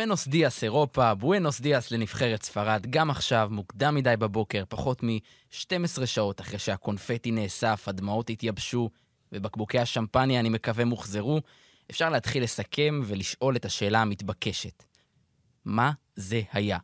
בואנוס 0.00 0.28
דיאס 0.28 0.64
אירופה, 0.64 1.14
בואנוס 1.14 1.60
דיאס 1.60 1.90
לנבחרת 1.90 2.42
ספרד, 2.42 2.86
גם 2.90 3.10
עכשיו, 3.10 3.48
מוקדם 3.50 3.94
מדי 3.94 4.14
בבוקר, 4.18 4.64
פחות 4.68 5.02
מ-12 5.02 6.06
שעות 6.06 6.40
אחרי 6.40 6.58
שהקונפטי 6.58 7.30
נאסף, 7.30 7.84
הדמעות 7.86 8.30
התייבשו, 8.30 8.90
ובקבוקי 9.32 9.78
השמפניה, 9.78 10.40
אני 10.40 10.48
מקווה, 10.48 10.84
מוחזרו, 10.84 11.40
אפשר 11.90 12.10
להתחיל 12.10 12.42
לסכם 12.42 13.00
ולשאול 13.04 13.56
את 13.56 13.64
השאלה 13.64 14.02
המתבקשת. 14.02 14.84
מה 15.64 15.92
זה 16.16 16.42
היה? 16.52 16.78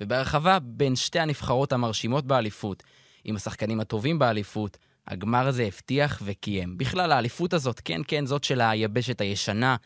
ובהרחבה, 0.00 0.58
בין 0.58 0.96
שתי 0.96 1.18
הנבחרות 1.18 1.72
המרשימות 1.72 2.26
באליפות, 2.26 2.82
עם 3.24 3.36
השחקנים 3.36 3.80
הטובים 3.80 4.18
באליפות, 4.18 4.78
הגמר 5.06 5.46
הזה 5.46 5.62
הבטיח 5.62 6.22
וקיים. 6.24 6.78
בכלל, 6.78 7.12
האליפות 7.12 7.52
הזאת, 7.52 7.80
כן, 7.84 8.00
כן, 8.08 8.26
זאת 8.26 8.44
של 8.44 8.60
היבשת 8.60 9.20
הישנה, 9.20 9.76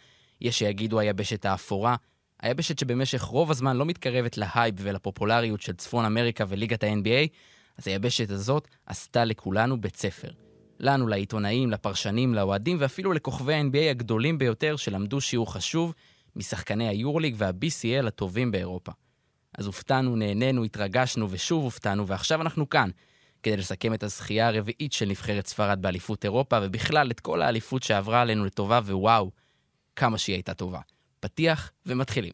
יש 0.41 0.59
שיגידו 0.59 1.01
היבשת 1.01 1.45
האפורה, 1.45 1.97
היבשת 2.45 2.79
שבמשך 2.79 3.23
רוב 3.23 3.51
הזמן 3.51 3.77
לא 3.77 3.87
מתקרבת 3.87 4.37
להייפ 4.37 4.75
ולפופולריות 4.79 5.61
של 5.61 5.73
צפון 5.73 6.05
אמריקה 6.05 6.45
וליגת 6.49 6.85
ה-NBA, 6.85 7.29
אז 7.79 7.89
היבשת 7.89 8.31
הזאת 8.31 8.69
עשתה 8.87 9.25
לכולנו 9.25 9.81
בית 9.81 9.97
ספר. 9.97 10.29
לנו, 10.81 11.07
לעיתונאים, 11.07 11.71
לפרשנים, 11.71 12.35
לאוהדים 12.35 12.77
ואפילו 12.81 13.13
לכוכבי 13.13 13.55
ה-NBA 13.55 13.91
הגדולים 13.91 14.39
ביותר 14.39 14.77
שלמדו 14.77 15.21
שיעור 15.21 15.53
חשוב 15.53 15.95
משחקני 16.37 16.89
היורליג 16.89 17.35
וה-BCL 17.39 18.07
הטובים 18.07 18.51
באירופה. 18.51 18.93
אז 19.59 19.67
הופתענו, 19.67 20.17
נהנינו, 20.17 20.65
התרגשנו 20.65 21.31
ושוב 21.31 21.65
הופתענו, 21.65 22.07
ועכשיו 22.07 22.41
אנחנו 22.41 22.69
כאן, 22.69 22.91
כדי 23.43 23.57
לסכם 23.57 23.95
את 23.95 24.03
הזכייה 24.03 24.49
הרביעית 24.49 24.93
של 24.93 25.09
נבחרת 25.09 25.47
ספרד 25.47 25.83
באליפות 25.83 26.25
אירופה, 26.25 26.59
ובכלל 26.63 27.11
את 27.11 27.21
כל 27.21 27.43
האליפות 27.43 27.83
שעברה 27.83 28.23
עלינו 28.23 28.45
לטובה, 28.45 28.79
ווואו, 28.79 29.31
כמה 29.97 30.19
שהיא 30.19 30.37
הייתה 30.37 30.55
טובה. 30.55 30.81
פתיח 31.25 31.73
ומתחילים. 31.87 32.33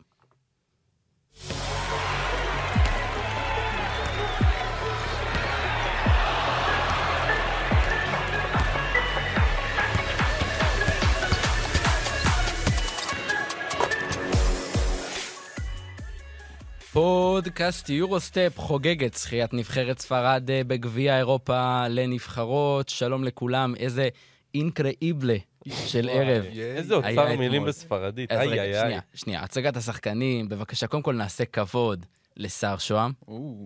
פודקאסט 16.93 17.89
יורוסטפ 17.89 18.53
חוגג 18.57 19.05
את 19.05 19.15
זכיית 19.15 19.55
נבחרת 19.55 19.99
ספרד 19.99 20.51
אה, 20.51 20.65
בגביע 20.67 21.19
אירופה 21.19 21.89
לנבחרות. 21.89 22.89
שלום 22.89 23.25
לכולם, 23.25 23.75
איזה 23.77 24.09
אינקראיבלה 24.55 25.37
של 25.69 26.09
ערב. 26.09 26.45
איזה 26.59 26.95
אוצר 26.95 27.37
מילים 27.39 27.65
בספרדית, 27.65 28.33
אז 28.33 28.39
איי 28.39 28.49
רגע, 28.49 28.63
איי 28.63 28.75
איי. 28.75 28.81
שנייה, 28.81 29.01
שנייה, 29.15 29.43
הצגת 29.43 29.77
השחקנים, 29.77 30.49
בבקשה, 30.49 30.87
קודם 30.87 31.03
כל 31.03 31.15
נעשה 31.15 31.45
כבוד 31.45 32.07
לשר 32.37 32.79
שוהם 32.79 33.13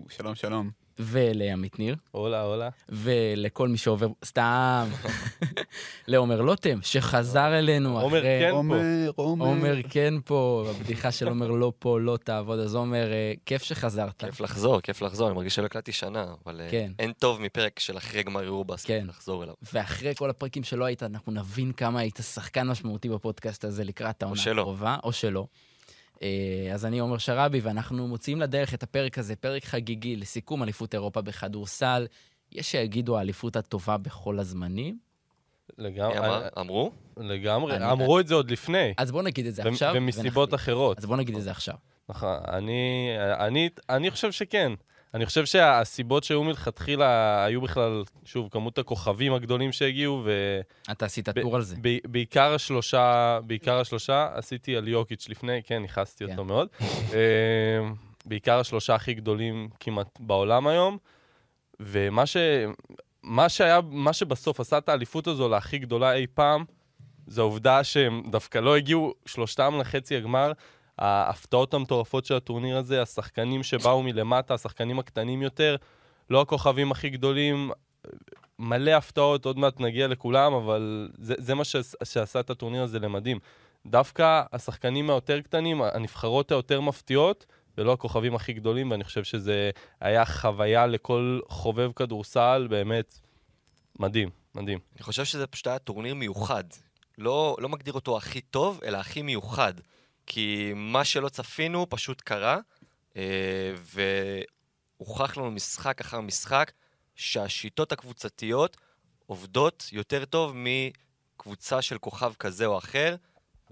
שלום, 0.09 0.35
שלום. 0.35 0.84
ולעמית 0.99 1.79
ניר, 1.79 1.95
הולה 2.11 2.41
הולה. 2.41 2.69
ולכל 2.89 3.67
מי 3.67 3.77
שעובר, 3.77 4.07
סתם, 4.25 4.87
לעומר 6.07 6.41
לוטם, 6.41 6.79
שחזר 6.81 7.59
אלינו 7.59 8.01
עומר 8.01 8.19
אחרי... 8.19 8.39
כן 8.41 8.49
פה. 8.51 8.55
עומר, 8.55 9.11
עומר. 9.15 9.45
עומר 9.45 9.75
כן 9.89 10.13
פה, 10.25 10.65
הבדיחה 10.69 11.11
של 11.11 11.27
עומר 11.27 11.47
לא 11.47 11.71
פה, 11.79 11.99
לא 11.99 12.17
תעבוד, 12.23 12.59
אז 12.59 12.75
עומר, 12.75 13.11
אה, 13.11 13.33
כיף 13.45 13.63
שחזרת. 13.63 14.19
כיף 14.19 14.41
לחזור, 14.41 14.81
כיף 14.81 15.01
לחזור, 15.01 15.27
אני 15.27 15.35
מרגיש 15.35 15.55
שלא 15.55 15.65
הקלטתי 15.65 15.91
שנה, 15.91 16.25
אבל 16.45 16.61
אה, 16.61 16.67
כן. 16.71 16.91
אין 16.99 17.11
טוב 17.11 17.41
מפרק 17.41 17.79
של 17.79 17.97
אחרי 17.97 18.23
גמר 18.23 18.43
אירובס 18.43 18.85
כן. 18.85 19.05
לחזור 19.09 19.43
אליו. 19.43 19.53
ואחרי 19.73 20.15
כל 20.15 20.29
הפרקים 20.29 20.63
שלא 20.63 20.85
היית, 20.85 21.03
אנחנו 21.03 21.31
נבין 21.31 21.71
כמה 21.71 21.99
היית 21.99 22.19
שחקן 22.33 22.67
משמעותי 22.67 23.09
בפודקאסט 23.09 23.65
הזה 23.65 23.83
לקראת 23.83 24.23
העונה. 24.23 24.41
הקרובה, 24.51 24.97
או 25.03 25.11
שלא. 25.13 25.45
אה, 26.23 26.27
אז 26.73 26.85
אני 26.85 26.99
עומר 26.99 27.17
שראבי, 27.17 27.59
ואנחנו 27.59 28.07
מוציאים 28.07 28.41
לדרך 28.41 28.73
את 28.73 28.83
הפרק 28.83 29.17
הזה, 29.17 29.35
פרק 29.35 29.65
חגיגי 29.65 30.15
לסיכום 30.15 30.63
אליפות 30.63 30.93
אירופה 30.93 31.21
בכדורסל. 31.21 32.07
יש 32.51 32.71
שיגידו 32.71 33.17
האליפות 33.17 33.55
הטובה 33.55 33.97
בכל 33.97 34.39
הזמנים. 34.39 34.97
לגמרי, 35.77 36.17
אמר? 36.17 36.47
אמרו? 36.59 36.91
לגמרי, 37.17 37.75
אני- 37.75 37.91
אמרו 37.91 38.19
את 38.19 38.27
זה 38.27 38.35
עוד 38.35 38.51
לפני. 38.51 38.93
אז 38.97 39.11
בואו 39.11 39.23
נגיד 39.23 39.45
את 39.45 39.55
זה 39.55 39.61
ו- 39.65 39.67
עכשיו. 39.67 39.93
ומסיבות 39.97 40.49
ונחליט. 40.53 40.61
אחרות. 40.61 40.97
אז 40.97 41.05
בואו 41.05 41.17
נגיד 41.17 41.35
את 41.35 41.41
זה 41.43 41.51
עכשיו. 41.51 41.75
נכון, 42.09 42.37
אני, 42.47 43.09
אני, 43.39 43.69
אני 43.89 44.11
חושב 44.11 44.31
שכן. 44.31 44.71
אני 45.15 45.25
חושב 45.25 45.45
שהסיבות 45.45 46.23
שהיו 46.23 46.43
מלכתחילה 46.43 47.43
היו 47.45 47.61
בכלל, 47.61 48.03
שוב, 48.25 48.49
כמות 48.51 48.77
הכוכבים 48.77 49.33
הגדולים 49.33 49.71
שהגיעו, 49.71 50.23
אתה 50.91 51.05
עשית 51.05 51.29
טור 51.29 51.55
על 51.55 51.61
זה. 51.61 51.75
ובעיקר 52.05 52.53
השלושה, 52.53 53.39
בעיקר 53.43 53.79
השלושה, 53.79 54.29
עשיתי 54.33 54.77
על 54.77 54.87
יוקיץ' 54.87 55.29
לפני, 55.29 55.63
כן, 55.63 55.83
נכנסתי 55.83 56.25
כן. 56.25 56.31
אותו 56.31 56.45
מאוד. 56.45 56.67
אה, 57.13 57.19
בעיקר 58.25 58.59
השלושה 58.59 58.95
הכי 58.95 59.13
גדולים 59.13 59.69
כמעט 59.79 60.19
בעולם 60.19 60.67
היום, 60.67 60.97
ומה 61.79 62.25
ש... 62.25 62.37
מה 63.23 63.49
שהיה, 63.49 63.79
מה 63.89 64.13
שבסוף 64.13 64.59
עשה 64.59 64.77
את 64.77 64.89
האליפות 64.89 65.27
הזו 65.27 65.49
להכי 65.49 65.77
גדולה 65.77 66.13
אי 66.13 66.27
פעם, 66.33 66.65
זה 67.27 67.41
העובדה 67.41 67.83
שהם 67.83 68.23
דווקא 68.31 68.57
לא 68.57 68.75
הגיעו 68.75 69.13
שלושתם 69.25 69.77
לחצי 69.79 70.17
הגמר. 70.17 70.51
ההפתעות 70.97 71.73
המטורפות 71.73 72.25
של 72.25 72.35
הטורניר 72.35 72.77
הזה, 72.77 73.01
השחקנים 73.01 73.63
שבאו 73.63 74.03
מלמטה, 74.03 74.53
השחקנים 74.53 74.99
הקטנים 74.99 75.41
יותר, 75.41 75.75
לא 76.29 76.41
הכוכבים 76.41 76.91
הכי 76.91 77.09
גדולים, 77.09 77.71
מלא 78.59 78.91
הפתעות, 78.91 79.45
עוד 79.45 79.57
מעט 79.57 79.79
נגיע 79.79 80.07
לכולם, 80.07 80.53
אבל 80.53 81.09
זה, 81.17 81.33
זה 81.37 81.55
מה 81.55 81.63
שעש, 81.63 81.95
שעשה 82.03 82.39
את 82.39 82.49
הטורניר 82.49 82.83
הזה 82.83 82.99
למדהים. 82.99 83.39
דווקא 83.85 84.43
השחקנים 84.53 85.09
היותר 85.09 85.41
קטנים, 85.41 85.81
הנבחרות 85.81 86.51
היותר 86.51 86.81
מפתיעות, 86.81 87.45
ולא 87.77 87.93
הכוכבים 87.93 88.35
הכי 88.35 88.53
גדולים, 88.53 88.91
ואני 88.91 89.03
חושב 89.03 89.23
שזה 89.23 89.71
היה 90.01 90.25
חוויה 90.25 90.87
לכל 90.87 91.39
חובב 91.47 91.91
כדורסל, 91.95 92.67
באמת 92.69 93.19
מדהים, 93.99 94.29
מדהים. 94.55 94.79
אני 94.95 95.03
חושב 95.03 95.25
שזה 95.25 95.47
פשוט 95.47 95.67
היה 95.67 95.79
טורניר 95.79 96.15
מיוחד. 96.15 96.63
לא, 97.17 97.55
לא 97.59 97.69
מגדיר 97.69 97.93
אותו 97.93 98.17
הכי 98.17 98.41
טוב, 98.41 98.79
אלא 98.85 98.97
הכי 98.97 99.21
מיוחד. 99.21 99.73
כי 100.27 100.71
מה 100.75 101.05
שלא 101.05 101.29
צפינו 101.29 101.85
פשוט 101.89 102.21
קרה, 102.21 102.59
אה, 103.17 103.73
והוכח 104.99 105.37
לנו 105.37 105.51
משחק 105.51 106.01
אחר 106.01 106.21
משחק 106.21 106.71
שהשיטות 107.15 107.91
הקבוצתיות 107.91 108.77
עובדות 109.25 109.89
יותר 109.91 110.25
טוב 110.25 110.53
מקבוצה 110.55 111.81
של 111.81 111.97
כוכב 111.97 112.33
כזה 112.39 112.65
או 112.65 112.77
אחר, 112.77 113.15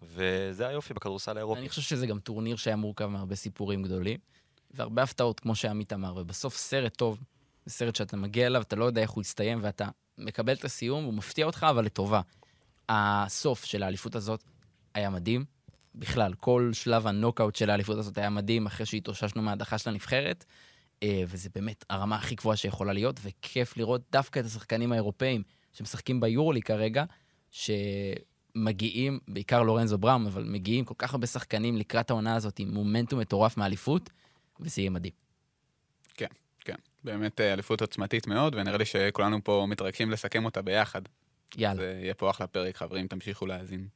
וזה 0.01 0.67
היופי 0.67 0.93
בכדורסל 0.93 1.37
האירופי. 1.37 1.59
אני 1.59 1.69
חושב 1.69 1.81
שזה 1.81 2.07
גם 2.07 2.19
טורניר 2.19 2.55
שהיה 2.55 2.75
מורכב 2.75 3.05
מהרבה 3.05 3.35
סיפורים 3.35 3.83
גדולים, 3.83 4.19
והרבה 4.71 5.03
הפתעות, 5.03 5.39
כמו 5.39 5.55
שעמית 5.55 5.93
אמר, 5.93 6.13
ובסוף 6.17 6.57
סרט 6.57 6.97
טוב, 6.97 7.23
זה 7.65 7.73
סרט 7.73 7.95
שאתה 7.95 8.17
מגיע 8.17 8.47
אליו, 8.47 8.61
אתה 8.61 8.75
לא 8.75 8.85
יודע 8.85 9.01
איך 9.01 9.09
הוא 9.09 9.21
יסתיים, 9.21 9.59
ואתה 9.61 9.87
מקבל 10.17 10.53
את 10.53 10.65
הסיום, 10.65 11.03
הוא 11.03 11.13
מפתיע 11.13 11.45
אותך, 11.45 11.65
אבל 11.69 11.85
לטובה. 11.85 12.21
הסוף 12.89 13.65
של 13.65 13.83
האליפות 13.83 14.15
הזאת 14.15 14.43
היה 14.93 15.09
מדהים. 15.09 15.45
בכלל, 15.95 16.33
כל 16.33 16.69
שלב 16.73 17.07
הנוקאוט 17.07 17.55
של 17.55 17.69
האליפות 17.69 17.97
הזאת 17.97 18.17
היה 18.17 18.29
מדהים, 18.29 18.65
אחרי 18.65 18.85
שהתאוששנו 18.85 19.41
מההדחה 19.41 19.77
של 19.77 19.89
הנבחרת, 19.89 20.45
אה, 21.03 21.23
וזה 21.27 21.49
באמת 21.55 21.85
הרמה 21.89 22.15
הכי 22.15 22.35
גבוהה 22.35 22.57
שיכולה 22.57 22.93
להיות, 22.93 23.19
וכיף 23.23 23.77
לראות 23.77 24.01
דווקא 24.11 24.39
את 24.39 24.45
השחקנים 24.45 24.91
האירופאים 24.91 25.43
שמשחקים 25.73 26.19
ביורולי 26.19 26.61
כרגע, 26.61 27.03
שמגיעים, 27.51 29.19
בעיקר 29.27 29.63
לורנזו 29.63 29.97
בראום, 29.97 30.25
אבל 30.25 30.43
מגיעים 30.43 30.85
כל 30.85 30.95
כך 30.97 31.13
הרבה 31.13 31.27
שחקנים 31.27 31.77
לקראת 31.77 32.09
העונה 32.09 32.35
הזאת 32.35 32.59
עם 32.59 32.73
מומנטום 32.73 33.19
מטורף 33.19 33.57
מהאליפות, 33.57 34.09
וזה 34.59 34.81
יהיה 34.81 34.89
מדהים. 34.89 35.13
כן, 36.13 36.27
כן. 36.59 36.75
באמת 37.03 37.41
אה, 37.41 37.53
אליפות 37.53 37.81
עוצמתית 37.81 38.27
מאוד, 38.27 38.55
ונראה 38.55 38.77
לי 38.77 38.85
שכולנו 38.85 39.43
פה 39.43 39.65
מתרגשים 39.69 40.11
לסכם 40.11 40.45
אותה 40.45 40.61
ביחד. 40.61 41.01
יאללה. 41.57 41.75
זה 41.75 41.99
יהיה 42.01 42.13
פה 42.13 42.29
אחלה 42.29 42.47
פרק, 42.47 42.77
חברים, 42.77 43.07
תמשיכו 43.07 43.45
להאזין. 43.45 43.87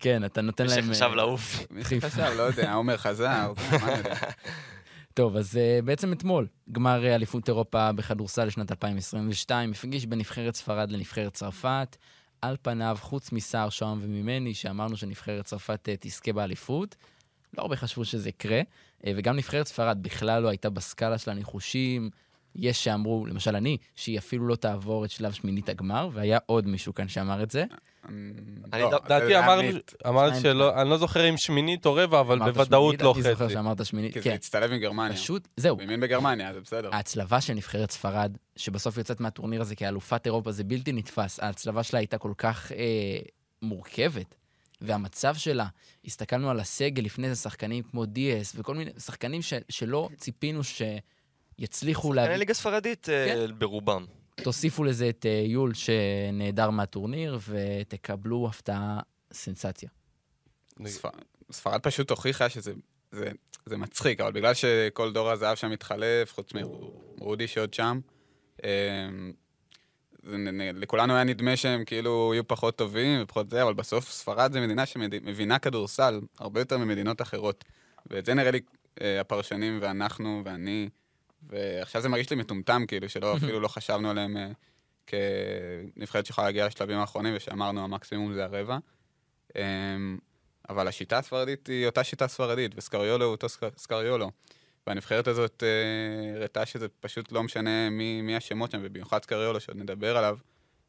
כן, 0.00 0.24
אתה 0.24 0.40
נותן 0.40 0.64
מי 0.64 0.70
להם... 0.70 0.84
שחשב 0.84 1.08
אה, 1.10 1.14
לעוף. 1.14 1.66
מי 1.70 1.84
שחשב, 1.84 2.32
לא 2.36 2.42
יודע, 2.42 2.72
עומר 2.72 2.96
חזר, 2.96 3.52
מה. 3.72 3.78
טוב, 5.14 5.36
אז 5.36 5.54
uh, 5.56 5.84
בעצם 5.84 6.12
אתמול, 6.12 6.46
גמר 6.72 7.04
אה, 7.06 7.14
אליפות 7.14 7.48
אירופה 7.48 7.92
בכדורסל 7.92 8.44
לשנת 8.44 8.70
2022, 8.70 9.70
הפגיש 9.70 10.06
בין 10.06 10.18
נבחרת 10.18 10.54
ספרד 10.54 10.90
לנבחרת 10.90 11.34
צרפת. 11.34 11.96
על 12.42 12.56
פניו, 12.62 12.96
חוץ 13.00 13.32
מסער 13.32 13.70
שוהם 13.70 13.98
וממני, 14.00 14.54
שאמרנו 14.54 14.96
שנבחרת 14.96 15.44
צרפת 15.44 15.88
uh, 15.88 15.96
תזכה 16.00 16.32
באליפות, 16.32 16.96
לא 17.58 17.62
הרבה 17.62 17.76
חשבו 17.76 18.04
שזה 18.04 18.28
יקרה, 18.28 18.60
uh, 18.60 19.08
וגם 19.16 19.36
נבחרת 19.36 19.66
ספרד 19.66 19.98
בכלל 20.02 20.42
לא 20.42 20.48
הייתה 20.48 20.70
בסקאלה 20.70 21.18
של 21.18 21.30
הניחושים. 21.30 22.10
יש 22.56 22.84
שאמרו, 22.84 23.26
למשל 23.26 23.56
אני, 23.56 23.76
שהיא 23.96 24.18
אפילו 24.18 24.46
לא 24.46 24.56
תעבור 24.56 25.04
את 25.04 25.10
שלב 25.10 25.32
שמינית 25.32 25.68
הגמר, 25.68 26.08
והיה 26.12 26.38
עוד 26.46 26.66
מישהו 26.66 26.94
כאן 26.94 27.08
שאמר 27.08 27.42
את 27.42 27.50
זה. 27.50 27.64
אני 28.72 28.82
לא, 28.82 28.90
ד- 28.90 29.04
לדעתי 29.04 29.26
זה 29.26 29.40
אמרת, 30.08 30.32
שלא, 30.42 30.80
אני 30.82 30.90
לא 30.90 30.96
זוכר 30.98 31.28
אם 31.28 31.36
שמינית 31.36 31.86
או 31.86 31.94
רבע, 31.94 32.20
אבל 32.20 32.38
בוודאות 32.38 33.02
לא 33.02 33.12
אני 33.14 33.22
זוכר 33.22 33.44
חצי. 33.44 33.52
שאמרת 33.52 33.86
שמינית, 33.86 34.12
כי 34.12 34.20
זה 34.20 34.24
כן. 34.24 34.34
הצטלב 34.34 34.72
עם 34.72 34.78
גרמניה. 34.78 35.16
פשוט, 35.16 35.48
זהו, 35.56 35.80
הוא 35.80 35.96
בגרמניה, 36.00 36.54
זה 36.54 36.60
בסדר. 36.60 36.90
ההצלבה 36.92 37.40
של 37.40 37.54
נבחרת 37.54 37.90
ספרד, 37.90 38.36
שבסוף 38.56 38.96
יוצאת 38.98 39.20
מהטורניר 39.20 39.60
הזה 39.60 39.74
כאלופת 39.76 40.26
אירופה, 40.26 40.52
זה 40.52 40.64
בלתי 40.64 40.92
נתפס. 40.92 41.40
ההצלבה 41.40 41.82
שלה 41.82 41.98
הייתה 41.98 42.18
כל 42.18 42.32
כך 42.38 42.72
אה, 42.72 43.18
מורכבת, 43.62 44.34
והמצב 44.80 45.34
שלה, 45.34 45.66
הסתכלנו 46.04 46.50
על 46.50 46.60
הסגל 46.60 47.02
לפני 47.02 47.28
זה, 47.34 47.42
שחקנים 47.42 47.82
כמו 47.82 48.06
דיאס 48.06 48.52
וכל 48.56 48.74
מיני 48.74 48.90
שחקנים 48.98 49.42
ש, 49.42 49.52
שלא 49.68 50.08
ציפינו 50.16 50.60
שיצליחו 50.64 51.02
שחקני 51.60 52.22
להביא. 52.22 52.36
ליגה 52.36 52.54
ספרדית 52.54 53.08
אה, 53.08 53.26
כן. 53.48 53.58
ברובם. 53.58 54.04
תוסיפו 54.42 54.84
לזה 54.84 55.08
את 55.08 55.26
אה, 55.26 55.42
יול 55.46 55.72
שנעדר 55.74 56.70
מהטורניר, 56.70 57.38
ותקבלו 57.48 58.46
הפתעה 58.48 59.00
סנסציה. 59.32 59.88
ספ- 60.86 61.10
ספרד 61.52 61.80
פשוט 61.80 62.10
הוכיחה 62.10 62.48
שזה 62.48 62.72
זה, 63.12 63.30
זה 63.66 63.76
מצחיק, 63.76 64.20
אבל 64.20 64.32
בגלל 64.32 64.54
שכל 64.54 65.12
דור 65.12 65.30
הזהב 65.30 65.54
שם 65.56 65.70
מתחלף, 65.70 66.32
חוץ 66.34 66.52
מרודי 67.18 67.46
שעוד 67.48 67.74
שם, 67.74 68.00
אמ, 68.64 68.68
זה, 70.22 70.36
נ- 70.36 70.60
נ- 70.60 70.80
לכולנו 70.80 71.14
היה 71.14 71.24
נדמה 71.24 71.56
שהם 71.56 71.84
כאילו 71.84 72.30
יהיו 72.34 72.48
פחות 72.48 72.76
טובים 72.76 73.22
ופחות 73.22 73.50
זה, 73.50 73.62
אבל 73.62 73.74
בסוף 73.74 74.10
ספרד 74.10 74.52
זה 74.52 74.60
מדינה 74.60 74.86
שמבינה 74.86 75.58
כדורסל 75.58 76.20
הרבה 76.38 76.60
יותר 76.60 76.78
ממדינות 76.78 77.22
אחרות. 77.22 77.64
ואת 78.10 78.26
זה 78.26 78.34
נראה 78.34 78.50
לי 78.50 78.60
אה, 79.00 79.20
הפרשנים 79.20 79.78
ואנחנו 79.82 80.42
ואני, 80.44 80.88
ועכשיו 81.48 82.02
זה 82.02 82.08
מרגיש 82.08 82.30
לי 82.30 82.36
מטומטם, 82.36 82.84
כאילו, 82.88 83.08
שלא 83.08 83.36
אפילו 83.36 83.60
לא 83.60 83.68
חשבנו 83.68 84.10
עליהם 84.10 84.36
אה, 84.36 84.48
כנבחרת 85.96 86.26
שיכולה 86.26 86.46
להגיע 86.46 86.66
לשלבים 86.66 86.98
האחרונים, 86.98 87.34
ושאמרנו 87.36 87.84
המקסימום 87.84 88.32
זה 88.34 88.44
הרבע. 88.44 88.78
אמ, 89.56 90.18
אבל 90.68 90.88
השיטה 90.88 91.18
הספרדית 91.18 91.66
היא 91.66 91.86
אותה 91.86 92.04
שיטה 92.04 92.28
ספרדית, 92.28 92.72
וסקריולו 92.76 93.24
הוא 93.24 93.32
אותו 93.32 93.48
סק- 93.48 93.78
סקריולו. 93.78 94.30
והנבחרת 94.86 95.28
הזאת 95.28 95.62
אה, 95.62 96.36
הראתה 96.36 96.66
שזה 96.66 96.86
פשוט 97.00 97.32
לא 97.32 97.42
משנה 97.42 97.90
מי, 97.90 98.22
מי 98.22 98.36
השמות 98.36 98.70
שם, 98.70 98.78
ובמיוחד 98.82 99.22
סקריולו, 99.22 99.60
שעוד 99.60 99.76
נדבר 99.76 100.16
עליו. 100.16 100.38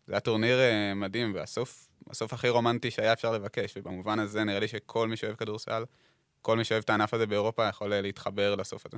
זה 0.07 0.13
היה 0.13 0.19
טורניר 0.19 0.59
אה, 0.59 0.93
מדהים, 0.93 1.33
והסוף 1.35 1.87
הסוף 2.09 2.33
הכי 2.33 2.49
רומנטי 2.49 2.91
שהיה 2.91 3.13
אפשר 3.13 3.31
לבקש, 3.31 3.73
ובמובן 3.77 4.19
הזה 4.19 4.43
נראה 4.43 4.59
לי 4.59 4.67
שכל 4.67 5.07
מי 5.07 5.17
שאוהב 5.17 5.35
כדורסל, 5.35 5.83
כל 6.41 6.57
מי 6.57 6.63
שאוהב 6.63 6.83
את 6.83 6.89
הענף 6.89 7.13
הזה 7.13 7.25
באירופה 7.27 7.67
יכול 7.67 7.93
אה, 7.93 8.01
להתחבר 8.01 8.55
לסוף 8.55 8.85
הזה. 8.85 8.97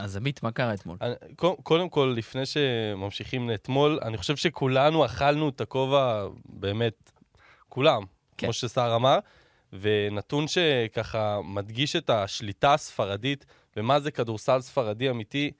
אז 0.00 0.16
עמית, 0.16 0.42
מה 0.42 0.50
קרה 0.52 0.74
אתמול? 0.74 0.96
אני- 1.00 1.14
קו- 1.36 1.56
קודם 1.62 1.88
כל, 1.88 2.14
לפני 2.16 2.46
שממשיכים 2.46 3.50
לאתמול, 3.50 3.98
אני 4.02 4.16
חושב 4.16 4.36
שכולנו 4.36 5.04
אכלנו 5.04 5.48
את 5.48 5.60
הכובע, 5.60 6.26
באמת, 6.44 7.12
כולם, 7.68 8.02
כן. 8.38 8.46
כמו 8.46 8.52
שסער 8.52 8.96
אמר, 8.96 9.18
ונתון 9.72 10.44
שככה 10.48 11.40
מדגיש 11.44 11.96
את 11.96 12.10
השליטה 12.10 12.74
הספרדית 12.74 13.46
ומה 13.76 14.00
זה 14.00 14.10
כדורסל 14.10 14.60
ספרדי 14.60 15.10
אמיתי, 15.10 15.50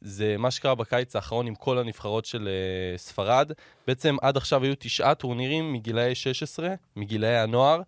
זה 0.00 0.36
מה 0.38 0.50
שקרה 0.50 0.74
בקיץ 0.74 1.16
האחרון 1.16 1.46
עם 1.46 1.54
כל 1.54 1.78
הנבחרות 1.78 2.24
של 2.24 2.48
uh, 2.48 2.98
ספרד. 2.98 3.52
בעצם 3.86 4.16
עד 4.22 4.36
עכשיו 4.36 4.64
היו 4.64 4.74
תשעה 4.78 5.14
טורנירים 5.14 5.72
מגילאי 5.72 6.14
16, 6.14 6.74
מגילאי 6.96 7.36
הנוער. 7.38 7.80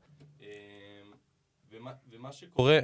אה, 0.42 0.46
ומה, 1.72 1.92
ומה 2.12 2.32
שקורה, 2.32 2.78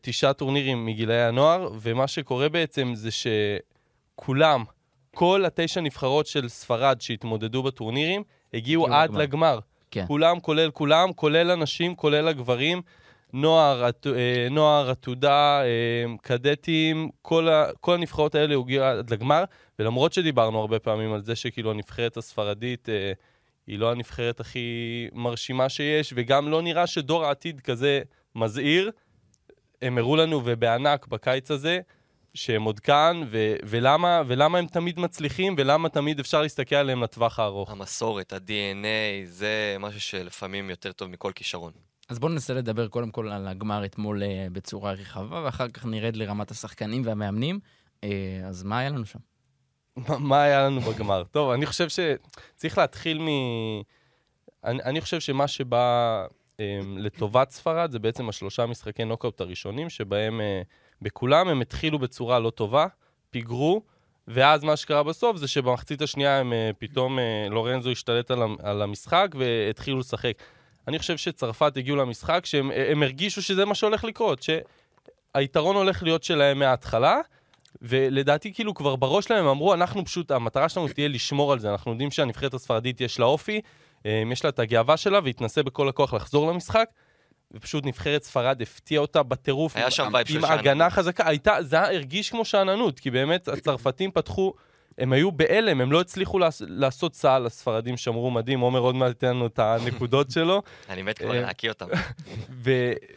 תשעה 0.00 0.32
טורנירים 0.32 0.86
מגילאי 0.86 1.22
הנוער, 1.22 1.70
ומה 1.80 2.06
שקורה 2.08 2.48
בעצם 2.48 2.92
זה 2.94 3.08
שכולם, 3.10 4.64
כל 5.14 5.44
התשע 5.44 5.80
נבחרות 5.80 6.26
של 6.26 6.48
ספרד 6.48 7.00
שהתמודדו 7.00 7.62
בטורנירים, 7.62 8.22
הגיעו 8.54 8.86
עד 8.86 9.10
לגמר. 9.10 9.22
לגמר. 9.22 9.58
כן. 9.90 10.04
כולם, 10.06 10.40
כולל 10.40 10.70
כולם, 10.70 11.12
כולל 11.12 11.50
הנשים, 11.50 11.94
כולל 11.94 12.28
הגברים. 12.28 12.82
נוער, 13.32 13.84
אה, 13.84 14.48
נוער, 14.50 14.90
עתודה, 14.90 15.62
אה, 15.62 16.04
קדטים, 16.22 17.10
כל, 17.22 17.48
ה, 17.48 17.66
כל 17.80 17.94
הנבחרות 17.94 18.34
האלה 18.34 18.54
הגיעו 18.54 18.84
עד 18.84 19.12
לגמר, 19.12 19.44
ולמרות 19.78 20.12
שדיברנו 20.12 20.58
הרבה 20.58 20.78
פעמים 20.78 21.12
על 21.12 21.22
זה 21.22 21.36
שכאילו 21.36 21.70
הנבחרת 21.70 22.16
הספרדית 22.16 22.88
אה, 22.88 23.12
היא 23.66 23.78
לא 23.78 23.90
הנבחרת 23.90 24.40
הכי 24.40 25.08
מרשימה 25.12 25.68
שיש, 25.68 26.12
וגם 26.16 26.48
לא 26.48 26.62
נראה 26.62 26.86
שדור 26.86 27.24
העתיד 27.24 27.60
כזה 27.60 28.00
מזהיר, 28.34 28.90
הם 29.82 29.98
הראו 29.98 30.16
לנו 30.16 30.40
ובענק 30.44 31.06
בקיץ 31.06 31.50
הזה, 31.50 31.80
שהם 32.34 32.62
עוד 32.62 32.80
כאן, 32.80 33.22
ו- 33.30 33.54
ולמה, 33.64 34.22
ולמה 34.26 34.58
הם 34.58 34.66
תמיד 34.66 35.00
מצליחים, 35.00 35.54
ולמה 35.58 35.88
תמיד 35.88 36.20
אפשר 36.20 36.42
להסתכל 36.42 36.76
עליהם 36.76 37.02
לטווח 37.02 37.38
הארוך. 37.38 37.70
המסורת, 37.70 38.32
ה-DNA, 38.32 38.86
זה 39.26 39.76
משהו 39.80 40.00
שלפעמים 40.00 40.70
יותר 40.70 40.92
טוב 40.92 41.08
מכל 41.10 41.32
כישרון. 41.34 41.72
אז 42.08 42.18
בואו 42.18 42.32
ננסה 42.32 42.54
לדבר 42.54 42.88
קודם 42.88 43.10
כל 43.10 43.28
על 43.28 43.48
הגמר 43.48 43.84
אתמול 43.84 44.22
אה, 44.22 44.46
בצורה 44.52 44.92
רחבה, 44.92 45.42
ואחר 45.44 45.68
כך 45.68 45.86
נרד 45.86 46.16
לרמת 46.16 46.50
השחקנים 46.50 47.02
והמאמנים. 47.06 47.60
אה, 48.04 48.08
אז 48.48 48.62
מה 48.62 48.78
היה 48.78 48.88
לנו 48.90 49.06
שם? 49.06 49.18
מה- 49.96 50.18
מה 50.18 50.42
היה 50.42 50.62
לנו 50.66 50.80
בגמר? 50.80 51.22
טוב, 51.32 51.50
אני 51.50 51.66
חושב 51.66 51.86
שצריך 51.88 52.78
להתחיל 52.78 53.18
מ... 53.22 53.26
אני, 54.64 54.82
אני 54.82 55.00
חושב 55.00 55.20
שמה 55.20 55.48
שבא 55.48 56.26
לטובת 56.96 57.50
ספרד 57.50 57.90
זה 57.90 57.98
בעצם 57.98 58.28
השלושה 58.28 58.66
משחקי 58.66 59.04
נוקאוט 59.04 59.40
הראשונים, 59.40 59.90
שבהם 59.90 60.40
uh, 60.40 60.66
בכולם 61.02 61.48
הם 61.48 61.60
התחילו 61.60 61.98
בצורה 61.98 62.38
לא 62.38 62.50
טובה, 62.50 62.86
פיגרו, 63.30 63.82
ואז 64.28 64.64
מה 64.64 64.76
שקרה 64.76 65.02
בסוף 65.02 65.36
זה 65.36 65.48
שבמחצית 65.48 66.02
השנייה 66.02 66.38
הם 66.38 66.52
אה, 66.52 66.76
פתאום, 66.78 67.18
אה, 67.18 67.50
לורנזו 67.50 67.90
השתלט 67.90 68.30
על, 68.30 68.42
המ- 68.42 68.56
על 68.62 68.82
המשחק 68.82 69.28
והתחילו 69.38 69.98
לשחק. 69.98 70.32
אני 70.88 70.98
חושב 70.98 71.16
שצרפת 71.16 71.76
הגיעו 71.76 71.96
למשחק 71.96 72.46
שהם 72.46 72.70
הם 72.90 73.02
הרגישו 73.02 73.42
שזה 73.42 73.64
מה 73.64 73.74
שהולך 73.74 74.04
לקרות, 74.04 74.42
שהיתרון 74.42 75.76
הולך 75.76 76.02
להיות 76.02 76.24
שלהם 76.24 76.58
מההתחלה, 76.58 77.20
ולדעתי 77.82 78.54
כאילו 78.54 78.74
כבר 78.74 78.96
בראש 78.96 79.24
שלהם 79.24 79.44
הם 79.44 79.50
אמרו, 79.50 79.74
אנחנו 79.74 80.04
פשוט, 80.04 80.30
המטרה 80.30 80.68
שלנו 80.68 80.88
תהיה 80.88 81.08
לשמור 81.08 81.52
על 81.52 81.58
זה. 81.58 81.70
אנחנו 81.70 81.90
יודעים 81.90 82.10
שהנבחרת 82.10 82.54
הספרדית 82.54 83.00
יש 83.00 83.18
לה 83.18 83.26
אופי, 83.26 83.56
אה, 83.56 83.60
יש 84.04 84.44
לה 84.44 84.50
את 84.50 84.58
הגאווה 84.58 84.96
שלה, 84.96 85.20
והיא 85.22 85.34
תנסה 85.34 85.62
בכל 85.62 85.88
הכוח 85.88 86.14
לחזור 86.14 86.52
למשחק. 86.52 86.88
ופשוט 87.54 87.86
נבחרת 87.86 88.22
ספרד 88.22 88.62
הפתיעה 88.62 89.00
אותה 89.02 89.22
בטירוף. 89.22 89.76
היה 89.76 89.84
עם- 89.84 89.90
שם 89.90 90.10
vibe 90.12 90.26
של 90.26 90.34
עם 90.36 90.40
שאננות. 90.42 90.60
הגנה 90.60 90.90
חזקה. 90.90 91.28
הייתה, 91.28 91.56
זה 91.62 91.80
הרגיש 91.80 92.30
כמו 92.30 92.44
שאננות, 92.44 93.00
כי 93.00 93.10
באמת 93.10 93.48
הצרפתים 93.48 94.10
פתחו, 94.10 94.52
הם 95.00 95.12
היו 95.12 95.32
בהלם, 95.32 95.80
הם 95.80 95.92
לא 95.92 96.00
הצליחו 96.00 96.38
לעש, 96.38 96.62
לעשות 96.66 97.12
צהל, 97.12 97.46
הספרדים 97.46 97.96
שמרו 97.96 98.30
מדהים, 98.30 98.60
עומר 98.60 98.78
עוד 98.78 98.94
מעט 98.94 99.08
ייתן 99.08 99.26
לנו 99.26 99.46
את 99.46 99.58
הנקודות 99.58 100.30
שלו. 100.34 100.62
אני 100.88 101.02
מת 101.02 101.18
כבר 101.18 101.34
אה, 101.34 101.40
להקיא 101.40 101.68
אותם. 101.68 101.86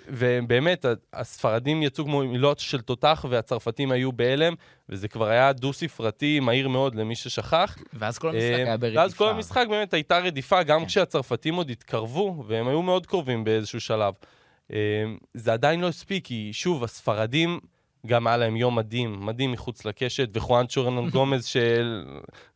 ובאמת, 0.07 0.85
הספרדים 1.13 1.83
יצאו 1.83 2.05
כמו 2.05 2.23
מילות 2.23 2.59
של 2.59 2.81
תותח, 2.81 3.25
והצרפתים 3.29 3.91
היו 3.91 4.11
בהלם, 4.11 4.53
וזה 4.89 5.07
כבר 5.07 5.27
היה 5.27 5.53
דו-ספרתי, 5.53 6.39
מהיר 6.39 6.67
מאוד 6.67 6.95
למי 6.95 7.15
ששכח. 7.15 7.77
ואז 7.93 8.17
כל 8.17 8.29
המשחק 8.29 8.41
אה, 8.43 8.55
היה 8.55 8.77
ברדיפה. 8.77 8.99
ואז 8.99 9.13
כל 9.13 9.29
המשחק 9.29 9.65
באמת 9.69 9.93
הייתה 9.93 10.17
רדיפה, 10.17 10.63
גם 10.63 10.79
כן. 10.79 10.85
כשהצרפתים 10.85 11.55
עוד 11.55 11.69
התקרבו, 11.69 12.43
והם 12.47 12.67
היו 12.67 12.81
מאוד 12.81 13.05
קרובים 13.05 13.43
באיזשהו 13.43 13.81
שלב. 13.81 14.13
אה, 14.73 14.77
זה 15.33 15.53
עדיין 15.53 15.81
לא 15.81 15.87
הספיק, 15.87 16.25
כי 16.25 16.49
שוב, 16.53 16.83
הספרדים, 16.83 17.59
גם 18.07 18.27
היה 18.27 18.37
להם 18.37 18.55
יום 18.55 18.75
מדהים, 18.75 19.25
מדהים 19.25 19.51
מחוץ 19.51 19.85
לקשת, 19.85 20.29
וחואן 20.33 20.65
צ'ורנן 20.67 21.09
גומז 21.15 21.45
של 21.45 22.05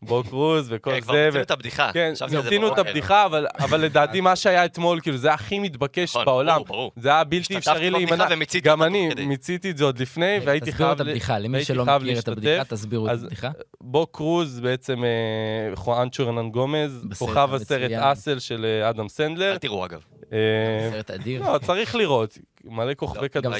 בו 0.01 0.23
קרוז 0.23 0.67
וכל 0.69 0.91
כן, 0.91 1.01
כבר 1.01 1.13
זה. 1.13 1.19
מיצינו 1.25 1.39
ו- 1.39 1.43
את 1.43 1.51
הבדיחה. 1.51 1.89
כן, 1.93 2.13
מיצינו 2.31 2.73
את. 2.73 2.77
הבדיחה, 2.79 3.25
אבל, 3.25 3.45
אבל 3.59 3.81
לדעתי 3.81 4.21
מה 4.21 4.35
שהיה 4.35 4.65
אתמול, 4.65 5.01
כאילו, 5.01 5.17
זה 5.17 5.33
הכי 5.33 5.59
מתבקש 5.59 6.09
נכון, 6.09 6.25
בעולם. 6.25 6.61
זה 6.95 7.09
היה 7.09 7.23
בלתי 7.23 7.57
אפשרי 7.57 7.89
להימנע. 7.89 8.27
גם 8.63 8.83
אני. 8.83 9.09
מיציתי 9.27 9.71
את 9.71 9.77
זה 9.77 9.83
עוד 9.85 9.99
לפני, 9.99 10.39
והייתי 10.45 10.71
תסבירו 10.71 10.87
חייב... 10.89 11.01
את 11.01 11.05
ל- 11.05 11.09
הבדיחה, 11.09 11.39
למי 11.39 11.53
והייתי 11.53 11.67
שלא 11.67 11.85
מכיר 11.85 11.95
את 11.95 12.01
להשתתף. 12.03 12.31
הבדיחה, 12.31 12.63
תסבירו 12.63 13.07
את 13.07 13.11
הבדיחה. 13.11 13.49
בו 13.81 14.07
קרוז 14.07 14.59
בעצם, 14.59 15.03
אה, 15.03 15.09
חואן 15.75 16.09
צ'ורנן 16.09 16.49
גומז, 16.49 17.05
כוכב 17.19 17.49
הסרט. 17.53 17.91
אסל 17.91 18.39
של 18.39 18.65
אה, 18.83 18.89
אדם 18.89 19.09
סנדלר. 19.09 19.51
אל 19.51 19.57
תראו 19.57 19.85
אגב. 19.85 20.01
אה, 20.33 20.89
סרט 20.91 21.11
אדיר. 21.11 21.51
לא, 21.53 21.57
צריך 21.57 21.95
לראות. 21.95 22.37
מלא 22.65 22.93
כוכבי 22.93 23.21
לא, 23.21 23.27
גם 23.27 23.29
כדורסל, 23.41 23.57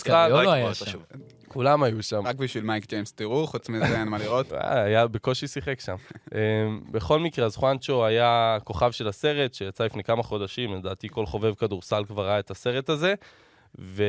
כולם 1.58 1.84
היו 1.84 2.04
שם. 2.04 2.28
רק 2.28 2.36
בשביל 2.36 2.64
מייק 2.64 2.90
ג'יימס 2.90 3.14
תראו, 3.14 3.48
חוץ 3.48 3.70
מזה 3.70 4.00
אין 4.00 4.08
מה 4.08 4.18
לראות. 4.18 4.54
אה, 4.54 4.82
היה 4.82 5.08
בקושי 5.08 5.48
שיחק 5.48 5.80
שם. 5.80 5.96
אה, 6.36 6.40
בכל 6.92 7.20
מקרה, 7.20 7.46
אז 7.46 7.56
חואנצ'ו 7.56 8.06
היה 8.06 8.58
כוכב 8.64 8.92
של 8.92 9.08
הסרט, 9.08 9.54
שיצא 9.54 9.86
לפני 9.86 10.04
כמה 10.04 10.24
חודשים, 10.24 10.74
לדעתי 10.74 11.10
כל 11.10 11.26
חובב 11.26 11.54
כדורסל 11.54 12.04
כבר 12.08 12.28
ראה 12.28 12.40
את 12.40 12.52
הסרט 12.52 12.90
הזה, 12.90 13.14
ו... 13.80 14.04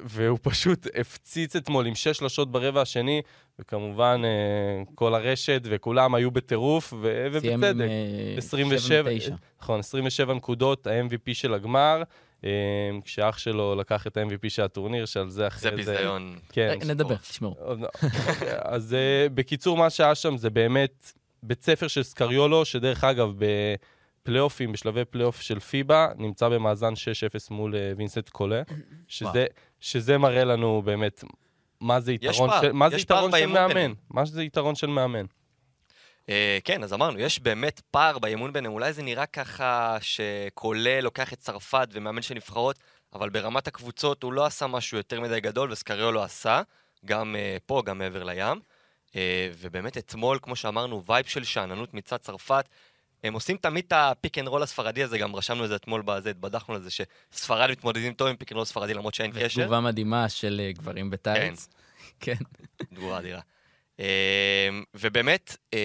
והוא 0.00 0.38
פשוט 0.42 0.86
הפציץ 0.94 1.56
אתמול 1.56 1.86
עם 1.86 1.94
שש 1.94 2.18
שלשות 2.18 2.52
ברבע 2.52 2.80
השני, 2.80 3.22
וכמובן 3.58 4.22
אה, 4.24 4.82
כל 4.94 5.14
הרשת 5.14 5.62
וכולם 5.64 6.14
היו 6.14 6.30
בטירוף, 6.30 6.94
ו... 7.02 7.26
סיים 7.40 7.64
עם 7.64 7.70
ובצדק. 7.70 7.88
אה, 7.88 8.34
27, 8.38 9.10
7-9. 9.10 9.32
נכון, 9.62 9.78
27 9.78 10.34
נקודות, 10.34 10.86
ה-MVP 10.86 11.34
של 11.34 11.54
הגמר, 11.54 11.98
אה, 11.98 12.02
כשאח 13.04 13.38
שלו 13.38 13.74
לקח 13.74 14.06
את 14.06 14.16
ה-MVP 14.16 14.48
של 14.48 14.62
הטורניר, 14.62 15.06
שעל 15.06 15.30
זה 15.30 15.36
זה 15.36 15.46
אחרי 15.46 15.84
זה... 15.84 15.92
ביזיון. 15.92 16.38
כן, 16.52 16.78
נדבר, 16.86 17.16
תשמעו. 17.16 17.56
לא. 17.80 17.88
אז 18.62 18.94
אה, 18.94 19.26
בקיצור, 19.34 19.76
מה 19.76 19.90
שהיה 19.90 20.14
שם 20.14 20.36
זה 20.36 20.50
באמת 20.50 21.12
בית 21.42 21.62
ספר 21.62 21.88
של 21.88 22.02
סקריולו, 22.02 22.64
שדרך 22.64 23.04
אגב, 23.04 23.32
בפלייאופים, 23.38 24.72
בשלבי 24.72 25.04
פלייאוף 25.04 25.40
של 25.40 25.60
פיבה, 25.60 26.08
נמצא 26.16 26.48
במאזן 26.48 26.92
6-0 26.92 26.96
מול 27.50 27.76
אה, 27.76 27.92
וינסנט 27.96 28.28
קולה, 28.28 28.62
שזה, 29.08 29.46
שזה 29.80 30.18
מראה 30.18 30.44
לנו 30.44 30.82
באמת 30.84 31.24
מה 31.80 32.00
זה 32.00 32.12
יתרון 32.12 32.50
של, 32.60 32.72
מה 32.72 32.90
זה 32.90 32.96
יתרון 32.96 33.30
מאמן. 33.48 33.92
מה 34.10 34.24
זה 34.24 34.42
יתרון 34.42 34.74
של 34.74 34.86
מאמן. 34.86 35.26
אה, 36.28 36.58
כן, 36.64 36.82
אז 36.84 36.92
אמרנו, 36.92 37.18
יש 37.18 37.40
באמת 37.40 37.80
פער 37.90 38.18
באימון 38.18 38.52
ביניהם. 38.52 38.72
אולי 38.72 38.92
זה 38.92 39.02
נראה 39.02 39.26
ככה 39.26 39.96
שקולה 40.00 41.00
לוקח 41.00 41.32
את 41.32 41.38
צרפת 41.38 41.88
ומאמן 41.92 42.22
של 42.22 42.34
נבחרות, 42.34 42.78
אבל 43.14 43.28
ברמת 43.28 43.68
הקבוצות 43.68 44.22
הוא 44.22 44.32
לא 44.32 44.46
עשה 44.46 44.66
משהו 44.66 44.96
יותר 44.96 45.20
מדי 45.20 45.40
גדול, 45.40 45.72
וסקריולו 45.72 46.22
עשה, 46.22 46.62
גם 47.04 47.36
אה, 47.36 47.56
פה, 47.66 47.82
גם 47.86 47.98
מעבר 47.98 48.24
לים. 48.24 48.60
אה, 49.16 49.50
ובאמת 49.58 49.98
אתמול, 49.98 50.38
כמו 50.42 50.56
שאמרנו, 50.56 51.04
vibe 51.04 51.26
של 51.26 51.44
שאננות 51.44 51.94
מצד 51.94 52.16
צרפת. 52.16 52.64
הם 53.24 53.34
עושים 53.34 53.56
תמיד 53.56 53.84
את 53.86 53.92
ה 53.96 54.04
pick 54.04 54.38
and 54.38 54.48
roll 54.48 54.62
הספרדי 54.62 55.02
הזה, 55.02 55.18
גם 55.18 55.36
רשמנו 55.36 55.64
את 55.64 55.68
זה 55.68 55.76
אתמול 55.76 56.02
בזה, 56.04 56.30
התבדחנו 56.30 56.74
על 56.74 56.82
זה, 56.82 56.90
שספרד 56.90 57.70
מתמודדים 57.70 58.12
טוב 58.12 58.28
עם 58.28 58.36
pick 58.36 58.52
and 58.52 58.56
roll 58.56 58.64
ספרדי 58.64 58.94
למרות 58.94 59.14
שאין 59.14 59.32
קשר. 59.32 59.62
תגובה 59.62 59.80
מדהימה 59.80 60.28
של 60.28 60.70
גברים 60.72 61.10
בטייץ. 61.10 61.68
כן. 62.20 62.34
תגובה 62.94 63.18
אדירה. 63.18 63.40
אמ, 63.98 64.04
ובאמת, 64.94 65.56
אמ, 65.72 65.78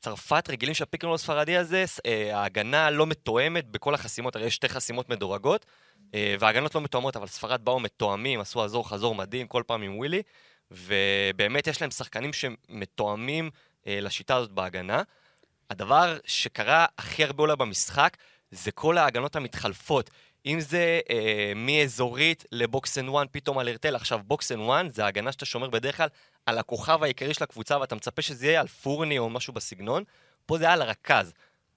צרפת 0.00 0.44
רגילים 0.50 0.74
שה 0.74 0.87
pick 0.87 1.04
and 1.04 1.08
roll 1.08 1.14
הספרדי 1.14 1.56
הזה, 1.56 1.84
אה, 2.06 2.36
ההגנה 2.36 2.90
לא 2.90 3.06
מתואמת 3.06 3.70
בכל 3.70 3.94
החסימות, 3.94 4.36
הרי 4.36 4.46
יש 4.46 4.54
שתי 4.54 4.68
חסימות 4.68 5.08
מדורגות, 5.08 5.66
אה, 6.14 6.36
וההגנות 6.38 6.74
לא 6.74 6.80
מתואמות, 6.80 7.16
אבל 7.16 7.26
ספרד 7.26 7.64
באו 7.64 7.80
מתואמים, 7.80 8.40
עשו 8.40 8.62
עזור 8.62 8.88
חזור 8.88 9.14
מדהים 9.14 9.46
כל 9.46 9.62
פעם 9.66 9.82
עם 9.82 9.98
ווילי, 9.98 10.22
ובאמת 10.70 11.66
יש 11.66 11.80
להם 11.80 11.90
שחקנים 11.90 12.30
שמתואמים 12.32 13.50
אה, 13.86 13.98
לשיטה 14.00 14.36
הזאת 14.36 14.50
בהגנה. 14.50 15.02
הדבר 15.70 16.18
שקרה 16.26 16.86
הכי 16.98 17.24
הרבה 17.24 17.42
אולי 17.42 17.56
במשחק, 17.56 18.16
זה 18.50 18.72
כל 18.72 18.98
ההגנות 18.98 19.36
המתחלפות. 19.36 20.10
אם 20.46 20.60
זה 20.60 21.00
אה, 21.10 21.52
מאזורית 21.56 22.44
ל 22.52 22.63
box 22.63 22.98
and 22.98 23.08
one, 23.08 23.26
פתאום 23.30 23.58
על 23.58 23.68
הרטל. 23.68 23.96
עכשיו, 23.96 24.20
box 24.24 24.52
and 24.52 24.60
one 24.60 24.88
זה 24.88 25.04
ההגנה 25.04 25.32
שאתה 25.32 25.44
שומר 25.44 25.70
בדרך 25.70 25.96
כלל 25.96 26.08
על 26.46 26.58
הכוכב 26.58 27.02
העיקרי 27.02 27.34
של 27.34 27.44
הקבוצה, 27.44 27.80
ואתה 27.80 27.94
מצפה 27.94 28.22
שזה 28.22 28.46
יהיה 28.46 28.60
על 28.60 28.66
פורנייה 28.66 29.18
או 29.18 29.30
משהו 29.30 29.52
בסגנון. 29.52 30.04
פה 30.46 30.58
זה 30.58 30.64
היה 30.64 30.72
על 30.72 30.82
הרכז. 30.82 31.32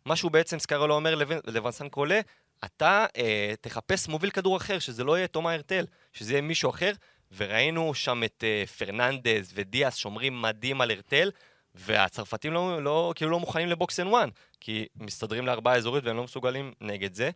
מה 0.06 0.16
שהוא 0.16 0.32
בעצם, 0.32 0.60
סקריולו 0.60 0.96
אומר 0.96 1.16
לווינסנט 1.48 1.90
קולה, 1.90 2.20
אתה 2.66 3.06
אה, 3.18 3.54
תחפש 3.62 4.08
מוביל 4.08 4.30
כדור 4.30 4.58
אחר, 4.58 4.80
שזה 4.80 5.04
לא 5.04 5.18
יהיה 5.18 5.28
תומא 5.28 5.50
הרטל, 5.50 5.86
שזה 6.14 6.34
יהיה 6.34 6.42
מישהו 6.42 6.70
אחר. 6.70 6.92
וראינו 7.38 7.94
שם 7.94 8.24
את 8.24 8.44
אה, 8.44 8.64
פרננדז 8.78 9.52
ודיאס 9.54 9.96
שומרים 9.96 10.42
מדהים 10.42 10.82
על 10.82 10.92
הרטל, 10.92 11.32
והצרפתים 11.76 12.54
לא, 12.54 12.84
לא, 12.84 13.14
כאילו 13.16 13.32
לא 13.32 13.40
מוכנים 13.40 13.68
ל 13.68 13.76
box 13.76 14.00
and 14.00 14.10
one, 14.10 14.30
כי 14.60 14.88
מסתדרים 14.96 15.46
לארבעה 15.46 15.76
אזורית 15.76 16.04
והם 16.04 16.18
לא 16.18 16.24
מסוגלים 16.24 16.74
נגד 16.82 17.14
זה. 17.14 17.30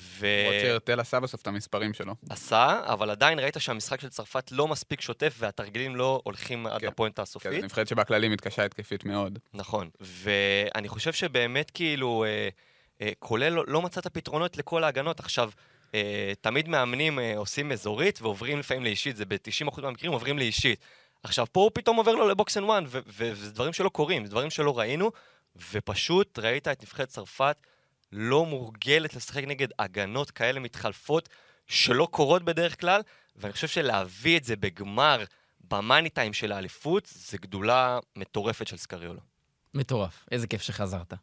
ו... 0.00 0.26
למרות 0.26 0.60
שהרטל 0.60 1.00
עשה 1.00 1.20
בסוף 1.20 1.42
את 1.42 1.46
המספרים 1.46 1.94
שלו. 1.94 2.14
עשה, 2.30 2.80
אבל 2.84 3.10
עדיין 3.10 3.38
ראית 3.38 3.56
שהמשחק 3.58 4.00
של 4.00 4.08
צרפת 4.08 4.52
לא 4.52 4.68
מספיק 4.68 5.00
שוטף 5.00 5.34
והתרגילים 5.38 5.96
לא 5.96 6.20
הולכים 6.24 6.66
עד 6.66 6.80
כן, 6.80 6.86
לפואנטה 6.86 7.16
כן, 7.16 7.22
הסופית. 7.22 7.52
זו 7.52 7.64
נבחרת 7.64 7.88
שבכללי 7.88 8.28
מתקשה 8.28 8.64
התקפית 8.64 9.04
מאוד. 9.04 9.38
נכון, 9.54 9.90
ואני 10.00 10.88
חושב 10.88 11.12
שבאמת 11.12 11.70
כאילו, 11.70 12.24
אה, 12.24 12.48
אה, 13.00 13.12
קולה 13.18 13.48
לא, 13.48 13.64
לא 13.66 13.82
מצא 13.82 14.00
את 14.00 14.06
הפתרונות 14.06 14.56
לכל 14.56 14.84
ההגנות. 14.84 15.20
עכשיו, 15.20 15.50
אה, 15.94 16.32
תמיד 16.40 16.68
מאמנים 16.68 17.18
אה, 17.18 17.36
עושים 17.36 17.72
אזורית 17.72 18.22
ועוברים 18.22 18.58
לפעמים 18.58 18.84
לאישית, 18.84 19.16
זה 19.16 19.24
ב-90% 19.24 19.80
מהמקרים 19.82 20.12
עוברים 20.12 20.38
לאישית. 20.38 20.80
עכשיו, 21.22 21.46
פה 21.52 21.60
הוא 21.60 21.70
פתאום 21.74 21.96
עובר 21.96 22.12
לו 22.12 22.28
ל 22.28 22.35
box 22.35 22.56
and 22.56 22.66
one, 22.66 22.84
וזה 22.88 23.52
דברים 23.52 23.72
שלא 23.72 23.88
קורים, 23.88 24.24
זה 24.24 24.30
דברים 24.30 24.50
שלא 24.50 24.78
ראינו, 24.78 25.10
ופשוט 25.72 26.38
ראית 26.38 26.68
את 26.68 26.82
נבחרת 26.82 27.08
צרפת 27.08 27.56
לא 28.16 28.46
מורגלת 28.46 29.14
לשחק 29.14 29.44
נגד 29.44 29.68
הגנות 29.78 30.30
כאלה 30.30 30.60
מתחלפות, 30.60 31.28
שלא 31.66 32.08
קורות 32.10 32.42
בדרך 32.42 32.80
כלל, 32.80 33.00
ואני 33.36 33.52
חושב 33.52 33.68
שלהביא 33.68 34.38
את 34.38 34.44
זה 34.44 34.56
בגמר, 34.56 35.24
במאני 35.70 36.10
טיים 36.10 36.32
של 36.32 36.52
האליפות, 36.52 37.06
זה 37.14 37.38
גדולה 37.38 37.98
מטורפת 38.16 38.66
של 38.66 38.76
סקריולו. 38.76 39.20
מטורף, 39.74 40.26
איזה 40.30 40.46
כיף 40.46 40.62
שחזרת. 40.62 41.14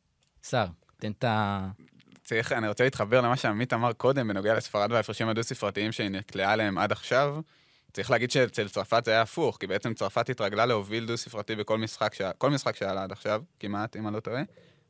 שר, 0.50 0.66
תן 0.98 1.12
את 1.12 1.24
ה... 1.24 1.68
צריך, 2.24 2.52
אני 2.52 2.68
רוצה 2.68 2.84
להתחבר 2.84 3.22
למה 3.22 3.38
שעמית 3.38 3.74
אמר 3.74 3.94
קודם 3.94 4.28
בנוגע 4.28 4.54
לספרד 4.54 4.92
וההפרשים 4.92 5.28
הדו-ספרתיים 5.28 5.92
שהיא 5.92 6.10
נקלעה 6.10 6.54
אליהם 6.54 6.78
עד 6.78 6.92
עכשיו. 6.92 7.40
צריך 7.94 8.12
להגיד 8.12 8.32
שאצל 8.32 8.70
צרפת 8.70 9.06
זה 9.06 9.12
היה 9.12 9.22
הפוך, 9.22 9.58
כי 9.60 9.68
בעצם 9.68 9.94
צרפת 9.94 10.30
התרגלה 10.30 10.66
להוביל 10.66 11.06
דו-ספרתי 11.06 11.56
בכל 11.56 11.78
משחק. 11.78 12.16
כל 12.38 12.50
משחק 12.50 12.76
שהיה 12.76 12.94
לה 12.94 13.04
עד 13.04 13.12
עכשיו, 13.12 13.42
כמעט, 13.60 13.96
אם 13.96 14.08
אני 14.08 14.16
לא 14.16 14.20
טועה. 14.20 14.42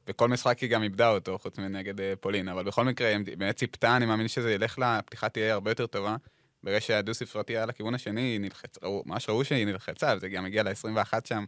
וכל 0.08 0.29
משחק 0.29 0.60
היא 0.60 0.70
גם 0.70 0.84
איבדה 0.84 1.10
אותו, 1.10 1.39
חוץ 1.39 1.58
מנגד 1.58 2.01
אה, 2.01 2.13
פולין. 2.20 2.48
אבל 2.50 2.63
בכל 2.63 2.86
מקרה, 2.86 3.08
היא 3.08 3.38
באמת 3.38 3.55
ציפתה, 3.55 3.98
אני 3.98 4.05
מאמין 4.05 4.27
שזה 4.27 4.53
ילך 4.53 4.79
לה, 4.79 4.98
הפתיחה 4.98 5.29
תהיה 5.29 5.53
הרבה 5.53 5.72
יותר 5.72 5.88
טובה. 5.88 6.15
ברגע 6.63 6.81
שהדו-ספרתי 6.81 7.58
היה 7.58 7.65
לכיוון 7.65 7.96
השני, 7.96 8.22
היא 8.22 8.39
נלחצה, 8.39 8.79
ראו- 8.84 9.03
ממש 9.05 9.29
ראו 9.29 9.46
שהיא 9.46 9.65
נלחצה, 9.65 10.13
וזה 10.17 10.29
גם 10.29 10.46
הגיע 10.46 10.63
ל-21 10.63 11.13
שם, 11.25 11.46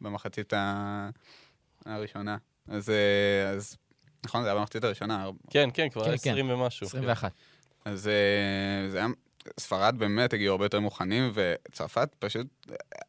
במחצית 0.00 0.52
ה... 0.52 1.10
הראשונה. 1.86 2.36
אז, 2.68 2.90
אה, 2.90 3.50
אז 3.50 3.76
נכון, 4.24 4.42
זה 4.42 4.48
היה 4.48 4.58
במחצית 4.58 4.84
הראשונה, 4.84 5.28
כן, 5.50 5.68
כן, 5.74 5.88
כבר 5.88 6.04
כן, 6.04 6.12
20 6.12 6.50
ומשהו. 6.50 6.86
21. 6.86 7.32
אז 7.84 8.08
אה, 8.08 8.88
זה 8.90 8.98
היה... 8.98 9.06
ספרד 9.60 9.94
באמת 9.98 10.32
הגיעו 10.32 10.52
הרבה 10.52 10.64
יותר 10.64 10.80
מוכנים, 10.80 11.32
וצרפת 11.34 12.08
פשוט... 12.18 12.46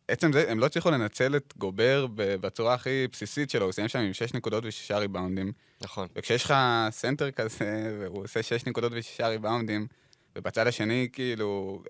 עצם 0.07 0.33
זה, 0.33 0.51
הם 0.51 0.59
לא 0.59 0.65
הצליחו 0.65 0.91
לנצל 0.91 1.35
את 1.35 1.53
גובר 1.57 2.07
בצורה 2.15 2.73
הכי 2.73 3.07
בסיסית 3.11 3.49
שלו, 3.49 3.65
הוא 3.65 3.71
סיים 3.71 3.87
שם 3.87 3.99
עם 3.99 4.13
6 4.13 4.33
נקודות 4.33 4.65
ו-6 4.65 4.95
ריבאונדים. 4.95 5.51
נכון. 5.81 6.07
וכשיש 6.15 6.43
לך 6.43 6.53
סנטר 6.89 7.31
כזה, 7.31 7.97
והוא 7.99 8.23
עושה 8.23 8.43
6 8.43 8.65
נקודות 8.65 8.91
ו-6 8.91 9.25
ריבאונדים, 9.25 9.87
ובצד 10.35 10.67
השני, 10.67 11.07
כאילו, 11.13 11.81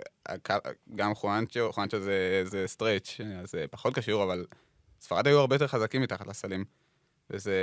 גם 0.96 1.16
חואנצ'ו, 1.16 1.74
חואנצ'ו 1.74 2.00
זה, 2.00 2.42
זה 2.46 2.68
stretch, 2.68 3.18
אז 3.42 3.52
זה 3.52 3.66
פחות 3.72 3.96
קשור, 3.96 4.24
אבל 4.24 4.46
ספרד 5.02 5.28
היו 5.28 5.40
הרבה 5.40 5.56
יותר 5.56 5.68
חזקים 5.68 6.02
מתחת 6.02 6.28
לסלים. 6.28 6.66
וזה... 7.30 7.54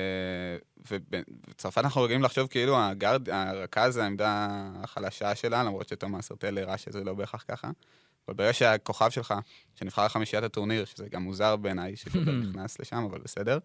ובצרפת 0.90 1.78
אנחנו 1.78 2.02
רגילים 2.02 2.22
לחשוב 2.22 2.46
כאילו 2.46 2.78
ה 2.78 2.86
guard, 2.86 3.30
הרכז 3.30 3.94
זה 3.94 4.02
העמדה 4.02 4.48
החלשה 4.82 5.34
שלה, 5.34 5.62
למרות 5.62 5.88
שתומאס 5.88 6.30
הרטל 6.30 6.58
הראה 6.58 6.78
שזה 6.78 7.04
לא 7.04 7.14
בהכרח 7.14 7.44
ככה. 7.48 7.70
אבל 8.28 8.36
ברגע 8.36 8.52
שהכוכב 8.52 9.10
שלך, 9.10 9.34
שנבחר 9.74 10.04
לחמישיית 10.04 10.44
הטורניר, 10.44 10.84
שזה 10.84 11.08
גם 11.08 11.22
מוזר 11.22 11.56
בעיניי 11.56 11.96
שגובר 11.96 12.32
נכנס 12.32 12.80
לשם, 12.80 13.06
אבל 13.10 13.18
בסדר, 13.18 13.58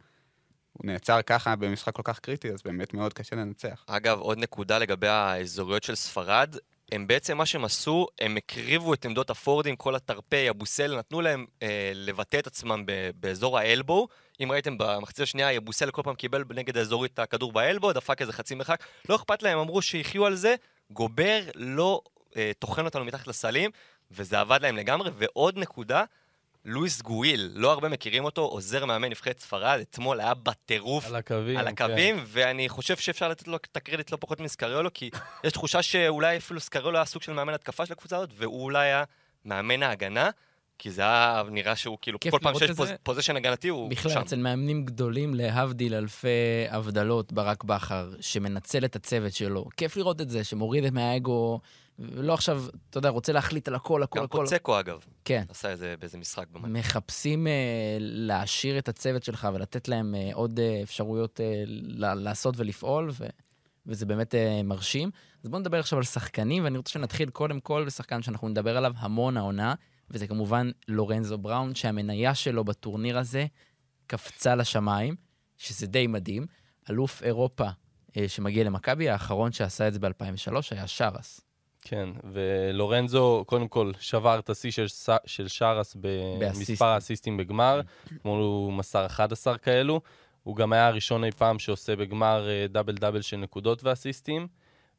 הוא 0.73 0.85
נעצר 0.85 1.21
ככה 1.21 1.55
במשחק 1.55 1.95
כל 1.95 2.01
כך 2.05 2.19
קריטי, 2.19 2.51
אז 2.51 2.61
באמת 2.65 2.93
מאוד 2.93 3.13
קשה 3.13 3.35
לנצח. 3.35 3.83
אגב, 3.87 4.19
עוד 4.19 4.37
נקודה 4.37 4.77
לגבי 4.77 5.07
האזוריות 5.07 5.83
של 5.83 5.95
ספרד, 5.95 6.55
הם 6.91 7.07
בעצם, 7.07 7.37
מה 7.37 7.45
שהם 7.45 7.65
עשו, 7.65 8.07
הם 8.21 8.37
הקריבו 8.37 8.93
את 8.93 9.05
עמדות 9.05 9.29
הפורדים, 9.29 9.75
כל 9.75 9.95
התרפי, 9.95 10.49
אבוסל, 10.49 10.97
נתנו 10.97 11.21
להם 11.21 11.45
אה, 11.63 11.91
לבטא 11.95 12.37
את 12.37 12.47
עצמם 12.47 12.83
ב- 12.85 13.09
באזור 13.15 13.57
האלבו. 13.57 14.07
אם 14.43 14.51
ראיתם 14.51 14.77
במחצית 14.77 15.19
השנייה, 15.19 15.57
אבוסל 15.57 15.91
כל 15.91 16.01
פעם 16.01 16.15
קיבל 16.15 16.43
נגד 16.49 16.77
האזורית 16.77 17.13
את 17.13 17.19
הכדור 17.19 17.51
באלבו, 17.51 17.93
דפק 17.93 18.21
איזה 18.21 18.33
חצי 18.33 18.55
מרחק. 18.55 18.83
לא 19.09 19.15
אכפת 19.15 19.43
להם, 19.43 19.57
אמרו 19.57 19.81
שיחיו 19.81 20.25
על 20.25 20.35
זה, 20.35 20.55
גובר 20.91 21.41
לא 21.55 22.01
אה, 22.37 22.51
טוחן 22.59 22.85
אותנו 22.85 23.05
מתחת 23.05 23.27
לסלים, 23.27 23.71
וזה 24.11 24.39
עבד 24.39 24.61
להם 24.61 24.77
לגמרי. 24.77 25.09
ועוד 25.13 25.57
נקודה, 25.57 26.03
לואיס 26.65 27.01
גוויל, 27.01 27.51
לא 27.53 27.71
הרבה 27.71 27.89
מכירים 27.89 28.25
אותו, 28.25 28.41
עוזר 28.41 28.85
מאמן 28.85 29.09
נבחרת 29.09 29.39
ספרד, 29.39 29.79
אתמול 29.79 30.19
היה 30.19 30.33
בטירוף 30.33 31.07
על 31.07 31.15
הקווים. 31.15 31.57
על 31.57 31.65
כן. 31.65 31.71
הקווים, 31.71 32.23
ואני 32.25 32.69
חושב 32.69 32.97
שאפשר 32.97 33.27
לתת 33.27 33.47
לו 33.47 33.57
את 33.57 33.77
הקרדיט 33.77 34.11
לא 34.11 34.17
פחות 34.21 34.39
מסקריולו, 34.39 34.89
כי 34.93 35.09
יש 35.43 35.53
תחושה 35.53 35.81
שאולי 35.81 36.37
אפילו 36.37 36.59
סקריולו 36.59 36.97
היה 36.97 37.05
סוג 37.05 37.21
של 37.21 37.33
מאמן 37.33 37.53
התקפה 37.53 37.85
של 37.85 37.93
הקבוצה 37.93 38.17
הזאת, 38.17 38.29
והוא 38.35 38.63
אולי 38.63 38.85
היה 38.85 39.03
מאמן 39.45 39.83
ההגנה, 39.83 40.29
כי 40.81 40.91
זה 40.91 41.01
היה 41.01 41.43
נראה 41.51 41.75
שהוא 41.75 41.97
כאילו, 42.01 42.19
כל 42.31 42.39
פעם 42.41 42.59
שיש 42.59 42.69
את 42.69 42.75
פוז, 42.75 42.87
זה. 42.87 42.95
possession 43.03 43.35
הגנתי 43.35 43.67
הוא 43.67 43.89
בכלל, 43.89 44.11
שם. 44.11 44.19
אצל 44.19 44.35
מאמנים 44.39 44.85
גדולים, 44.85 45.35
להבדיל 45.35 45.93
אלפי 45.93 46.27
הבדלות, 46.69 47.33
ברק 47.33 47.63
בכר, 47.63 48.11
שמנצל 48.21 48.85
את 48.85 48.95
הצוות 48.95 49.33
שלו. 49.33 49.65
כיף 49.77 49.97
לראות 49.97 50.21
את 50.21 50.29
זה, 50.29 50.43
שמוריד 50.43 50.83
את 50.83 50.91
מהאגו, 50.91 51.59
ולא 51.99 52.33
עכשיו, 52.33 52.63
אתה 52.89 52.97
יודע, 52.97 53.09
רוצה 53.09 53.33
להחליט 53.33 53.67
על 53.67 53.75
הכל, 53.75 54.03
הכל, 54.03 54.19
גם 54.19 54.25
הכל. 54.25 54.37
קוצקו 54.37 54.79
אגב, 54.79 55.05
כן. 55.25 55.43
עשה 55.49 55.69
איזה 55.69 55.95
באיזה 55.99 56.17
משחק 56.17 56.45
במאמן. 56.51 56.79
מחפשים 56.79 57.47
אה, 57.47 57.51
להעשיר 57.99 58.77
את 58.77 58.89
הצוות 58.89 59.23
שלך 59.23 59.47
ולתת 59.53 59.87
להם 59.87 60.15
אה, 60.15 60.29
עוד 60.33 60.59
אה, 60.59 60.79
אפשרויות 60.83 61.41
אה, 61.41 61.63
לעשות 62.15 62.55
ולפעול, 62.57 63.09
ו- 63.11 63.25
וזה 63.85 64.05
באמת 64.05 64.35
אה, 64.35 64.61
מרשים. 64.63 65.09
אז 65.43 65.49
בואו 65.49 65.59
נדבר 65.59 65.79
עכשיו 65.79 65.99
על 65.99 66.05
שחקנים, 66.05 66.63
ואני 66.63 66.77
רוצה 66.77 66.91
שנתחיל 66.91 67.29
קודם 67.29 67.59
כל 67.59 67.83
בשחקן 67.85 68.21
שאנחנו 68.21 68.49
נדבר 68.49 68.77
עליו 68.77 68.93
המון 68.97 69.37
העונה, 69.37 69.73
וזה 70.11 70.27
כמובן 70.27 70.71
לורנזו 70.87 71.37
בראון, 71.37 71.75
שהמניה 71.75 72.35
שלו 72.35 72.63
בטורניר 72.63 73.17
הזה 73.17 73.45
קפצה 74.07 74.55
לשמיים, 74.55 75.15
שזה 75.57 75.87
די 75.87 76.07
מדהים. 76.07 76.45
אלוף 76.89 77.23
אירופה 77.23 77.67
אה, 78.17 78.27
שמגיע 78.27 78.63
למכבי, 78.63 79.09
האחרון 79.09 79.51
שעשה 79.51 79.87
את 79.87 79.93
זה 79.93 79.99
ב-2003 79.99 80.53
היה 80.71 80.87
שרס. 80.87 81.41
כן, 81.81 82.09
ולורנזו, 82.23 83.43
קודם 83.47 83.67
כל, 83.67 83.91
שבר 83.99 84.39
את 84.39 84.49
השיא 84.49 84.71
של, 84.71 84.85
של 85.25 85.47
שרס. 85.47 85.95
במספר 86.39 86.85
האסיסטים 86.85 87.37
בגמר, 87.37 87.81
אתמול 88.17 88.41
הוא 88.41 88.73
מסר 88.73 89.05
11 89.05 89.57
כאלו. 89.57 90.01
הוא 90.43 90.55
גם 90.55 90.73
היה 90.73 90.87
הראשון 90.87 91.23
אי 91.23 91.31
פעם 91.31 91.59
שעושה 91.59 91.95
בגמר 91.95 92.49
אה, 92.49 92.67
דאבל 92.67 92.93
דאבל 92.93 93.21
של 93.21 93.37
נקודות 93.37 93.83
ואסיסטים. 93.83 94.47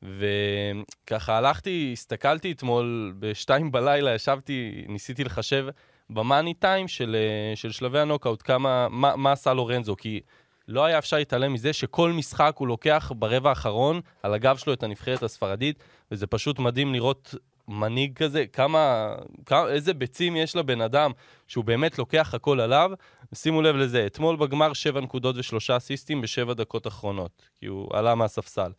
וככה 0.02 1.36
הלכתי, 1.36 1.90
הסתכלתי 1.92 2.52
אתמול 2.52 3.14
בשתיים 3.18 3.72
בלילה, 3.72 4.14
ישבתי, 4.14 4.84
ניסיתי 4.88 5.24
לחשב 5.24 5.66
במאני 6.10 6.54
טיים 6.54 6.88
של, 6.88 7.16
אה, 7.18 7.56
של 7.56 7.72
שלבי 7.72 7.98
הנוקאוט, 7.98 8.42
כמה, 8.42 8.88
מה, 8.88 9.16
מה 9.16 9.32
עשה 9.32 9.52
לורנזו, 9.52 9.96
כי 9.96 10.20
לא 10.68 10.84
היה 10.84 10.98
אפשר 10.98 11.16
להתעלם 11.16 11.52
מזה 11.52 11.72
שכל 11.72 12.12
משחק 12.12 12.54
הוא 12.58 12.68
לוקח 12.68 13.12
ברבע 13.16 13.48
האחרון 13.48 14.00
על 14.22 14.34
הגב 14.34 14.56
שלו 14.56 14.72
את 14.72 14.82
הנבחרת 14.82 15.22
הספרדית, 15.22 15.78
וזה 16.10 16.26
פשוט 16.26 16.58
מדהים 16.58 16.92
לראות 16.92 17.34
מנהיג 17.68 18.16
כזה, 18.16 18.46
כמה, 18.46 19.14
כמה, 19.46 19.68
איזה 19.68 19.94
ביצים 19.94 20.36
יש 20.36 20.56
לבן 20.56 20.80
אדם 20.80 21.10
שהוא 21.48 21.64
באמת 21.64 21.98
לוקח 21.98 22.34
הכל 22.34 22.60
עליו. 22.60 22.90
שימו 23.34 23.62
לב 23.62 23.76
לזה, 23.76 24.06
אתמול 24.06 24.36
בגמר 24.36 24.72
7 24.72 25.00
נקודות 25.00 25.36
ושלושה 25.36 25.76
אסיסטים 25.76 26.20
בשבע 26.20 26.54
דקות 26.54 26.86
אחרונות, 26.86 27.48
כי 27.60 27.66
הוא 27.66 27.88
עלה 27.92 28.14
מהספסל. 28.14 28.72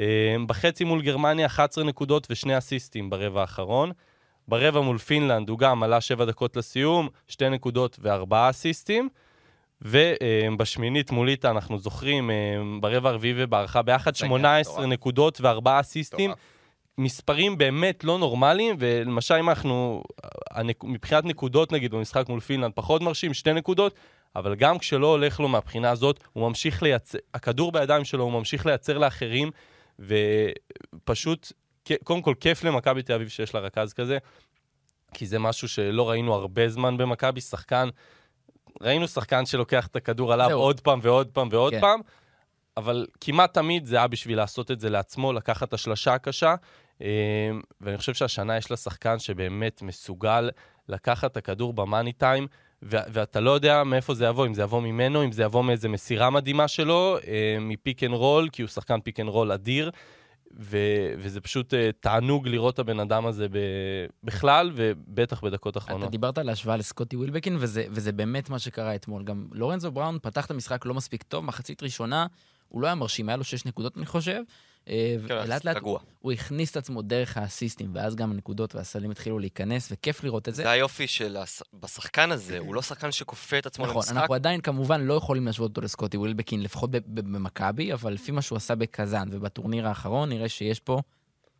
אה, 0.00 0.36
בחצי 0.46 0.84
מול 0.84 1.02
גרמניה 1.02 1.46
11 1.46 1.84
נקודות 1.84 2.26
ושני 2.30 2.58
אסיסטים 2.58 3.10
ברבע 3.10 3.40
האחרון. 3.40 3.92
ברבע 4.48 4.80
מול 4.80 4.98
פינלנד 4.98 5.48
הוא 5.48 5.58
גם 5.58 5.82
עלה 5.82 6.00
7 6.00 6.24
דקות 6.24 6.56
לסיום, 6.56 7.08
2 7.28 7.52
נקודות 7.52 7.96
וארבעה 8.00 8.50
אסיסטים. 8.50 9.08
ובשמינית 9.82 11.10
מול 11.10 11.28
איטה, 11.28 11.50
אנחנו 11.50 11.78
זוכרים, 11.78 12.30
אה, 12.30 12.34
ברבע 12.80 13.10
הרביעי 13.10 13.34
ובהערכה 13.36 13.82
ביחד, 13.82 14.14
18 14.14 14.86
נקודות 14.86 15.40
וארבעה 15.40 15.80
אסיסטים. 15.80 16.32
מספרים 16.98 17.58
באמת 17.58 18.04
לא 18.04 18.18
נורמליים, 18.18 18.76
ולמשל 18.78 19.34
אם 19.34 19.48
אנחנו, 19.48 20.02
מבחינת 20.84 21.24
נקודות 21.24 21.72
נגיד 21.72 21.90
במשחק 21.90 22.28
מול 22.28 22.40
פינלנד 22.40 22.72
פחות 22.74 23.02
מרשים, 23.02 23.34
שתי 23.34 23.52
נקודות, 23.52 23.94
אבל 24.36 24.54
גם 24.54 24.78
כשלא 24.78 25.06
הולך 25.06 25.40
לו 25.40 25.48
מהבחינה 25.48 25.90
הזאת, 25.90 26.24
הוא 26.32 26.48
ממשיך 26.48 26.82
לייצר, 26.82 27.18
הכדור 27.34 27.72
בידיים 27.72 28.04
שלו, 28.04 28.24
הוא 28.24 28.32
ממשיך 28.32 28.66
לייצר 28.66 28.98
לאחרים, 28.98 29.50
ופשוט, 29.98 31.52
קודם 32.04 32.22
כל 32.22 32.34
כיף 32.40 32.64
למכבי 32.64 33.02
תל 33.02 33.12
אביב 33.12 33.28
שיש 33.28 33.54
לה 33.54 33.60
רכז 33.60 33.92
כזה, 33.92 34.18
כי 35.14 35.26
זה 35.26 35.38
משהו 35.38 35.68
שלא 35.68 36.10
ראינו 36.10 36.34
הרבה 36.34 36.68
זמן 36.68 36.96
במכבי, 36.96 37.40
שחקן, 37.40 37.88
ראינו 38.80 39.08
שחקן 39.08 39.46
שלוקח 39.46 39.86
את 39.86 39.96
הכדור 39.96 40.32
עליו 40.32 40.52
עוד 40.52 40.80
פעם 40.80 41.00
ועוד 41.02 41.28
פעם 41.32 41.48
ועוד 41.50 41.72
כן. 41.72 41.80
פעם, 41.80 42.00
אבל 42.76 43.06
כמעט 43.20 43.54
תמיד 43.54 43.86
זה 43.86 43.96
היה 43.96 44.06
בשביל 44.06 44.36
לעשות 44.36 44.70
את 44.70 44.80
זה 44.80 44.90
לעצמו, 44.90 45.32
לקחת 45.32 45.68
את 45.68 45.74
השלשה 45.74 46.14
הקשה, 46.14 46.54
אמ, 47.00 47.06
ואני 47.80 47.98
חושב 47.98 48.14
שהשנה 48.14 48.56
יש 48.56 48.70
לה 48.70 48.76
שחקן 48.76 49.18
שבאמת 49.18 49.82
מסוגל 49.82 50.50
לקחת 50.88 51.32
את 51.32 51.36
הכדור 51.36 51.72
ב 51.72 51.79
money 51.79 52.12
time, 52.12 52.46
ואתה 52.82 53.40
לא 53.40 53.50
יודע 53.50 53.84
מאיפה 53.84 54.14
זה 54.14 54.24
יבוא, 54.24 54.46
אם 54.46 54.54
זה 54.54 54.62
יבוא 54.62 54.80
ממנו, 54.80 55.24
אם 55.24 55.32
זה 55.32 55.42
יבוא 55.42 55.64
מאיזה 55.64 55.88
מסירה 55.88 56.30
מדהימה 56.30 56.68
שלו, 56.68 57.18
אמ, 57.26 57.68
מ 57.68 57.75
pick 57.75 58.02
and 58.02 58.14
roll, 58.14 58.48
כי 58.52 58.62
הוא 58.62 58.68
שחקן 58.68 59.00
pick 59.00 59.20
and 59.20 59.28
roll 59.28 59.52
אדיר. 59.52 59.90
ו- 60.60 61.14
וזה 61.18 61.40
פשוט 61.40 61.74
uh, 61.74 61.76
תענוג 62.00 62.48
לראות 62.48 62.74
את 62.74 62.78
הבן 62.78 63.00
אדם 63.00 63.26
הזה 63.26 63.48
ב- 63.48 64.06
בכלל, 64.24 64.70
ובטח 64.74 65.44
בדקות 65.44 65.76
אחרונות. 65.76 66.02
אתה 66.02 66.10
דיברת 66.10 66.38
על 66.38 66.48
ההשוואה 66.48 66.76
לסקוטי 66.76 67.16
ווילבקין, 67.16 67.56
וזה, 67.60 67.84
וזה 67.90 68.12
באמת 68.12 68.50
מה 68.50 68.58
שקרה 68.58 68.94
אתמול. 68.94 69.24
גם 69.24 69.46
לורנזו 69.52 69.92
בראון 69.92 70.18
פתח 70.22 70.46
את 70.46 70.50
המשחק 70.50 70.86
לא 70.86 70.94
מספיק 70.94 71.22
טוב, 71.22 71.44
מחצית 71.44 71.82
ראשונה, 71.82 72.26
הוא 72.68 72.82
לא 72.82 72.86
היה 72.86 72.94
מרשים, 72.94 73.28
היה 73.28 73.36
לו 73.36 73.44
שש 73.44 73.64
נקודות, 73.64 73.96
אני 73.96 74.06
חושב. 74.06 74.42
אה, 74.88 75.16
כן, 75.28 75.34
ולאט 75.44 75.64
לאט 75.64 75.76
הוא, 76.20 76.32
הכניס 76.32 76.70
את 76.70 76.76
עצמו 76.76 77.02
דרך 77.02 77.36
האסיסטים, 77.36 77.90
ואז 77.94 78.16
גם 78.16 78.30
הנקודות 78.30 78.74
והסלים 78.74 79.10
התחילו 79.10 79.38
להיכנס, 79.38 79.88
וכיף 79.92 80.24
לראות 80.24 80.48
את 80.48 80.54
זה. 80.54 80.62
זה 80.62 80.70
היופי 80.70 81.06
של. 81.06 81.36
בשחקן 81.74 82.32
הזה, 82.32 82.58
הוא 82.58 82.74
לא 82.74 82.82
שחקן 82.82 83.12
שכופה 83.12 83.58
את 83.58 83.66
עצמו 83.66 83.84
נכון, 83.84 83.96
למשחק. 83.96 84.10
נכון, 84.10 84.20
אנחנו 84.22 84.34
עדיין 84.34 84.60
כמובן 84.60 85.00
לא 85.00 85.14
יכולים 85.14 85.46
להשוות 85.46 85.70
אותו 85.70 85.80
לסקוטי 85.80 86.16
ווילבקין, 86.16 86.62
לפחות 86.62 86.90
במכבי, 87.06 87.92
אבל 87.92 88.12
לפי 88.12 88.32
מה 88.32 88.42
שהוא 88.42 88.56
עשה 88.56 88.74
בקזאן 88.74 89.28
ובטורניר 89.30 89.88
האחרון, 89.88 90.28
נראה 90.28 90.48
שיש 90.48 90.80
פה 90.80 91.00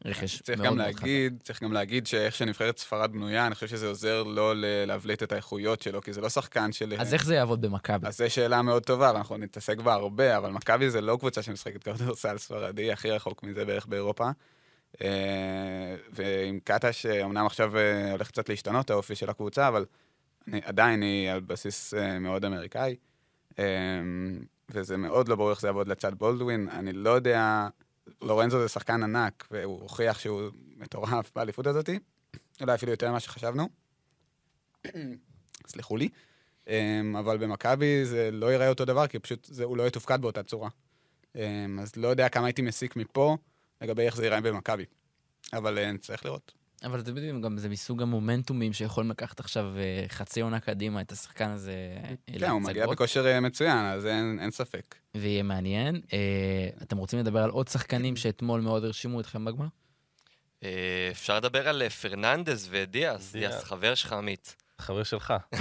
רכש 0.04 0.42
מאוד 0.58 0.76
מאוד 0.76 0.94
חזק. 0.94 1.06
צריך 1.42 1.62
גם 1.62 1.72
להגיד 1.72 2.06
שאיך 2.06 2.34
שנבחרת 2.34 2.78
ספרד 2.78 3.12
בנויה, 3.12 3.46
אני 3.46 3.54
חושב 3.54 3.66
שזה 3.66 3.86
עוזר 3.86 4.22
לא 4.22 4.54
להבליט 4.86 5.22
את 5.22 5.32
האיכויות 5.32 5.82
שלו, 5.82 6.02
כי 6.02 6.12
זה 6.12 6.20
לא 6.20 6.28
שחקן 6.28 6.72
של... 6.72 6.94
אז 6.98 7.14
איך 7.14 7.24
זה 7.24 7.34
יעבוד 7.34 7.62
במכבי? 7.62 8.06
אז 8.06 8.16
זו 8.16 8.24
שאלה 8.30 8.62
מאוד 8.62 8.82
טובה, 8.82 9.12
ואנחנו 9.14 9.36
נתעסק 9.36 9.78
בה 9.78 9.94
הרבה, 9.94 10.36
אבל 10.36 10.50
מכבי 10.50 10.90
זה 10.90 11.00
לא 11.00 11.16
קבוצה 11.20 11.42
שמשחקת 11.42 11.82
כדורסל 11.82 12.38
ספרדי, 12.38 12.92
הכי 12.92 13.10
רחוק 13.10 13.42
מזה 13.42 13.64
בערך 13.64 13.86
באירופה. 13.86 14.30
אה, 15.02 15.96
ועם 16.12 16.58
קטש, 16.64 17.06
אמנם 17.06 17.46
עכשיו 17.46 17.76
אה, 17.76 18.12
הולך 18.12 18.28
קצת 18.28 18.48
להשתנות 18.48 18.90
האופי 18.90 19.14
של 19.14 19.30
הקבוצה, 19.30 19.68
אבל 19.68 19.84
עדיין 20.62 21.02
היא 21.02 21.30
על 21.30 21.40
בסיס 21.40 21.94
אה, 21.94 22.18
מאוד 22.18 22.44
אמריקאי. 22.44 22.96
וזה 24.70 24.96
מאוד 24.96 25.28
לא 25.28 25.36
ברור 25.36 25.50
איך 25.50 25.60
זה 25.60 25.68
יעבוד 25.68 25.88
לצד 25.88 26.14
בולדווין. 26.14 26.68
אני 26.68 26.92
לא 26.92 27.10
יודע 27.10 27.68
לורנזו 28.22 28.60
זה 28.60 28.68
שחקן 28.68 29.02
ענק, 29.02 29.48
והוא 29.50 29.80
הוכיח 29.80 30.18
שהוא 30.18 30.42
מטורף 30.76 31.32
באליפות 31.34 31.66
הזאת, 31.66 31.88
אולי 32.60 32.74
אפילו 32.74 32.92
יותר 32.92 33.10
ממה 33.10 33.20
שחשבנו. 33.20 33.68
סלחו 35.66 35.96
לי. 35.96 36.08
אמ, 36.66 37.16
אבל 37.16 37.38
במכבי 37.38 38.04
זה 38.04 38.30
לא 38.32 38.46
ייראה 38.46 38.68
אותו 38.68 38.84
דבר, 38.84 39.06
כי 39.06 39.18
פשוט 39.18 39.44
זה, 39.44 39.64
הוא 39.64 39.76
לא 39.76 39.86
יתופקד 39.86 40.20
באותה 40.20 40.42
צורה. 40.42 40.68
אמ, 41.34 41.78
אז 41.82 41.96
לא 41.96 42.08
יודע 42.08 42.28
כמה 42.28 42.46
הייתי 42.46 42.62
מסיק 42.62 42.96
מפה 42.96 43.36
לגבי 43.80 44.02
איך 44.02 44.16
זה 44.16 44.24
ייראה 44.24 44.40
במכבי. 44.40 44.84
אבל 45.52 45.78
אה, 45.78 45.92
נצטרך 45.92 46.24
לראות. 46.24 46.52
אבל 46.84 47.00
אתם 47.00 47.16
יודעים, 47.16 47.42
גם 47.42 47.58
זה 47.58 47.68
מסוג 47.68 48.02
המומנטומים 48.02 48.72
שיכולים 48.72 49.10
לקחת 49.10 49.40
עכשיו 49.40 49.64
אה, 49.76 50.04
חצי 50.08 50.40
עונה 50.40 50.60
קדימה 50.60 51.00
את 51.00 51.12
השחקן 51.12 51.50
הזה. 51.50 51.72
אה, 52.28 52.38
כן, 52.38 52.50
הוא 52.50 52.60
מגיע 52.60 52.86
בכושר 52.86 53.26
אה, 53.26 53.40
מצוין, 53.40 53.78
אז 53.78 54.06
אין, 54.06 54.38
אין 54.40 54.50
ספק. 54.50 54.94
ויהיה 55.14 55.42
מעניין. 55.42 56.00
אתם 56.82 56.96
רוצים 56.96 57.18
לדבר 57.18 57.42
על 57.42 57.50
עוד 57.50 57.68
שחקנים 57.68 58.16
שאתמול 58.16 58.60
מאוד 58.60 58.84
הרשימו 58.84 59.20
אתכם 59.20 59.44
בגמר? 59.44 59.66
אפשר 61.10 61.36
לדבר 61.36 61.68
על 61.68 61.88
פרננדס 61.88 62.68
ודיאס, 62.70 63.32
דיאס 63.32 63.64
חבר 63.64 63.94
שלך 63.94 64.12
עמית. 64.12 64.56
חבר 64.78 65.02
שלך. 65.02 65.34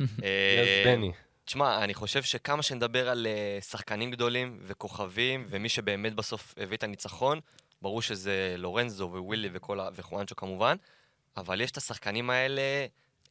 דיאס 0.00 0.86
בני. 0.86 1.12
תשמע, 1.44 1.84
אני 1.84 1.94
חושב 1.94 2.22
שכמה 2.22 2.62
שנדבר 2.62 3.08
על 3.08 3.26
שחקנים 3.60 4.10
גדולים 4.10 4.58
וכוכבים, 4.62 5.46
ומי 5.50 5.68
שבאמת 5.68 6.14
בסוף 6.14 6.54
הביא 6.56 6.76
את 6.76 6.82
הניצחון, 6.82 7.40
ברור 7.82 8.02
שזה 8.02 8.54
לורנזו 8.58 9.10
ווילי 9.12 9.48
וכל 9.52 9.80
ה... 9.80 9.88
וחואנצ'ו 9.94 10.36
כמובן, 10.36 10.76
אבל 11.36 11.60
יש 11.60 11.70
את 11.70 11.76
השחקנים 11.76 12.30
האלה... 12.30 12.62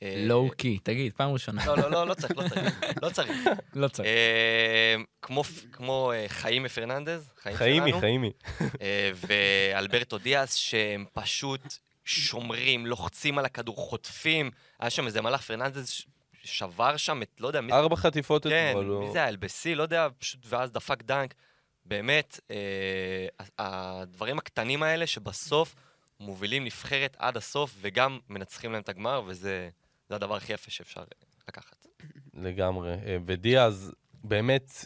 לואו 0.02 0.50
אה, 0.50 0.56
קי, 0.56 0.80
תגיד, 0.84 1.14
פעם 1.14 1.32
ראשונה. 1.34 1.66
לא, 1.66 1.78
לא, 1.78 1.92
לא, 1.92 2.08
לא 2.08 2.14
צריך, 2.14 2.38
לא 2.38 2.48
צריך. 2.48 2.82
לא 3.02 3.10
צריך. 3.10 3.32
לא 3.74 3.88
צריך. 3.88 4.08
אה, 4.08 4.96
כמו 5.72 6.12
אה, 6.12 6.26
חיימי 6.28 6.70
פרננדז, 6.70 7.32
חיימי, 7.56 7.94
חיימי. 8.00 8.32
ואלברטו 9.16 10.18
דיאס, 10.18 10.56
שהם 10.56 11.06
פשוט 11.14 11.62
שומרים, 12.06 12.86
לוחצים 12.86 13.38
על 13.38 13.46
הכדור, 13.46 13.76
חוטפים. 13.76 14.52
היה 14.80 14.90
שם 14.90 15.06
איזה 15.06 15.22
מלאך 15.22 15.42
פרננדז 15.42 16.06
שבר 16.44 16.98
שם 16.98 17.22
את, 17.22 17.30
לא 17.40 17.48
יודע... 17.48 17.60
ארבע 17.72 17.96
חטיפות 17.96 18.48
אתמול. 18.48 18.86
כן, 18.86 19.06
מי 19.06 19.12
זה 19.12 19.18
היה? 19.18 19.28
אלבסי, 19.28 19.76
לא 19.76 19.84
יודע, 19.84 20.08
פשוט, 20.18 20.40
ואז 20.46 20.72
דפק 20.72 21.04
דנק. 21.04 21.34
באמת, 21.86 22.40
אה, 22.52 23.28
הדברים 23.60 24.38
הקטנים 24.38 24.84
האלה 24.84 25.08
שבסוף 25.08 25.76
מובילים 26.20 26.66
נבחרת 26.66 27.16
עד 27.20 27.38
הסוף 27.38 27.76
וגם 27.82 28.20
מנצחים 28.30 28.72
להם 28.72 28.82
את 28.82 28.90
הגמר, 28.90 29.22
וזה 29.26 29.70
הדבר 30.10 30.36
הכי 30.36 30.54
יפה 30.54 30.72
שאפשר 30.72 31.04
לקחת. 31.48 31.88
לגמרי. 32.34 32.94
אה, 32.94 33.18
ודיאז, 33.26 33.92
באמת, 34.24 34.86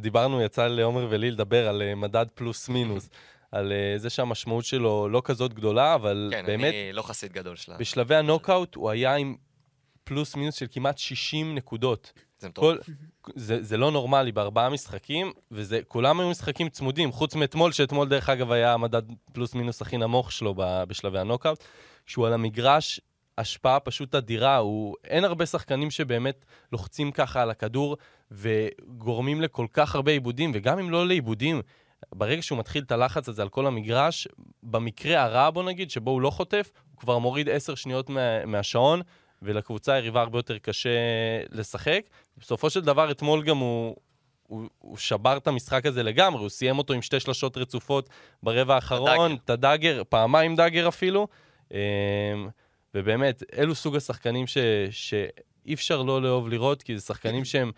דיברנו, 0.00 0.42
יצא 0.42 0.66
לעומר 0.66 1.06
ולי 1.10 1.30
לדבר 1.30 1.68
על 1.68 1.82
אה, 1.82 1.94
מדד 1.94 2.26
פלוס 2.34 2.68
מינוס. 2.68 3.08
על 3.52 3.72
uh, 3.72 3.98
זה 3.98 4.10
שהמשמעות 4.10 4.64
שלו 4.64 5.08
לא 5.08 5.22
כזאת 5.24 5.54
גדולה, 5.54 5.94
אבל 5.94 6.28
כן, 6.32 6.46
באמת... 6.46 6.72
כן, 6.72 6.78
אני 6.84 6.92
לא 6.92 7.02
חסיד 7.02 7.32
גדול 7.32 7.56
שלה. 7.56 7.76
בשלבי 7.76 8.14
הנוקאוט 8.14 8.74
הוא 8.74 8.90
היה 8.90 9.14
עם 9.14 9.36
פלוס 10.04 10.36
מינוס 10.36 10.54
של 10.54 10.66
כמעט 10.70 10.98
60 10.98 11.54
נקודות. 11.54 12.12
זה 12.42 12.48
מטורף. 12.48 12.78
זה, 13.34 13.62
זה 13.62 13.76
לא 13.76 13.90
נורמלי 13.90 14.32
בארבעה 14.32 14.70
משחקים, 14.70 15.32
וזה, 15.50 15.80
כולם 15.88 16.20
היו 16.20 16.30
משחקים 16.30 16.68
צמודים, 16.68 17.12
חוץ 17.12 17.34
מאתמול, 17.34 17.72
שאתמול 17.72 18.08
דרך 18.08 18.28
אגב 18.28 18.52
היה 18.52 18.72
המדד 18.74 19.02
פלוס 19.32 19.54
מינוס 19.54 19.82
הכי 19.82 19.96
נמוך 19.96 20.32
שלו 20.32 20.54
בשלבי 20.56 21.18
הנוקאוט, 21.18 21.64
שהוא 22.06 22.26
על 22.26 22.32
המגרש, 22.32 23.00
השפעה 23.38 23.80
פשוט 23.80 24.14
אדירה, 24.14 24.56
הוא... 24.56 24.96
אין 25.04 25.24
הרבה 25.24 25.46
שחקנים 25.46 25.90
שבאמת 25.90 26.44
לוחצים 26.72 27.12
ככה 27.12 27.42
על 27.42 27.50
הכדור 27.50 27.96
וגורמים 28.30 29.40
לכל 29.40 29.66
כך 29.72 29.94
הרבה 29.94 30.12
עיבודים, 30.12 30.50
וגם 30.54 30.78
אם 30.78 30.90
לא 30.90 31.06
לעיבודים, 31.06 31.62
ברגע 32.14 32.42
שהוא 32.42 32.58
מתחיל 32.58 32.82
את 32.82 32.92
הלחץ 32.92 33.28
הזה 33.28 33.42
על 33.42 33.48
כל 33.48 33.66
המגרש, 33.66 34.28
במקרה 34.62 35.22
הרע, 35.22 35.50
בוא 35.50 35.62
נגיד, 35.62 35.90
שבו 35.90 36.10
הוא 36.10 36.20
לא 36.20 36.30
חוטף, 36.30 36.70
הוא 36.90 36.98
כבר 36.98 37.18
מוריד 37.18 37.48
עשר 37.48 37.74
שניות 37.74 38.10
מה, 38.10 38.46
מהשעון, 38.46 39.00
ולקבוצה 39.42 39.92
היריבה 39.92 40.20
הרבה 40.20 40.38
יותר 40.38 40.58
קשה 40.58 40.90
לשחק. 41.50 42.00
בסופו 42.38 42.70
של 42.70 42.80
דבר, 42.80 43.10
אתמול 43.10 43.44
גם 43.44 43.56
הוא, 43.56 43.96
הוא, 44.46 44.68
הוא 44.78 44.96
שבר 44.96 45.36
את 45.36 45.46
המשחק 45.46 45.86
הזה 45.86 46.02
לגמרי, 46.02 46.40
הוא 46.40 46.48
סיים 46.48 46.78
אותו 46.78 46.92
עם 46.92 47.02
שתי 47.02 47.20
שלשות 47.20 47.56
רצופות 47.56 48.08
ברבע 48.42 48.74
האחרון, 48.74 49.36
את 49.44 49.50
הדאגר, 49.50 50.02
פעמיים 50.08 50.56
דאגר 50.56 50.88
אפילו. 50.88 51.28
אמ, 51.70 51.76
ובאמת, 52.94 53.42
אלו 53.58 53.74
סוג 53.74 53.96
השחקנים 53.96 54.46
ש, 54.46 54.58
שאי 54.90 55.74
אפשר 55.74 56.02
לא 56.02 56.22
לאהוב 56.22 56.48
לראות, 56.48 56.82
כי 56.82 56.98
זה 56.98 57.06
שחקנים 57.06 57.44
שהם 57.44 57.72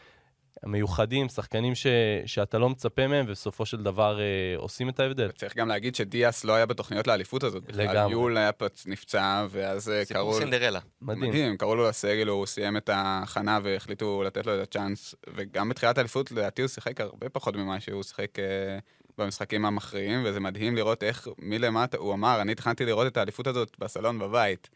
מיוחדים, 0.66 1.28
שחקנים 1.28 1.74
ש, 1.74 1.86
שאתה 2.26 2.58
לא 2.58 2.68
מצפה 2.68 3.06
מהם, 3.06 3.24
ובסופו 3.28 3.66
של 3.66 3.82
דבר 3.82 4.20
אה, 4.20 4.24
עושים 4.56 4.88
את 4.88 5.00
ההבדל. 5.00 5.30
צריך 5.30 5.56
גם 5.56 5.68
להגיד 5.68 5.94
שדיאס 5.94 6.44
לא 6.44 6.52
היה 6.52 6.66
בתוכניות 6.66 7.06
לאליפות 7.06 7.42
הזאת. 7.42 7.64
בכלל. 7.64 7.84
לגמרי. 7.84 8.12
יול 8.12 8.36
היה 8.36 8.52
פצ... 8.52 8.86
נפצע, 8.86 9.46
ואז 9.50 9.90
אה, 9.90 10.04
סיפור 10.04 10.22
קראו... 10.22 10.38
סינדרלה. 10.38 10.80
מדהים. 11.02 11.28
מדהים, 11.30 11.56
קראו 11.56 11.76
לו 11.76 11.88
לסגל, 11.88 12.28
הוא 12.28 12.46
סיים 12.46 12.76
את 12.76 12.88
ההכנה 12.88 13.58
והחליטו 13.62 14.22
לתת 14.22 14.46
לו 14.46 14.54
את 14.54 14.62
הצ'אנס. 14.62 15.14
וגם 15.34 15.68
בתחילת 15.68 15.98
האליפות, 15.98 16.32
לדעתי 16.32 16.62
הוא 16.62 16.68
שיחק 16.68 17.00
הרבה 17.00 17.28
פחות 17.28 17.56
ממה 17.56 17.80
שהוא 17.80 18.02
שיחק 18.02 18.38
אה, 18.38 18.78
במשחקים 19.18 19.64
המכריעים, 19.64 20.22
וזה 20.24 20.40
מדהים 20.40 20.76
לראות 20.76 21.02
איך 21.02 21.28
מלמטה, 21.38 21.96
הוא 21.96 22.14
אמר, 22.14 22.40
אני 22.40 22.54
תכננתי 22.54 22.84
לראות 22.84 23.06
את 23.06 23.16
האליפות 23.16 23.46
הזאת 23.46 23.76
בסלון 23.78 24.18
בבית. 24.18 24.68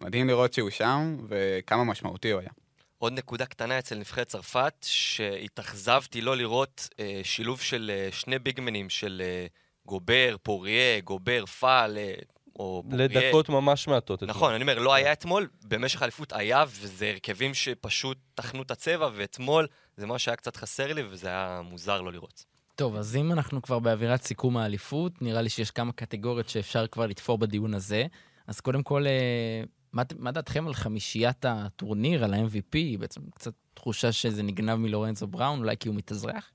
מדהים 0.00 0.28
לראות 0.28 0.52
שהוא 0.52 0.70
שם, 0.70 1.16
וכמה 1.28 1.84
משמעותי 1.84 2.30
הוא 2.30 2.40
היה. 2.40 2.50
עוד 2.98 3.12
נקודה 3.12 3.46
קטנה 3.46 3.78
אצל 3.78 3.98
נבחרת 3.98 4.28
צרפת, 4.28 4.86
שהתאכזבתי 4.88 6.20
לא 6.20 6.36
לראות 6.36 6.88
אה, 7.00 7.20
שילוב 7.24 7.60
של 7.60 7.90
אה, 7.94 8.08
שני 8.12 8.38
ביגמנים 8.38 8.90
של 8.90 9.22
אה, 9.24 9.46
גובר, 9.86 10.36
פוריה, 10.42 11.00
גובר, 11.00 11.46
פאל, 11.46 11.98
אה, 11.98 12.14
או 12.58 12.82
פוריה. 12.90 13.06
לדקות 13.06 13.48
ממש 13.48 13.88
מעטות. 13.88 14.18
אתמול. 14.18 14.30
נכון, 14.30 14.54
אני 14.54 14.62
אומר, 14.62 14.78
לא 14.78 14.94
היה 14.94 15.12
אתמול, 15.12 15.48
במשך 15.64 16.02
האליפות 16.02 16.32
היה, 16.32 16.64
וזה 16.68 17.10
הרכבים 17.10 17.54
שפשוט 17.54 18.18
טחנו 18.34 18.62
את 18.62 18.70
הצבע, 18.70 19.10
ואתמול 19.14 19.66
זה 19.96 20.06
מה 20.06 20.18
שהיה 20.18 20.36
קצת 20.36 20.56
חסר 20.56 20.92
לי, 20.92 21.02
וזה 21.10 21.28
היה 21.28 21.60
מוזר 21.64 22.00
לא 22.00 22.12
לראות. 22.12 22.44
טוב, 22.74 22.96
אז 22.96 23.16
אם 23.16 23.32
אנחנו 23.32 23.62
כבר 23.62 23.78
באווירת 23.78 24.22
סיכום 24.22 24.56
האליפות, 24.56 25.22
נראה 25.22 25.42
לי 25.42 25.48
שיש 25.48 25.70
כמה 25.70 25.92
קטגוריות 25.92 26.48
שאפשר 26.48 26.86
כבר 26.86 27.06
לתפור 27.06 27.38
בדיון 27.38 27.74
הזה. 27.74 28.06
אז 28.46 28.60
קודם 28.60 28.82
כל, 28.82 29.06
אה, 29.06 29.62
מה, 29.92 30.02
מה 30.18 30.32
דעתכם 30.32 30.66
על 30.66 30.74
חמישיית 30.74 31.44
הטורניר, 31.44 32.24
על 32.24 32.34
ה-MVP? 32.34 32.98
בעצם 32.98 33.20
קצת 33.34 33.52
תחושה 33.74 34.12
שזה 34.12 34.42
נגנב 34.42 34.74
מלורנזו 34.74 35.26
בראון, 35.26 35.58
אולי 35.58 35.76
כי 35.76 35.88
הוא 35.88 35.96
מתאזרח? 35.96 36.50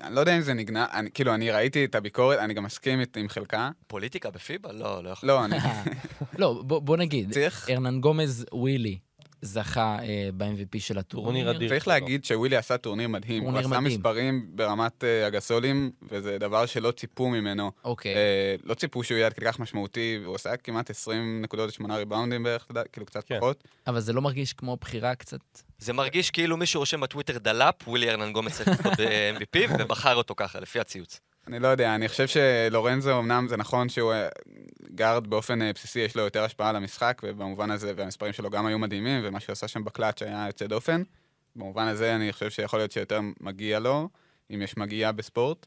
אני 0.00 0.14
לא 0.14 0.20
יודע 0.20 0.36
אם 0.36 0.40
זה 0.40 0.54
נגנב, 0.54 0.86
אני, 0.92 1.10
כאילו, 1.10 1.34
אני 1.34 1.50
ראיתי 1.50 1.84
את 1.84 1.94
הביקורת, 1.94 2.38
אני 2.38 2.54
גם 2.54 2.64
מסכים 2.64 3.00
עם 3.16 3.28
חלקה. 3.28 3.70
פוליטיקה 3.86 4.30
בפיבה? 4.30 4.72
לא, 4.72 5.04
לא 5.04 5.10
יכול. 5.10 5.28
לא, 5.28 5.44
אני 5.44 5.56
לא, 6.38 6.62
בוא, 6.66 6.78
בוא 6.78 6.96
נגיד, 6.96 7.32
צריך... 7.32 7.70
ארנן 7.70 8.00
גומז 8.00 8.46
ווילי 8.52 8.98
זכה 9.42 9.98
אה, 10.02 10.28
ב-MVP 10.36 10.80
של 10.80 10.98
הטורניר. 10.98 11.68
צריך 11.68 11.88
להגיד 11.88 12.24
שווילי 12.24 12.56
עשה 12.56 12.76
טורניר 12.76 13.08
מדהים. 13.08 13.42
טורניר 13.42 13.60
הוא 13.60 13.70
עשה 13.70 13.80
מדהים. 13.80 13.98
מספרים 13.98 14.46
ברמת 14.54 15.04
אה, 15.04 15.26
הגסולים, 15.26 15.90
וזה 16.02 16.38
דבר 16.38 16.66
שלא 16.66 16.90
ציפו 16.90 17.28
ממנו. 17.28 17.70
אוקיי. 17.84 18.14
אה, 18.14 18.54
לא 18.64 18.74
ציפו 18.74 19.04
שהוא 19.04 19.16
יהיה 19.16 19.26
עד 19.26 19.32
כדי 19.32 19.46
כך 19.46 19.58
משמעותי, 19.58 20.18
והוא 20.22 20.34
עשה 20.34 20.56
כמעט 20.56 20.90
20 20.90 21.42
נקודות, 21.42 21.72
8 21.72 21.96
ריבאונדים 21.96 22.42
בערך, 22.42 22.66
כאילו 22.92 23.06
קצת 23.06 23.24
כן. 23.24 23.36
פחות. 23.38 23.64
אבל 23.86 24.00
זה 24.00 24.12
לא 24.12 24.22
מרגיש 24.22 24.52
כמו 24.52 24.76
בחירה 24.80 25.14
קצת... 25.14 25.40
זה 25.78 25.92
מרגיש 25.92 26.30
כאילו 26.30 26.56
מישהו 26.56 26.80
רושם 26.80 27.00
בטוויטר 27.00 27.38
דלאפ, 27.38 27.88
ווילי 27.88 28.10
ארנן 28.10 28.32
גומץ 28.32 28.52
צריך 28.52 28.68
לקחת 28.68 29.00
אה, 29.00 29.32
MVP, 29.36 29.70
ובחר 29.78 30.14
אותו 30.14 30.34
ככה, 30.36 30.60
לפי 30.60 30.80
הציוץ. 30.80 31.20
אני 31.50 31.58
לא 31.58 31.68
יודע, 31.68 31.94
אני 31.94 32.08
חושב 32.08 32.26
שלורנזו, 32.26 33.18
אמנם 33.18 33.46
זה 33.48 33.56
נכון 33.56 33.88
שהוא 33.88 34.12
אה, 34.12 34.28
guard 34.94 35.26
באופן 35.26 35.62
אה, 35.62 35.72
בסיסי, 35.72 36.00
יש 36.00 36.16
לו 36.16 36.22
יותר 36.22 36.44
השפעה 36.44 36.68
על 36.68 36.76
המשחק, 36.76 37.22
ובמובן 37.24 37.70
הזה, 37.70 37.92
והמספרים 37.96 38.32
שלו 38.32 38.50
גם 38.50 38.66
היו 38.66 38.78
מדהימים, 38.78 39.20
ומה 39.24 39.40
שהוא 39.40 39.52
עשה 39.52 39.68
שם 39.68 39.84
בקלאץ' 39.84 40.22
היה 40.22 40.44
יוצא 40.46 40.66
דופן. 40.66 41.02
במובן 41.56 41.86
הזה 41.86 42.16
אני 42.16 42.32
חושב 42.32 42.50
שיכול 42.50 42.78
להיות 42.78 42.92
שיותר 42.92 43.20
מגיע 43.40 43.78
לו, 43.78 44.08
אם 44.54 44.62
יש 44.62 44.76
מגיע 44.76 45.12
בספורט. 45.12 45.66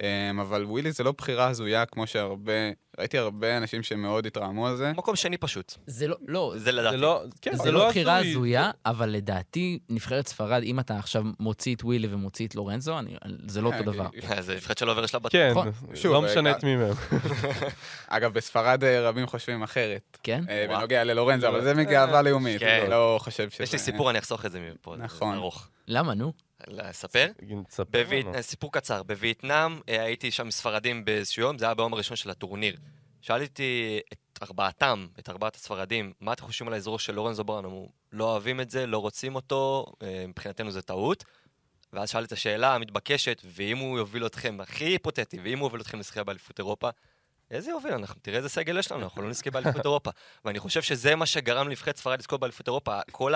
אמ, 0.00 0.40
אבל 0.40 0.64
ווילי 0.64 0.92
זה 0.92 1.04
לא 1.04 1.12
בחירה 1.12 1.48
הזויה, 1.48 1.86
כמו 1.86 2.06
שהרבה, 2.06 2.52
ראיתי 2.98 3.18
הרבה 3.18 3.56
אנשים 3.56 3.82
שמאוד 3.82 4.26
התרעמו 4.26 4.66
על 4.66 4.76
זה. 4.76 4.92
מקום 4.92 5.16
שני 5.16 5.36
פשוט. 5.36 5.74
זה 5.86 6.08
לא, 6.08 6.16
לא, 6.26 6.52
זה 6.56 6.72
לדעתי. 6.72 6.96
זה 6.96 7.02
לא, 7.02 7.22
כן, 7.42 7.56
זה 7.56 7.70
לא 7.70 7.88
בחירה 7.88 8.16
הזוי. 8.16 8.30
הזויה, 8.30 8.70
אבל 8.86 9.10
לדעתי, 9.10 9.78
נבחרת 9.88 10.28
ספרד, 10.28 10.62
אם 10.62 10.80
אתה 10.80 10.98
עכשיו 10.98 11.24
מוציא 11.40 11.74
את 11.74 11.84
ווילי 11.84 12.08
ומוציא 12.10 12.46
את 12.46 12.54
לורנזו, 12.54 12.98
אני, 12.98 13.16
זה 13.46 13.60
לא 13.60 13.66
אותו 13.66 13.78
אה, 13.78 13.82
דבר. 13.82 14.06
אה, 14.30 14.42
זה 14.42 14.54
נבחרת 14.54 14.78
שלא 14.78 14.90
עובר 14.90 15.00
לשלב. 15.00 15.28
כן, 15.28 15.50
נכון. 15.50 15.72
שוב, 15.94 16.12
לא 16.12 16.22
משנה 16.22 16.50
אה, 16.50 16.56
את 16.56 16.64
מי 16.64 16.76
מהם. 16.76 16.94
אגב, 18.08 18.32
בספרד 18.32 18.84
רבים 18.84 19.26
חושבים 19.26 19.62
אחרת. 19.62 20.18
כן? 20.22 20.44
בנוגע 20.68 21.04
ללורנזו, 21.04 21.48
אבל 21.48 21.64
זה 21.64 21.74
מגאווה 21.74 22.22
לאומית. 22.22 22.60
כן. 22.60 22.78
אני 22.82 22.90
לא 22.90 23.18
חושב 23.20 23.50
שזה... 23.50 23.64
יש 23.64 23.72
לי 23.72 23.78
סיפור, 23.78 24.10
אני 24.10 24.18
אחסוך 24.18 24.46
את 24.46 24.52
זה 24.52 24.60
מפה. 24.74 24.94
זה 24.96 25.02
נכון. 25.02 25.34
ארוך. 25.34 25.68
למה, 25.88 26.14
נו? 26.14 26.32
לספר? 26.68 27.26
בווייט... 27.90 28.26
לנו. 28.26 28.42
סיפור 28.42 28.72
קצר. 28.72 29.02
בווייטנאם 29.02 29.80
הייתי 29.86 30.30
שם 30.30 30.44
עם 30.44 30.50
ספרדים 30.50 31.04
באיזשהו 31.04 31.42
יום, 31.42 31.58
זה 31.58 31.64
היה 31.64 31.74
ביום 31.74 31.92
הראשון 31.92 32.16
של 32.16 32.30
הטורניר. 32.30 32.76
שאלתי 33.24 34.00
את 34.12 34.42
ארבעתם, 34.42 35.06
את 35.18 35.28
ארבעת 35.28 35.56
הספרדים, 35.56 36.12
מה 36.20 36.32
אתם 36.32 36.44
חושבים 36.44 36.68
על 36.68 36.74
האזור 36.74 36.98
של 36.98 37.14
לורנזו 37.14 37.44
בראון? 37.44 37.64
אמרו, 37.64 37.88
לא 38.12 38.24
אוהבים 38.24 38.60
את 38.60 38.70
זה, 38.70 38.86
לא 38.86 38.98
רוצים 38.98 39.34
אותו, 39.34 39.86
אה, 40.02 40.24
מבחינתנו 40.28 40.70
זה 40.70 40.82
טעות. 40.82 41.24
ואז 41.92 42.10
שאלתי 42.10 42.26
את 42.26 42.32
השאלה 42.32 42.74
המתבקשת, 42.74 43.42
ואם 43.44 43.78
הוא 43.78 43.98
יוביל 43.98 44.26
אתכם, 44.26 44.60
הכי 44.60 44.84
היפותטי, 44.84 45.38
ואם 45.44 45.58
הוא 45.58 45.66
יוביל 45.66 45.80
אתכם 45.80 45.98
לזכייה 45.98 46.24
באליפות 46.24 46.58
אירופה, 46.58 46.88
איזה 47.50 47.70
יוביל? 47.70 47.92
אנחנו, 47.92 48.20
תראה 48.22 48.36
איזה 48.36 48.48
סגל 48.48 48.78
יש 48.78 48.92
לנו, 48.92 49.02
אנחנו 49.02 49.22
לא 49.22 49.28
נזכה 49.28 49.50
באליפות 49.50 49.84
אירופה. 49.84 50.10
ואני 50.44 50.58
חושב 50.58 50.82
שזה 50.82 51.16
מה 51.16 51.26
שגרם 51.26 51.68
לנבחרת 51.68 51.96
ספרד 51.96 52.18
לזכות 52.18 52.40
באליפות 52.40 52.66
אירופה. 52.66 53.00
כל 53.12 53.34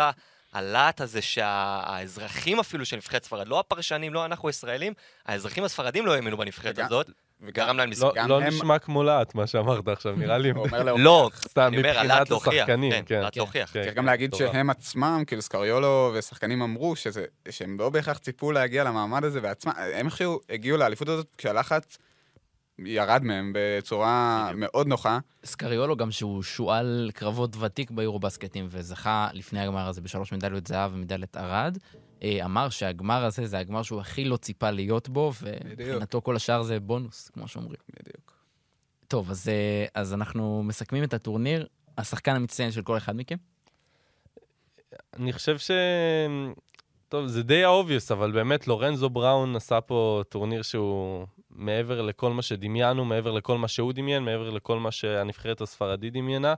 הלהט 0.53 1.01
הזה 1.01 1.23
שהאזרחים 1.23 2.61
אפילו 2.61 2.85
של 2.85 2.97
נבחרת 2.97 3.25
ספרד, 3.25 3.49
לא 3.49 3.61
הפרשנים, 3.61 4.15
לא 4.15 4.25
אנחנו 4.25 4.49
הישראלים, 4.49 4.93
האזרחים 5.27 5.65
הספרדים 5.65 6.07
לא 6.07 6.15
האמינו 6.15 6.37
בנבחרת 6.37 6.75
וגם- 6.75 6.87
הזאת, 6.87 7.11
וגם- 7.41 7.67
גרם 7.67 7.77
להם 7.77 7.91
לא-. 8.01 8.13
גם 8.17 8.29
לא 8.29 8.41
הם- 8.41 8.47
נשמע 8.47 8.79
כמו 8.79 9.03
להט, 9.03 9.35
מה 9.35 9.47
שאמרת 9.47 9.89
עכשיו, 9.89 10.17
נראה 10.17 10.39
לי. 10.39 10.53
לא, 10.99 11.31
סתם, 11.35 11.73
מבחינת. 11.73 12.31
השחקנים, 12.33 12.93
כן, 12.93 13.03
כן. 13.07 13.15
הלהט 13.15 13.37
להוכיח. 13.37 13.71
כן, 13.73 13.81
צריך 13.83 13.95
כן, 13.95 13.97
גם 13.97 14.07
להגיד. 14.07 14.35
שהם 14.35 14.71
עצמם, 14.71 15.23
כאילו 15.27 15.43
סקריולו 15.43 16.13
ושחקנים 16.15 16.63
אמרו 16.63 16.97
שזה, 16.97 17.25
שהם 17.51 17.77
לא 17.79 17.91
בהכרח 17.91 18.19
ציפו 18.19 18.53
להגיע 18.53 18.85
למעמד 18.85 19.25
הזה 19.25 19.41
בעצמם, 19.41 19.73
הם 19.95 20.09
הגיעו 20.51 20.79
לאליפות 20.79 21.09
הזאת 21.09 21.27
כשהלחץ 21.39 21.99
ירד 22.85 23.23
מהם 23.25 23.53
בצורה. 23.55 24.51
מאוד 24.55 24.87
נוחה. 24.87 25.19
סקריולו 25.45 25.97
גם 25.97 26.11
שהוא 26.11 26.43
שועל 26.43 27.11
קרבות 27.15 27.57
ותיק 27.61 27.91
ביורובסקטים 27.91 28.67
וזכה 28.71 29.29
לפני 29.33 29.61
הגמר 29.61 29.89
הזה 29.89 30.01
בשלוש 30.01 30.33
מדליות 30.33 30.67
זהב 30.67 30.95
ומדליית 30.95 31.37
ארד, 31.37 31.79
אה, 32.23 32.45
אמר 32.45 32.69
שהגמר 32.69 33.25
הזה 33.25 33.47
זה 33.47 33.59
הגמר 33.59 33.83
שהוא 33.83 34.01
הכי 34.01 34.25
לא 34.25 34.37
ציפה 34.37 34.71
להיות 34.71 35.09
בו, 35.09 35.33
ומבחינתו 35.43 36.23
כל 36.23 36.37
השאר 36.37 36.63
זה 36.63 36.81
בונוס, 36.81 37.31
כמו 37.35 37.49
שאומרים. 37.49 37.81
בדיוק. 38.01 38.33
טוב, 39.09 39.31
אז, 39.31 39.49
אה, 39.49 39.87
אז 39.95 40.15
אנחנו 40.15 40.63
מסכמים 40.63 41.05
את 41.05 41.15
הטורניר. 41.15 41.67
השחקן 41.99 42.37
המצטיין 42.37 42.71
של 42.71 42.83
כל 42.83 42.97
אחד 42.97 43.17
מכם? 43.17 43.37
אני 45.17 45.33
חושב 45.33 45.59
ש... 45.59 45.71
טוב, 47.09 47.27
זה 47.27 47.43
די 47.43 47.65
ה 47.65 47.70
obvious, 47.70 48.13
אבל 48.13 48.33
באמת 48.33 48.69
לורנזו 48.69 49.11
בראון 49.11 49.57
עשה 49.57 49.81
פה 49.81 50.23
טורניר 50.29 50.63
שהוא 50.63 51.27
מעבר 51.51 52.03
לכל 52.03 52.33
מה 52.33 52.43
שדמיינו, 52.43 53.05
מעבר 53.05 53.33
לכל 53.33 53.59
מה 53.59 53.69
שהוא 53.69 53.93
דמיין, 53.93 54.23
מעבר 54.23 54.51
לכל 54.51 54.79
מה 54.79 54.91
שהנבחרת 54.91 55.61
הספרדית 55.61 56.13
דמיינה. 56.13 56.55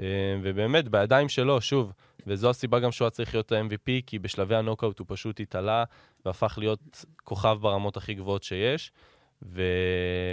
אה, 0.00 0.04
ובאמת, 0.42 0.88
בידיים 0.88 1.28
שלו, 1.28 1.60
שוב, 1.60 1.92
וזו 2.26 2.50
הסיבה 2.50 2.80
גם 2.80 2.92
שהוא 2.92 3.06
היה 3.06 3.10
צריך 3.10 3.34
להיות 3.34 3.52
ה-MVP, 3.52 4.02
כי 4.06 4.18
בשלבי 4.18 4.54
הנוקאוט 4.56 4.98
הוא 4.98 5.06
פשוט 5.10 5.40
התעלה 5.40 5.84
והפך 6.26 6.54
להיות 6.58 7.04
כוכב 7.24 7.58
ברמות 7.60 7.96
הכי 7.96 8.14
גבוהות 8.14 8.42
שיש. 8.42 8.92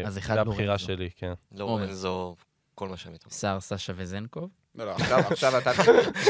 אז 0.05 0.17
אחד 0.17 0.37
וזו 0.41 0.51
הבחירה. 0.51 0.77
שלי, 0.77 1.09
כן. 1.15 1.33
לורנזו, 1.51 2.35
כל 2.75 2.89
מה 2.89 2.97
שהם 2.97 3.13
איתו. 3.13 3.29
שר 3.29 3.59
סשה 3.59 3.93
וזנקוב, 3.95 4.49
לא, 4.75 4.85
לא, 4.85 4.91
עכשיו, 4.91 5.19
עכשיו 5.29 5.57
אתה, 5.57 5.71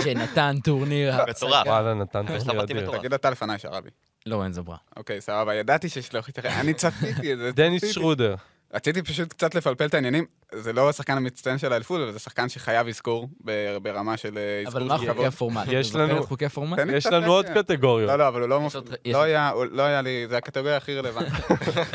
שנתן 0.03 0.55
טורניר 0.63 1.13
מטורף. 1.29 1.67
וואלה, 1.67 1.93
נתן 1.93 2.25
טורניר 2.27 2.63
אדיר. 2.63 2.97
תגיד 2.97 3.13
אתה 3.13 3.29
לפניי, 3.29 3.59
שרבי. 3.59 3.89
לורנזו 4.25 4.63
ברה. 4.63 4.77
אוקיי, 4.97 5.21
סבבה, 5.21 5.55
ידעתי 5.55 5.89
שיש 5.89 6.13
לו 6.13 6.21
אני 6.59 6.73
צפיתי 6.73 7.33
את 7.33 7.37
זה. 7.37 7.51
דניס. 7.51 7.85
שרודר. 7.93 8.35
רציתי 8.73 9.01
פשוט 9.01 9.29
קצת 9.33 9.55
לפלפל 9.55 9.85
את 9.85 9.93
העניינים, 9.93 10.25
זה 10.55 10.73
לא 10.73 10.89
השחקן 10.89 11.17
המצטיין 11.17 11.57
של 11.57 11.73
האליפות, 11.73 12.01
אבל 12.01 12.11
זה 12.11 12.19
שחקן 12.19 12.49
שחייב 12.49 12.87
אזכור 12.87 13.29
ב- 13.45 13.77
ברמה 13.81 14.17
של 14.17 14.37
אה, 14.37 14.63
אבל 14.67 14.81
אזכור 14.81 14.87
מה 14.87 14.97
של 14.97 15.05
חוקי 15.05 15.13
כבוד. 15.13 15.25
הפורמט? 15.25 15.67
יש 15.71 15.95
לנו- 15.95 16.23
חוקי 16.23 16.45
הפורמט? 16.45 16.79
יש 16.93 17.05
עוד 17.05 17.23
רקע. 17.23 17.53
קטגוריות. 17.63 18.09
לא, 18.09 18.15
לא, 18.15 18.27
אבל 18.27 18.41
הוא 18.41 18.49
לא 18.49 18.69
לא 19.05 19.21
היה, 19.23 19.49
הוא- 19.49 19.65
לא 19.71 19.81
היה 19.83 20.01
לי, 20.01 20.25
זה 20.29 20.37
הקטגוריה 20.37 20.77
הכי 20.77 20.95
רלוונטית. 20.95 21.33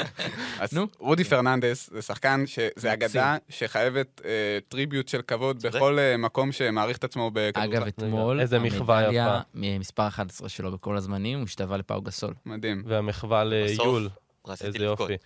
אז 0.61 0.73
נו. 0.73 0.87
רודי 0.99 1.25
פרננדס 1.25 1.91
זה 1.93 2.03
שחקן 2.03 2.45
שזה 2.47 2.93
אגדה 2.93 3.37
שחייבת 3.49 4.21
אה, 4.25 4.31
טריביוט 4.69 5.09
של 5.09 5.23
כבוד. 5.23 5.63
בכל 5.67 5.99
אה, 5.99 6.17
מקום 6.17 6.53
שמעריך 6.53 6.97
את 6.97 7.05
עצמו 7.05 7.29
אגב, 7.35 7.49
בכדורסל. 7.59 7.89
אתמול, 7.89 8.41
איזה 8.41 8.59
מחווה 8.59 8.99
המדליה 9.01 9.41
מספר 9.55 10.07
11 10.09 10.49
שלו 10.49 10.73
בכל 10.73 10.97
הזמנים, 10.97 11.39
הוא 11.39 11.45
השתווה 11.45 11.77
לפאו 11.77 12.03
גסול. 12.03 12.35
מדהים. 12.47 12.83
והמחווה 12.87 13.45
ליול, 13.45 14.09
רציתי 14.47 14.67
איזה. 14.67 14.85
יופי. 14.85 15.17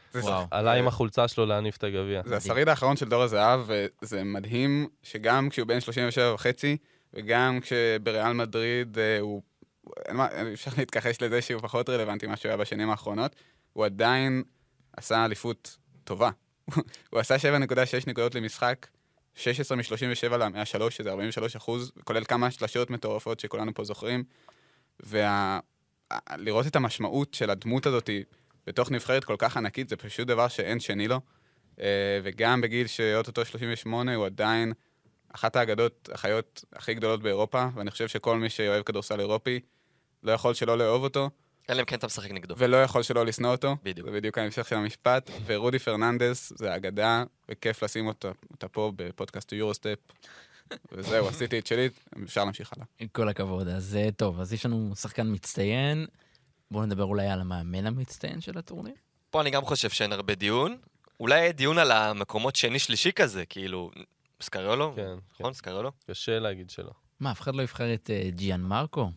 עלה 0.51 0.73
עם 0.73 0.89
החולצה 0.89 1.29
שלו 1.29 1.47
להניף 1.47 1.77
את 1.77 1.85
הגביע. 1.85 2.23
זה 2.27 2.37
השריד 2.37 2.69
האחרון 2.69 2.97
של 2.97 3.09
דור 3.09 3.23
הזהב, 3.23 3.61
וזה 4.03 4.25
מדהים 4.25 4.89
שגם 5.03 5.49
כשהוא 5.49 5.67
בן 5.67 5.81
37 5.81 6.35
וחצי, 6.35 6.77
וגם 7.15 7.59
כשבריאל 7.63 8.33
מדריד 8.33 8.99
אה, 8.99 9.21
הוא... 9.21 9.43
אין 10.07 10.17
מה, 10.17 10.29
אפשר 10.53 10.71
להתכחש 10.79 11.23
לזה 11.23 11.43
שהוא 11.43 11.63
פחות 11.63 11.89
רלוונטי 11.89 12.27
ממה 12.27 12.37
שהוא 12.37 12.49
היה 12.49 12.57
בשנים 12.57 12.91
האחרונות, 12.91 13.37
הוא 13.73 13.85
עדיין 13.85 14.43
עשה 14.97 15.25
אליפות 15.25 15.77
טובה. 16.05 16.31
הוא 17.11 17.21
עשה 17.21 17.37
7.6 17.37 18.05
נקודות 18.07 18.35
למשחק, 18.35 18.87
16 19.35 19.77
מ-37 19.77 20.49
מהשלוש, 20.49 20.97
שזה 20.97 21.11
43 21.11 21.57
אחוז, 21.57 21.93
כולל 22.05 22.25
כמה 22.25 22.51
שלשות 22.51 22.91
מטורפות 22.91 23.41
שכולנו 23.41 23.75
פה 23.75 23.85
זוכרים. 23.85 24.25
והדבר 25.01 25.59
לראות 26.37 26.67
את 26.67 26.77
המשמעות 26.77 27.35
של 27.35 27.51
הדמות 27.51 27.87
הזאת 27.87 28.11
בתוך 28.69 28.91
נבחרת 28.91 29.25
כל 29.25 29.37
כך 29.39 29.57
ענקית, 29.57 29.89
זה 29.89 29.97
פשוט 29.97 30.27
דבר 30.27 30.49
שאין 30.49 30.81
שני 30.81 31.09
לו. 31.09 31.21
אה, 31.81 32.21
וגם 32.23 32.61
בגיל 32.61 32.87
שאו-טו-טו 32.87 33.45
38 33.45 34.15
הוא 34.15 34.27
עדיין 34.27 34.73
אחת 35.35 35.57
האגדות, 35.57 36.09
החיות 36.13 36.65
הכי 36.73 36.95
גדולות 36.95 37.23
באירופה, 37.23 37.67
ואני 37.75 37.91
חושב 37.91 38.09
שכל 38.09 38.39
מי 38.39 38.51
שאוהב 38.51 38.83
כדורסל 38.83 39.21
אירופי 39.21 39.61
לא 40.23 40.33
יכול 40.33 40.55
שלא 40.55 40.79
לאהוב 40.79 41.03
אותו, 41.03 41.31
אלא 41.71 41.81
אם 41.81 41.85
כן 41.85 41.97
אתה 41.97 42.07
משחק 42.07 42.31
נגדו. 42.31 42.55
ולא 42.59 42.83
יכול 42.83 43.03
שלא 43.03 43.27
לשנוא 43.27 43.51
אותו. 43.51 43.77
בדיוק. 43.83 44.09
זה 44.09 44.15
בדיוק 44.15 44.39
ההמשך 44.39 44.69
של 44.69 44.77
המשפט. 44.77 45.31
ורודי 45.47 45.79
פרננדס 45.79 46.53
זה 46.57 46.77
אגדה, 46.77 47.25
וכיף 47.49 47.83
לשים 47.83 48.07
אותה, 48.07 48.31
אותה 48.51 48.69
פה 48.69 48.93
בפודקאסט 48.97 49.53
יורוסטפ. 49.53 49.99
וזהו, 50.93 51.29
עשיתי 51.29 51.59
את 51.59 51.67
שלי, 51.67 51.89
אפשר 52.25 52.45
להמשיך 52.45 52.73
הלאה. 52.73 52.87
עם 52.99 53.09
כל 53.09 53.29
הכבוד. 53.29 53.69
אז 53.69 53.97
אה, 53.97 54.11
טוב, 54.11 54.41
אז 54.41 54.53
יש 54.53 54.67
לנו 54.67 54.97
שחקן 54.97 55.33
מצטיין. 55.33 56.07
בואו 56.71 56.87
נדבר 56.87 57.05
אולי 57.05 57.27
על 57.27 57.41
המאמן 57.41 57.87
המצטיין 57.87 58.41
של 58.41 58.59
הטורניר. 58.59 58.95
פה 59.31 59.41
אני 59.41 59.51
גם 59.51 59.65
חושב 59.65 59.91
שאין 59.91 60.13
הרבה 60.13 60.35
דיון. 60.35 60.77
אולי 61.21 61.39
יהיה 61.41 61.53
דיון 61.53 61.79
על 61.79 61.93
המקומות 61.93 62.57
שני-שלישי 62.57 63.13
כזה, 63.13 63.47
כאילו... 63.47 63.91
סקריולו? 64.41 64.93
כן, 64.97 65.15
נכון, 65.35 65.53
סקריולו? 65.53 65.93
קשה 66.11 66.39
להגיד 66.39 66.71
שלא. 66.71 66.91
מה, 67.21 67.31
אף 67.31 67.41
אחד 67.41 67.55
לא 67.55 67.63
יבחר 67.63 67.95
את 67.95 68.11
אה, 68.11 68.31
ג'יאן 68.31 68.61
מרקו? 68.61 69.11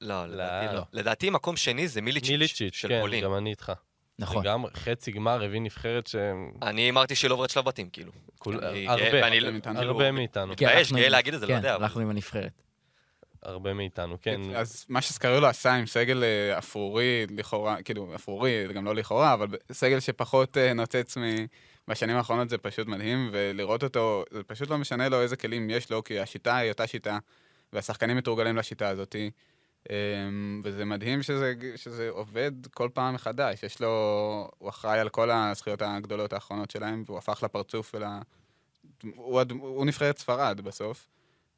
לא, 0.00 0.26
לדעתי 0.26 0.66
לא. 0.66 0.72
לא. 0.74 0.82
לדעתי 0.92 1.30
מקום 1.30 1.56
שני 1.56 1.88
זה 1.88 2.00
מיליצ'יץ' 2.02 2.30
מיליצ'יץ', 2.30 2.74
של 2.74 2.88
כן, 2.88 3.00
פולין. 3.00 3.24
גם 3.24 3.34
אני 3.34 3.50
איתך. 3.50 3.72
נכון. 4.18 4.44
גם 4.44 4.64
חצי 4.74 5.12
גמר 5.12 5.44
הביא 5.44 5.60
נבחרת 5.60 6.06
שהם... 6.06 6.50
אני 6.62 6.80
הימרתי 6.80 7.14
שהיא 7.14 7.28
לא 7.28 7.34
עוברת 7.34 7.50
שלב 7.50 7.64
בתים, 7.64 7.90
כאילו. 7.90 8.12
כול- 8.38 8.64
אני 8.64 8.88
הרבה, 8.88 9.04
הרבה 9.24 9.50
מאיתנו. 9.50 9.74
כאילו, 9.78 9.90
הרבה 9.92 10.12
מאיתנו. 10.12 10.52
מתבייש, 10.52 10.92
גאה 10.92 11.08
להגיד 11.08 11.34
את 11.34 11.40
זה, 11.40 11.46
לא 11.46 11.50
כן, 11.50 11.56
יודע, 11.56 11.74
אבל- 11.74 11.82
הלכנו 11.84 12.02
עם 12.02 12.10
הנבחרת. 12.10 12.62
הרבה 13.44 13.74
מאיתנו, 13.74 14.16
כן. 14.22 14.40
אז 14.56 14.86
מה 14.88 15.00
שסקריולו 15.00 15.46
עשה 15.46 15.74
עם 15.74 15.86
סגל 15.86 16.24
אה, 16.24 16.58
אפרורי, 16.58 17.26
לכאורה, 17.30 17.82
כאילו, 17.82 18.14
אפרורי, 18.14 18.72
גם 18.74 18.84
לא 18.84 18.94
לכאורה, 18.94 19.32
אבל 19.32 19.48
סגל 19.72 20.00
שפחות 20.00 20.56
אה, 20.56 20.72
נוצץ 20.72 21.16
בשנים 21.88 22.16
האחרונות 22.16 22.48
זה 22.48 22.58
פשוט 22.58 22.86
מדהים, 22.86 23.28
ולראות 23.32 23.82
אותו, 23.82 24.24
זה 24.30 24.42
פשוט 24.42 24.70
לא 24.70 24.78
משנה 24.78 25.08
לו 25.08 25.22
איזה 25.22 25.36
כלים 25.36 25.70
יש 25.70 25.90
לו, 25.90 26.04
כי 26.04 26.20
השיטה 26.20 26.56
היא 26.56 26.70
אותה 26.70 26.86
שיטה, 26.86 27.18
והשחקנים 27.72 28.16
מתורגלים 28.16 28.56
לשיטה 28.56 28.88
הזאת. 28.88 29.16
אמ, 29.90 30.62
וזה 30.64 30.84
מדהים 30.84 31.22
שזה, 31.22 31.54
שזה 31.76 32.08
עובד 32.10 32.52
כל 32.74 32.88
פעם 32.94 33.14
מחדש. 33.14 33.62
יש 33.62 33.80
לו, 33.80 34.50
הוא 34.58 34.68
אחראי 34.68 34.98
על 34.98 35.08
כל 35.08 35.30
הזכיות 35.30 35.82
הגדולות 35.82 36.32
האחרונות 36.32 36.70
שלהם, 36.70 37.02
והוא 37.06 37.18
הפך 37.18 37.42
לפרצוף 37.42 37.94
ול... 37.94 38.04
הוא, 39.16 39.42
הוא 39.50 39.86
נבחרת 39.86 40.18
ספרד 40.18 40.60
בסוף. 40.60 41.06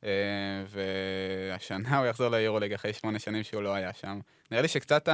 אה, 0.06 0.64
והשנה 0.68 1.98
הוא 1.98 2.06
יחזור 2.06 2.28
ליורוליג 2.28 2.72
אחרי 2.72 2.92
שמונה 2.92 3.18
שנים 3.18 3.44
שהוא 3.44 3.62
לא 3.62 3.74
היה 3.74 3.92
שם. 3.92 4.20
נראה 4.50 4.62
לי 4.62 4.68
שקצת 4.68 5.08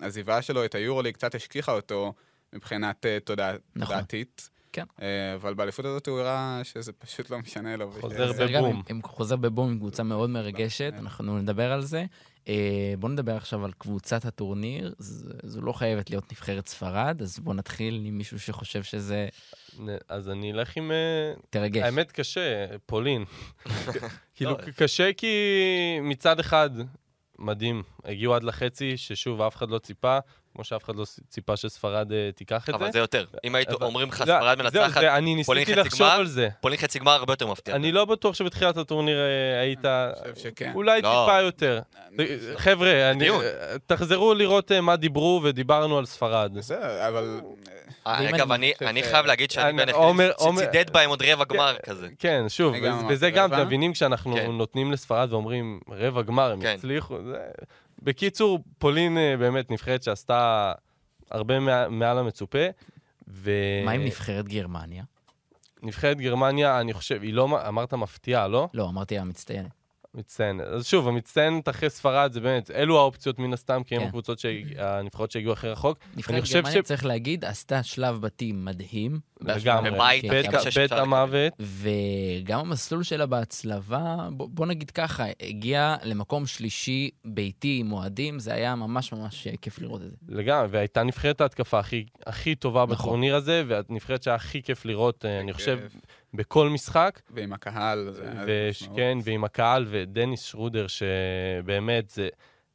העזיבה 0.00 0.42
שלו 0.42 0.64
את 0.64 0.74
היורוליג 0.74 1.14
קצת 1.14 1.34
השכיחה 1.34 1.72
אותו 1.72 2.12
מבחינת 2.52 3.06
אה, 3.06 3.18
תודע, 3.24 3.52
נכון. 3.76 3.94
תודעתית. 3.94 4.50
כן. 4.72 4.84
אה, 5.02 5.34
אבל 5.34 5.54
באליפות 5.54 5.84
הזאת 5.84 6.08
הוא 6.08 6.20
הראה 6.20 6.60
שזה 6.64 6.92
פשוט 6.92 7.30
לא 7.30 7.38
משנה 7.38 7.76
לו. 7.76 7.92
חוזר 8.00 8.32
בבום. 8.32 8.82
עם 8.88 9.00
חוזר 9.02 9.36
בבום, 9.36 9.70
עם 9.70 9.78
קבוצה 9.78 10.02
מאוד 10.02 10.30
מרגשת, 10.30 10.92
כן. 10.92 10.98
אנחנו 10.98 11.38
נדבר 11.38 11.72
על 11.72 11.82
זה. 11.84 12.04
בואו 12.98 13.12
נדבר 13.12 13.36
עכשיו 13.36 13.64
על 13.64 13.72
קבוצת 13.78 14.24
הטורניר. 14.24 14.94
זו 15.42 15.60
לא 15.60 15.72
חייבת 15.72 16.10
להיות 16.10 16.32
נבחרת 16.32 16.68
ספרד, 16.68 17.22
אז 17.22 17.38
בואו 17.38 17.54
נתחיל 17.54 18.02
עם 18.04 18.18
מישהו 18.18 18.40
שחושב 18.40 18.82
שזה 18.82 19.28
אז 20.08 20.30
אני 20.30 20.52
אלך 20.52 20.76
עם... 20.76 20.90
אה, 20.90 21.32
תרגש. 21.50 21.82
האמת 21.82 22.12
קשה, 22.12 22.66
פולין. 22.86 23.24
כאילו, 24.34 24.50
לא. 24.50 24.72
קשה 24.76 25.12
כי 25.12 25.28
מצד 26.02 26.40
אחד, 26.40 26.70
מדהים, 27.38 27.82
הגיעו 28.04 28.34
עד 28.34 28.42
לחצי, 28.42 28.96
ששוב, 28.96 29.40
אף 29.40 29.56
אחד 29.56 29.70
לא 29.70 29.78
ציפה, 29.78 30.18
כמו 30.54 30.64
שאף 30.64 30.84
אחד 30.84 30.96
לא 30.96 31.04
ציפה 31.28 31.56
שספרד 31.56 32.12
אה, 32.12 32.30
תיקח 32.34 32.68
את 32.68 32.74
זה. 32.74 32.84
אבל 32.84 32.92
זה 32.92 32.98
יותר. 32.98 33.24
אם 33.44 33.54
היית 33.54 33.72
אומרים 33.72 34.08
לך 34.08 34.20
לא, 34.20 34.24
ספרד 34.24 34.58
מנצחת, 34.58 34.94
פולין 34.94 35.24
ניסיתי 35.24 35.64
חצי 35.64 35.74
לחשוב 35.74 36.00
גמר? 36.00 36.10
על 36.10 36.26
זה. 36.26 36.48
פולין 36.60 36.78
חצי 36.78 36.98
גמר 36.98 37.12
הרבה 37.12 37.32
יותר 37.32 37.46
מפתיע. 37.46 37.74
אני 37.74 37.92
לא 37.92 38.04
בטוח 38.04 38.34
שבתחילת 38.34 38.76
הטורניר 38.76 39.18
אה, 39.18 39.60
היית... 39.60 39.84
אני 39.84 40.32
חושב 40.34 40.48
שכן. 40.48 40.72
אולי 40.74 41.02
לא. 41.02 41.24
טיפה 41.26 41.40
יותר. 41.40 41.80
חבר'ה. 42.56 43.12
תחזרו 43.86 44.34
לראות 44.34 44.72
מה 44.72 44.96
דיברו 44.96 45.40
ודיברנו 45.44 45.98
על 45.98 46.06
ספרד. 46.06 46.54
בסדר, 46.54 47.08
אבל... 47.08 47.40
אגב, 48.08 48.52
אני 48.52 48.66
אני 48.66 48.72
חושב 48.74 48.86
אני 48.88 49.02
ש- 49.02 49.06
חייב 49.06 49.26
להגיד 49.26 49.50
שאני 49.50 49.68
אני- 49.68 49.76
בין 49.76 49.88
היחידים 49.88 50.56
שצידד 50.56 50.90
בהם 50.92 51.10
עוד 51.10 51.22
רבע 51.22 51.44
גמר 51.44 51.76
כזה. 51.86 52.08
כן, 52.18 52.44
שוב, 52.48 52.74
וזה- 53.08 53.30
גם, 53.30 53.52
רבע. 53.52 53.64
תבינים 53.64 53.92
כשאנחנו 53.92 54.34
כן. 54.36 54.50
נותנים 54.50 54.92
לספרד 54.92 55.32
ואומרים 55.32 55.80
רבע 55.90 56.22
גמר, 56.22 56.52
הם 56.52 56.60
כן. 56.60 56.74
הצליחו. 56.78 57.16
זה- 57.24 57.48
בקיצור, 58.02 58.58
פולין 58.78 59.18
אה, 59.18 59.36
באמת 59.36 59.70
נבחרת 59.70 60.02
שעשתה 60.02 60.72
הרבה 61.30 61.60
מע- 61.60 61.88
מעל 61.88 62.18
המצופה. 62.18 62.66
ו... 63.28 63.50
מה 63.84 63.90
עם 63.92 64.04
נבחרת 64.04 64.48
גרמניה? 64.48 65.04
נבחרת 65.82 66.16
גרמניה, 66.20 66.80
אני 66.80 66.92
חושב, 66.92 67.22
היא 67.22 67.34
לא, 67.34 67.68
אמרת 67.68 67.94
מפתיעה, 67.94 68.48
לא? 68.48 68.68
לא, 68.74 68.88
אמרתי 68.88 69.18
המצטיינת. 69.18 69.70
מצטיינת. 70.18 70.66
אז 70.66 70.86
שוב, 70.86 71.08
המצטיינת 71.08 71.68
אחרי 71.68 71.90
ספרד 71.90 72.32
זה 72.32 72.40
באמת, 72.40 72.70
אלו 72.70 72.98
האופציות 72.98 73.38
מן 73.38 73.52
הסתם, 73.52 73.82
כי 73.86 73.94
הם 73.94 74.00
כן. 74.00 74.06
הקבוצות, 74.06 74.40
הנבחרות 74.78 75.30
שהגיעו 75.30 75.52
הכי 75.52 75.68
רחוק. 75.68 75.98
נבחרת 76.16 76.40
חושב 76.40 76.54
גרמניה, 76.54 76.82
ש- 76.82 76.86
צריך 76.86 77.04
להגיד, 77.04 77.44
עשתה 77.44 77.82
שלב 77.82 78.20
בתים 78.20 78.64
מדהים. 78.64 79.20
לגמרי. 79.40 79.90
בבית 79.90 80.22
כן, 80.22 80.28
בית 80.28 80.46
כן. 80.46 80.52
בית 80.52 80.72
שאפשר 80.72 81.00
המוות. 81.00 81.52
וגם 81.60 82.60
המסלול 82.60 83.02
שלה 83.02 83.26
בהצלבה, 83.26 84.16
בוא, 84.32 84.48
בוא 84.50 84.66
נגיד 84.66 84.90
ככה, 84.90 85.24
הגיע 85.42 85.96
למקום 86.04 86.46
שלישי 86.46 87.10
ביתי 87.24 87.78
עם 87.80 87.92
אוהדים, 87.92 88.38
זה 88.38 88.54
היה 88.54 88.74
ממש 88.74 89.12
ממש 89.12 89.46
אה, 89.46 89.52
כיף 89.62 89.78
לראות 89.78 90.02
את 90.02 90.10
זה. 90.10 90.16
לגמרי, 90.28 90.68
והייתה 90.70 91.02
נבחרת 91.02 91.40
ההתקפה 91.40 91.78
הכי, 91.78 92.04
הכי 92.26 92.54
טובה 92.54 92.84
נכון. 92.88 92.96
בטורניר 92.96 93.36
הזה, 93.36 93.62
והנבחרת 93.68 94.22
שהיה 94.22 94.34
הכי 94.34 94.62
כיף 94.62 94.84
לראות, 94.84 95.24
אה, 95.24 95.40
אני 95.40 95.52
חושב. 95.52 95.78
בכל 96.34 96.68
משחק. 96.68 97.20
ועם 97.30 97.52
הקהל, 97.52 98.10
וש-. 98.46 98.88
כן, 98.96 99.18
ועם 99.24 99.44
הקהל, 99.44 99.86
ודניס 99.88 100.42
שרודר, 100.42 100.86
שבאמת, 100.86 102.10
זה, 102.10 102.28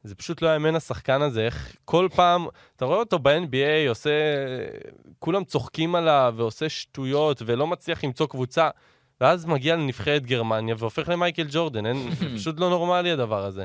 זה 0.04 0.14
פשוט 0.14 0.42
לא 0.42 0.48
יאמן 0.48 0.74
השחקן 0.74 1.22
הזה, 1.22 1.44
איך 1.44 1.76
כל 1.84 2.08
פעם, 2.14 2.46
אתה 2.76 2.84
רואה 2.84 2.98
אותו 2.98 3.18
ב-NBA 3.18 3.88
עושה, 3.88 4.10
כולם 5.18 5.44
צוחקים 5.44 5.94
עליו 5.94 6.34
ועושה 6.36 6.68
שטויות 6.68 7.42
ולא 7.46 7.66
מצליח 7.66 8.04
למצוא 8.04 8.26
קבוצה, 8.26 8.68
ואז 9.20 9.46
מגיע 9.46 9.76
לנבחרת 9.76 10.26
גרמניה 10.26 10.74
והופך 10.78 11.08
למייקל 11.08 11.46
ג'ורדן, 11.50 11.86
אין, 11.86 12.10
פשוט 12.36 12.60
לא 12.60 12.70
נורמלי 12.70 13.10
הדבר 13.10 13.44
הזה. 13.44 13.64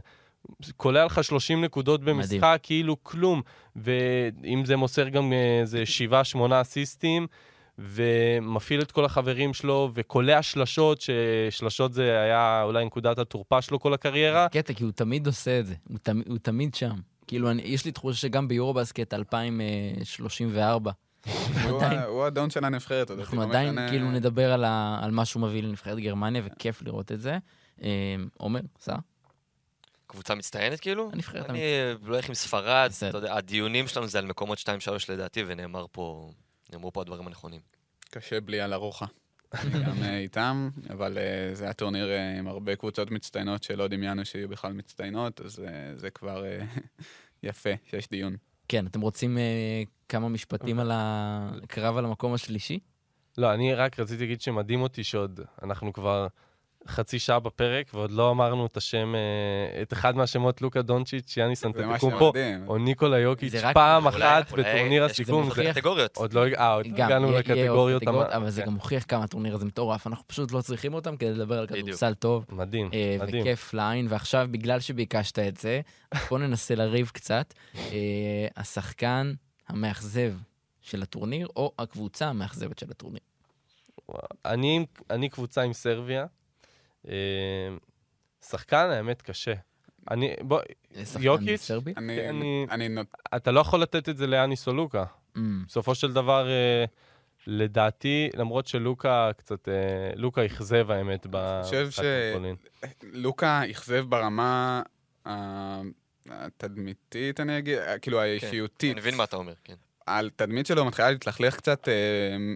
קולע 0.77 1.05
לך 1.05 1.23
30 1.23 1.63
נקודות 1.63 2.03
במשחק, 2.03 2.33
מדהים. 2.33 2.57
כאילו 2.63 3.03
כלום, 3.03 3.41
ואם 3.75 4.63
זה 4.65 4.75
מוסר 4.75 5.09
גם 5.09 5.33
אה, 5.33 5.59
איזה 5.61 5.83
7-8 6.35 6.37
אסיסטים, 6.61 7.27
ומפעיל 7.81 8.81
את 8.81 8.91
כל 8.91 9.05
החברים 9.05 9.53
שלו, 9.53 9.91
וקולע 9.93 10.41
שלשות, 10.41 11.01
ששלשות 11.01 11.93
זה 11.93 12.21
היה 12.21 12.61
אולי 12.63 12.85
נקודת 12.85 13.19
התורפה 13.19 13.61
שלו 13.61 13.79
כל 13.79 13.93
הקריירה. 13.93 14.47
קטע, 14.49 14.73
כי 14.73 14.83
הוא 14.83 14.91
תמיד 14.91 15.27
עושה 15.27 15.59
את 15.59 15.65
זה, 15.65 15.75
הוא, 15.89 15.97
תמ, 16.03 16.21
הוא 16.27 16.37
תמיד 16.37 16.75
שם. 16.75 16.95
כאילו, 17.27 17.51
אני, 17.51 17.61
יש 17.61 17.85
לי 17.85 17.91
תחושה 17.91 18.17
שגם 18.19 18.47
ביורובסקט 18.47 19.13
2034, 19.13 20.91
הוא 21.69 21.77
עדיין- 21.77 21.99
ה- 21.99 22.05
הוא 22.05 22.23
האדון 22.23 22.49
של 22.49 22.65
הנבחרת. 22.65 23.11
אנחנו 23.11 23.41
עדיין 23.41 23.89
כאילו 23.89 24.11
נדבר 24.11 24.53
על, 24.53 25.11
מה 25.11 25.25
שהוא 25.25 25.43
מביא 25.43 25.63
לנבחרת 25.63 25.97
גרמניה, 25.99 26.41
וכיף 26.45 26.81
לראות 26.81 27.11
את 27.11 27.21
זה. 27.21 27.37
אה, 27.83 27.87
עומר, 28.37 28.59
סע? 28.79 28.95
קבוצה 30.07 30.35
מצטיינת 30.35 30.79
כאילו? 30.79 31.09
הנבחרת 31.13 31.49
אני 31.49 31.59
הולך 32.07 32.29
עם 32.29 32.35
ספרד, 32.35 32.87
בסדר. 32.89 33.09
אתה 33.09 33.17
יודע, 33.17 33.35
הדיונים 33.35 33.87
שלנו 33.87 34.07
זה 34.07 34.19
על 34.19 34.25
מקומות 34.25 34.57
2-3 34.57 34.61
לדעתי, 35.09 35.43
ונאמר 35.47 35.85
פה, 35.91 36.29
נאמרו 36.69 36.93
פה 36.93 37.01
הדברים 37.01 37.27
הנכונים. 37.27 37.61
קשה 38.09 38.41
בלי 38.41 38.61
על 38.61 38.73
ארוחה. 38.73 39.05
גם 39.85 40.03
אה, 40.03 40.17
איתם, 40.17 40.69
אבל 40.89 41.17
אה, 41.17 41.55
זה 41.55 41.63
היה 41.63 41.73
טורניר 41.73 42.11
אה, 42.11 42.39
עם 42.39 42.47
הרבה 42.47 42.75
קבוצות 42.75 43.11
מצטיינות 43.11 43.63
שלא 43.63 43.87
דמיינו 43.87 44.25
שיהיו 44.25 44.49
בכלל 44.49 44.73
מצטיינות, 44.73 45.41
אז 45.41 45.59
אה, 45.59 45.95
זה 45.95 46.09
כבר 46.09 46.45
אה, 46.45 46.59
יפה 47.43 47.69
שיש 47.89 48.09
דיון. 48.09 48.35
כן, 48.67 48.85
אתם 48.87 49.01
רוצים 49.01 49.37
אה, 49.37 49.83
כמה 50.09 50.29
משפטים 50.29 50.79
על 50.79 50.91
הקרב 50.93 51.97
על 51.97 52.05
המקום 52.05 52.33
השלישי? 52.33 52.79
לא, 53.37 53.53
אני 53.53 53.73
רק 53.73 53.99
רציתי 53.99 54.23
להגיד 54.23 54.41
שמדהים 54.41 54.81
אותי 54.81 55.03
שעוד 55.03 55.39
אנחנו 55.63 55.93
כבר 55.93 56.27
חצי 56.87 57.19
שעה 57.19 57.39
בפרק, 57.39 57.91
ועוד 57.93 58.11
לא 58.11 58.31
אמרנו 58.31 58.65
את 58.65 58.77
השם, 58.77 59.15
אה, 59.15 59.81
את 59.81 59.93
אחד 59.93 60.15
מהשמות, 60.15 60.61
לוקה 60.61 60.81
דונצ'יץ', 60.81 61.37
אנטטקומפו, 61.37 62.11
שמדהים. 62.31 62.67
או 62.67 62.77
ניקולה 62.77 63.19
יוקיץ', 63.19 63.53
פעם 63.73 64.07
אחת 64.07 64.51
בטורניר 64.51 65.05
יש 65.05 65.11
הסיכום. 65.11 65.49
זה- 65.55 65.71
קטגוריות. 65.73 66.17
עוד 66.17 66.33
לא 66.33 66.45
אה, 66.57 66.77
הגענו 66.77 67.31
לקטגוריות. 67.31 68.03
אבל 68.07 68.49
זה. 68.49 68.61
גם 68.61 68.73
מוכיח 68.73 69.05
כמה 69.07 69.23
הטורניר 69.23 69.55
הזה 69.55 69.65
מטורף, 69.65 70.07
אנחנו 70.07 70.27
פשוט 70.27 70.51
לא 70.51 70.61
צריכים 70.61 70.93
אותם 70.93 71.17
כדי 71.17 71.31
לדבר 71.31 71.59
על. 71.59 71.67
כדורסל 71.67 72.13
טוב. 72.13 72.45
מדהים, 72.49 72.89
אה, 72.93 73.17
מדהים. 73.21 73.41
וכיף 73.41 73.73
לעין, 73.73 74.07
ועכשיו, 74.09 74.47
בגלל 74.51 74.79
שביקשת 74.79 75.39
את 75.39 75.57
זה, 75.57 75.81
בוא 76.29 76.39
ננסה 76.39 76.75
לריב 76.75 77.11
קצת. 77.13 77.53
השחקן 78.57 79.33
המאכזב 79.67 80.33
של 80.81 81.01
הטורניר, 81.01 81.47
או 81.55 81.71
הקבוצה 81.79 82.27
המאכזבת 82.27 82.79
של 82.79 82.87
הטורניר. 82.91 83.21
אני 85.09 85.29
קבוצה 85.29 85.61
עם 85.61 85.73
סרביה. 85.73 86.25
אה, 87.07 87.13
שחקן, 88.45 88.89
האמת, 88.89 89.21
קשה. 89.21 89.53
אני, 90.11 90.33
בוא, 90.41 90.61
שחקן 91.05 91.23
יוקיץ'? 91.23 91.61
סרבי? 91.61 91.93
אני, 91.97 92.29
אני- 92.29 92.65
אני, 92.71 92.89
אתה 93.35 93.51
לא 93.51 93.59
יכול 93.59 93.81
לתת 93.81 94.09
את 94.09 94.17
זה 94.17 94.27
ליאניס 94.27 94.67
או 94.67 94.73
לוקה. 94.73 95.03
Mm. 95.35 95.39
בסופו 95.67 95.95
של 95.95 96.13
דבר, 96.13 96.49
אה, 96.49 96.85
לדעתי, 97.47 98.29
למרות 98.35 98.67
שלוקה 98.67 99.31
קצת, 99.37 99.69
אה, 99.69 99.73
לוקה 100.15 100.45
אכזב 100.45 100.91
האמת 100.91 101.27
חושב 101.63 101.83
במשחק 101.85 102.03
ש- 102.03 102.31
בפולין. 102.33 102.55
לוקה 103.03 103.61
אכזב 103.71 104.05
ברמה 104.09 104.81
התדמיתית, 106.29 107.39
אני 107.39 107.57
אגיד, 107.57 107.77
כאילו 108.01 108.21
האישיותית. 108.21 108.91
אני 108.91 108.99
מבין 109.01 109.15
מה 109.15 109.23
אתה 109.23 109.35
אומר, 109.35 109.53
כן. 109.63 109.75
התדמית 110.09 110.65
שלו 110.65 110.85
מתחילה 110.85 111.11
להתלכלך 111.11 111.55
קצת 111.57 111.87
אה, 111.87 111.93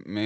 מה- 0.06 0.20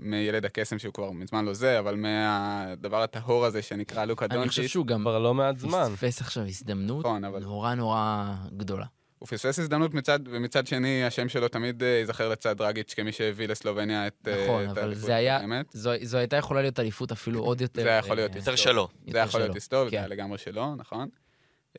מילד 0.00 0.44
הקסם 0.44 0.78
שהוא 0.78 0.94
כבר 0.94 1.10
מזמן 1.10 1.44
לא 1.44 1.52
זה, 1.54 1.78
אבל 1.78 1.96
מהדבר 1.96 3.02
הטהור 3.02 3.44
הזה 3.44 3.62
שנקרא 3.62 4.04
לוקה 4.04 4.26
אני 4.30 4.48
חושב. 4.48 4.66
שהוא 4.66 4.86
גם 4.86 5.00
כבר 5.00 5.18
לא 5.18 5.34
מעט 5.34 5.56
זמן. 5.56 5.88
פספס 5.92 6.20
עכשיו 6.20 6.42
הזדמנות 6.42 7.04
נכון, 7.06 7.24
אבל 7.24 7.42
נורא 7.42 7.74
נורא 7.74 8.24
גדולה. 8.56 8.86
הוא 9.18 9.26
פספס 9.28 9.58
הזדמנות 9.58 9.94
מצד, 9.94 10.20
ומצד 10.30 10.66
שני 10.66 11.04
השם 11.04 11.28
שלו 11.28 11.48
תמיד 11.48 11.82
אה, 11.82 11.88
ייזכר 11.88 12.28
לצד 12.28 12.56
דרגיץ' 12.58 12.94
כמי 12.94 13.12
שהביא 13.12 13.48
לסלובניה 13.48 14.06
את 14.06 14.28
אה, 14.28 14.44
נכון, 14.44 14.64
את 14.64 14.68
אבל 14.70 14.78
האליפות 14.82 15.04
זה 15.06 15.14
היה-. 15.14 15.40
זו 15.72 15.90
זו 16.02 16.18
הייתה 16.18 16.36
יכולה 16.36 16.60
להיות 16.62 16.80
אליפות 16.80 17.12
אפילו 17.12 17.40
עוד 17.40 17.60
יותר... 17.60 17.82
זה 17.82 17.88
היה 17.88 17.98
יכול 17.98 18.16
להיות 18.16 18.32
אה, 18.32 18.38
יותר 18.38 18.50
היסטורי. 18.50 18.72
שלו. 18.74 18.88
זה 19.12 19.18
יכול 19.18 19.40
להיות 19.40 19.48
שלו. 19.50 19.54
היסטורי, 19.54 19.84
זה 19.84 19.90
כן. 19.90 19.96
היה 19.96 20.06
לגמרי 20.06 20.38
שלו, 20.38 20.74
נכון. 20.76 21.08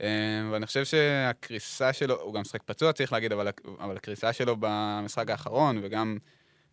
אה, 0.01 0.07
ואני 0.51 0.65
חושב 0.65 0.85
שהקריסה 0.85 1.93
שלו, 1.93 2.21
הוא 2.21 2.33
גם 2.33 2.41
משחק 2.41 2.63
פצוע 2.63 2.93
צריך 2.93 3.13
להגיד, 3.13 3.31
אבל, 3.31 3.47
אבל 3.79 3.95
הקריסה 3.95 4.33
שלו 4.33 4.55
במשחק 4.59 5.29
האחרון, 5.29 5.79
וגם 5.81 6.17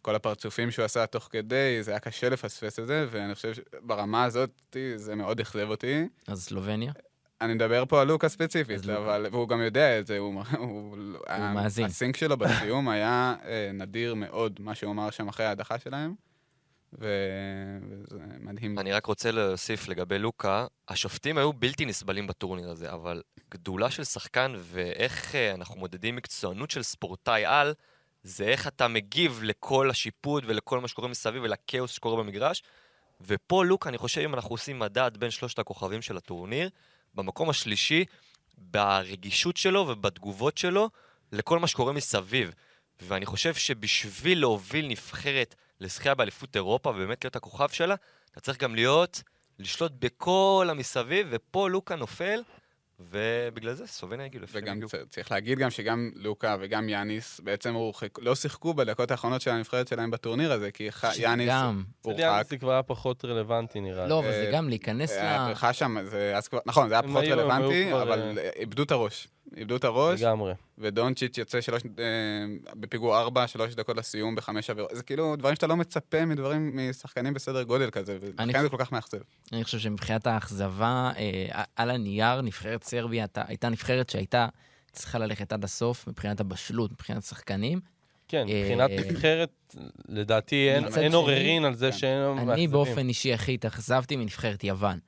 כל 0.03 0.15
הפרצופים 0.15 0.71
שהוא 0.71 0.85
עשה 0.85 1.07
תוך 1.07 1.29
כדי, 1.31 1.79
זה 1.83 1.91
היה 1.91 2.01
קשה 2.01 2.29
לפספס 2.29 2.79
את 2.79 2.87
זה, 2.87 3.07
ואני 3.11 3.35
חושב 3.35 3.53
שברמה 3.55 4.25
הזאת 4.25 4.77
זה 4.97 5.15
מאוד 5.15 5.41
אכזב 5.41 5.71
אותי. 5.71 6.09
אז 6.27 6.45
סלובניה? 6.45 6.93
אני 7.41 7.55
מדבר 7.55 7.85
פה 7.89 8.01
על 8.01 8.09
לוקה 8.09 8.29
ספציפית, 8.29 8.79
אז 8.79 8.85
לוקה. 8.85 9.01
אבל, 9.01 9.27
והוא 9.33 9.49
גם 9.49 9.61
יודע 9.61 9.99
את 9.99 10.07
זה, 10.07 10.19
הוא, 10.19 10.43
הוא, 10.59 10.97
הוא 11.29 11.55
מאזין. 11.55 11.85
הסינק 11.85 12.17
שלו 12.17 12.37
בסיום 12.37 12.89
היה 12.89 13.35
אה, 13.45 13.71
נדיר 13.75 14.15
מאוד, 14.15 14.61
מה 14.61 14.75
שהוא 14.75 14.93
אמר 14.93 15.11
שם 15.11 15.29
אחרי 15.29 15.47
ההדחה 15.47 15.79
שלהם, 15.79 16.15
וזה 16.99 18.19
מדהים. 18.41 18.79
אני 18.79 18.93
רק 18.93 19.07
רוצה 19.07 19.31
להוסיף 19.31 19.89
לגבי 19.89 20.19
לוקה, 20.19 20.67
השופטים 20.89 21.39
היו 21.39 21.53
בלתי 21.53 21.85
נסבלים 21.85 22.27
בטורניר 22.27 22.71
הזה, 22.71 22.93
אבל 22.93 23.23
גדולה 23.51 23.91
של 23.91 24.05
שחקן 24.05 24.53
ואיך 24.59 25.35
אה, 25.35 25.55
אנחנו 25.55 25.77
מודדים 25.77 26.17
מקצוענות 26.17 26.71
של 26.71 26.83
ספורטאי 26.83 27.45
על, 27.45 27.75
זה 28.23 28.45
איך 28.45 28.67
אתה 28.69 28.89
מגיב 28.89 29.41
לכל 29.43 29.91
השיפוט 29.91 30.45
ולכל 30.47 30.81
מה 30.81 30.89
שקורה 30.89 31.09
מסביב 31.09 31.43
ולכאוס 31.43 31.91
שקורה 31.91 32.23
במגרש. 32.23 32.63
ופה 33.21 33.65
לוקה, 33.65 33.89
אני 33.89 33.99
חושב, 33.99 34.21
אם 34.21 34.35
אנחנו 34.35 34.51
עושים 34.51 34.79
מדד 34.79 35.11
בין 35.19 35.31
שלושת 35.31 35.59
הכוכבים 35.59 36.03
של 36.03 36.17
הטורניר, 36.17 36.71
במקום 37.15 37.51
השלישי, 37.51 38.05
ברגישות 38.59 39.57
שלו 39.57 39.81
ובתגובות 39.89 40.59
שלו 40.59 40.91
לכל 41.33 41.59
מה 41.59 41.67
שקורה 41.67 41.93
מסביב. 41.93 42.51
ואני 43.03 43.27
חושב 43.27 43.55
שבשביל 43.55 44.41
להוביל 44.41 44.87
נבחרת 44.87 45.55
לזכייה 45.85 46.15
באליפות 46.15 46.57
אירופה 46.57 46.91
ובאמת 46.91 47.25
להיות 47.25 47.37
הכוכב 47.37 47.69
שלה, 47.69 47.95
אתה 48.33 48.41
צריך 48.41 48.59
גם 48.59 48.75
להיות, 48.75 49.23
לשלוט 49.59 49.93
בכל 49.99 50.69
המסביב, 50.71 51.27
ופה 51.31 51.71
לוקה 51.71 51.97
נופל, 51.97 52.43
ובגלל 53.01 53.75
זה 53.75 53.87
סלובניה 53.87 54.27
הגיעו 54.27 54.45
לפני 54.45 54.61
וגם 54.61 54.77
הגיעו. 54.77 54.89
צריך 55.11 55.31
להגיד 55.31 55.59
גם 55.59 55.71
שגם 55.71 56.11
לוקה 56.15 56.57
וגם 56.61 56.89
יאניס 56.89 57.41
בעצם 57.41 57.75
הורחק, 57.75 58.19
לא 58.19 58.35
שיחקו 58.35 58.75
בדקות 58.75 59.11
האחרונות 59.11 59.41
של 59.41 59.51
הנבחרת 59.51 59.89
שלהם 59.89 60.11
בטורניר 60.11 60.53
הזה, 60.53 60.71
כי 60.71 60.93
ח- 60.93 61.19
יאניס. 61.19 61.51
הורחק. 62.03 62.21
יאניס 62.21 62.51
זה 62.51 62.57
כבר 62.57 62.73
היה 62.73 62.83
פחות 62.83 63.25
רלוונטי 63.25 63.81
נראה 63.81 64.07
לא, 64.07 64.21
לי. 64.21 64.29
אבל 64.29 64.33
זה 64.33 64.47
אה, 64.47 64.53
גם 64.53 64.69
להיכנס 64.69 65.13
ל... 65.13 65.21
הברכה 65.21 65.73
שם, 65.73 65.97
נכון, 66.67 66.89
זה 66.89 66.95
היה 66.95 67.03
פחות 67.03 67.25
רלוונטי, 67.25 67.93
אבל 67.93 68.39
איבדו 68.57 68.83
את 68.83 68.91
הראש. 68.91 69.29
איבדו 69.57 69.77
את 69.77 69.85
הראש, 69.85 70.21
לגמרי. 70.21 70.53
ודונצ'יץ' 70.79 71.39
יוצא 71.39 71.61
שלוש, 71.61 71.83
אה, 71.99 72.05
בפיגור 72.75 73.19
ארבע, 73.19 73.47
שלוש 73.47 73.75
דקות 73.75 73.97
לסיום 73.97 74.35
בחמש 74.35 74.71
עבירות. 74.71 74.91
זה 74.95 75.03
כאילו 75.03 75.37
דברים 75.37 75.55
שאתה 75.55 75.67
לא 75.67 75.77
מצפה 75.77 76.25
מדברים, 76.25 76.91
משחקנים 76.91 77.35
בסדר 77.35 77.63
גודל 77.63 77.91
כזה, 77.91 78.19
אני 78.39 78.49
ולכן 78.49 78.63
זה 78.63 78.69
כל 78.69 78.77
כך 78.77 78.93
מאכזב. 78.93 79.19
אני 79.53 79.65
חושב 79.65 79.79
שמבחינת 79.79 80.27
האכזבה, 80.27 81.11
אה, 81.17 81.63
על 81.77 81.91
הנייר, 81.91 82.41
נבחרת 82.41 82.84
סרביה 82.85 83.23
הייתה- 83.23 83.43
הייתה 83.47 83.69
נבחרת 83.69 84.11
שהייתה 84.11 84.49
צריכה 84.93 85.19
ללכת 85.19 85.53
עד 85.53 85.65
הסוף 85.65 86.07
מבחינת 86.09 86.41
הבשלות, 86.41 86.93
מבחינת 86.93 87.23
שחקנים. 87.23 87.81
כן, 88.29 88.47
אה, 88.49 88.61
מבחינת 88.63 88.91
אה, 88.91 88.97
נבחרת, 89.11 89.75
לדעתי 90.09 90.71
אין- 90.71 90.85
מצד 90.85 90.99
אין 90.99 91.11
שני, 91.11 91.17
עוררין 91.17 91.65
על 91.65 91.75
זה 91.75 91.91
כן. 91.93 91.97
שהם 91.99 92.51
אני. 92.51 92.69
באופן 92.69 93.09
אישי 93.09 93.33
הכי 93.35 93.55
התאכזבתי 93.55 94.17
מנבחרת 94.17 94.65
יוון 94.65 94.99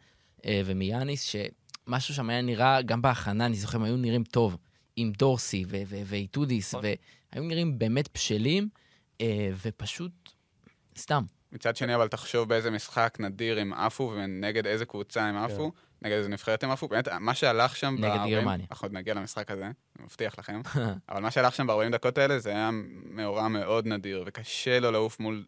אה, 0.47 0.61
ומיאניס, 0.65 1.23
שמשהו 1.23 2.15
שם 2.15 2.31
היה 2.31 2.43
נראה, 2.43 2.83
גם 2.83 3.03
בהכנה, 3.03 3.47
אני 3.47 3.57
זוכר, 3.57 3.79
הם 3.79 3.85
היו 3.85 3.97
נראים 3.97 4.25
טוב, 4.25 4.57
עם 4.97 5.12
דורסי 5.19 5.65
ואיטודיס, 6.07 6.75
נכון. 6.75 6.85
והיו 7.33 7.45
נראים 7.45 7.79
באמת 7.79 8.09
בשלים, 8.15 8.69
אה, 9.21 9.51
ופשוט 9.62 10.12
סתם. 10.99 11.23
מצד 11.53 11.77
שני, 11.77 11.95
אבל 11.95 12.09
תחשוב 12.09 12.49
באיזה 12.49 12.71
משחק 12.71 13.17
נדיר 13.21 13.59
הם 13.61 13.73
עפו, 13.73 14.12
ונגד 14.17 14.67
איזה 14.67 14.85
קבוצה 14.85 15.23
הם 15.27 15.37
עפו, 15.37 15.73
נגד 16.02 16.14
איזה 16.14 16.28
נבחרת 16.28 16.64
הם 16.64 16.70
עפו. 16.70 16.88
באמת, 16.88 17.09
מה 17.09 17.35
שהלך 17.35 17.76
שם... 17.76 17.96
נגד 17.98 18.20
ב- 18.26 18.30
גרמניה. 18.30 18.66
אנחנו 18.70 18.87
עוד 18.87 18.92
נגיע 18.92 19.14
למשחק 19.14 19.50
הזה, 19.50 19.64
אני 19.64 20.04
מבטיח 20.04 20.38
לכם. 20.38 20.61
אבל 21.09 21.22
מה 21.22 21.30
שהלך 21.30 21.54
שם 21.54 21.66
ב-40 21.66 21.92
דקות 21.92 22.18
האלה, 22.18 22.38
זה 22.38 22.50
היה 22.50 22.70
מאורע 23.11 23.48
מאוד 23.48 23.87
נדיר, 23.87 24.24
וקשה 24.26 24.80
לו 24.80 24.90
לעוף 24.90 25.20
מול 25.20 25.44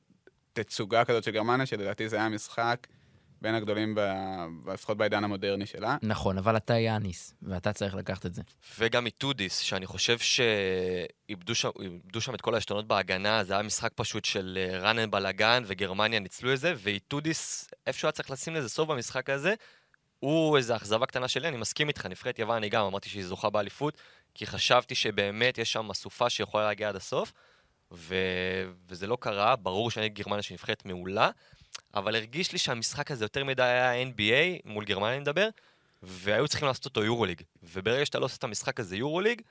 תצוגה 0.52 1.04
כזאת 1.04 1.24
של 1.24 1.30
גרמניה, 1.30 1.66
שלדעתי 1.66 2.08
זה 2.08 2.16
היה 2.16 2.28
משחק 2.28 2.86
בין 3.42 3.54
הגדולים, 3.54 3.94
ב- 3.94 4.70
לפחות 4.72 4.96
בעידן 4.96 5.24
המודרני 5.24 5.66
שלה. 5.66 5.96
נכון, 6.02 6.38
אבל 6.38 6.56
אתה 6.56 6.78
יאניס, 6.78 7.34
ואתה 7.42 7.72
צריך 7.72 7.94
לקחת 7.94 8.26
את 8.26 8.34
זה. 8.34 8.42
וגם 8.78 9.06
איטודיס, 9.06 9.58
שאני 9.58 9.86
חושב 9.86 10.18
שאיבדו 10.18 11.54
שם, 11.54 11.68
איבדו 11.80 12.20
שם 12.20 12.34
את 12.34 12.40
כל 12.40 12.54
העשתונות 12.54 12.88
בהגנה, 12.88 13.44
זה 13.44 13.52
היה 13.52 13.62
משחק 13.62 13.92
פשוט 13.94 14.24
של 14.24 14.58
אה, 14.60 14.78
רן 14.78 15.10
בלאגן, 15.10 15.62
וגרמניה 15.66 16.20
ניצלו 16.20 16.52
את 16.52 16.58
זה, 16.58 16.74
ואיטודיס, 16.76 17.70
איפשהו 17.86 18.06
היה 18.06 18.12
צריך 18.12 18.30
לשים 18.30 18.54
לזה 18.54 18.68
סוף 18.68 18.88
במשחק 18.88 19.30
הזה, 19.30 19.54
הוא 20.20 20.56
איזו 20.56 20.76
אכזבה 20.76 21.06
קטנה 21.06 21.28
שלי, 21.28 21.48
אני 21.48 21.56
מסכים 21.56 21.88
איתך, 21.88 22.06
נבחרת 22.06 22.38
יוון, 22.38 22.56
אני 22.56 22.68
גם 22.68 22.84
אמרתי 22.84 23.08
שהיא 23.08 23.24
זוכה 23.24 23.50
באליפות, 23.50 23.98
כי 24.34 24.46
חשבתי 24.46 24.94
שבאמת 24.94 25.58
יש 25.58 25.72
שם 25.72 25.90
אסופה 25.90 26.30
שיכולה 26.30 26.66
להגיע 26.66 26.88
עד 26.88 26.96
הסוף, 26.96 27.32
ו... 27.92 28.14
וזה 28.88 29.06
לא 29.06 29.18
קרה, 29.20 29.56
ברור 29.56 29.90
שאני 29.90 30.08
גרמניה 30.08 30.42
שהיא 30.42 30.54
נבחרת 30.54 30.84
מעולה, 30.84 31.30
אבל 31.94 32.16
הרגיש 32.16 32.52
לי 32.52 32.58
שהמשחק 32.58 33.10
הזה 33.10 33.24
יותר 33.24 33.44
מדי 33.44 33.62
היה 33.62 34.02
NBA, 34.02 34.60
מול 34.64 34.84
גרמניה 34.84 35.12
אני 35.12 35.20
מדבר, 35.20 35.48
והיו 36.02 36.48
צריכים 36.48 36.68
לעשות 36.68 36.84
אותו 36.84 37.04
יורוליג. 37.04 37.42
וברגע 37.62 38.06
שאתה 38.06 38.18
לא 38.18 38.24
עושה 38.24 38.36
את 38.36 38.44
המשחק 38.44 38.80
הזה 38.80 38.96
יורוליג, 38.96 39.42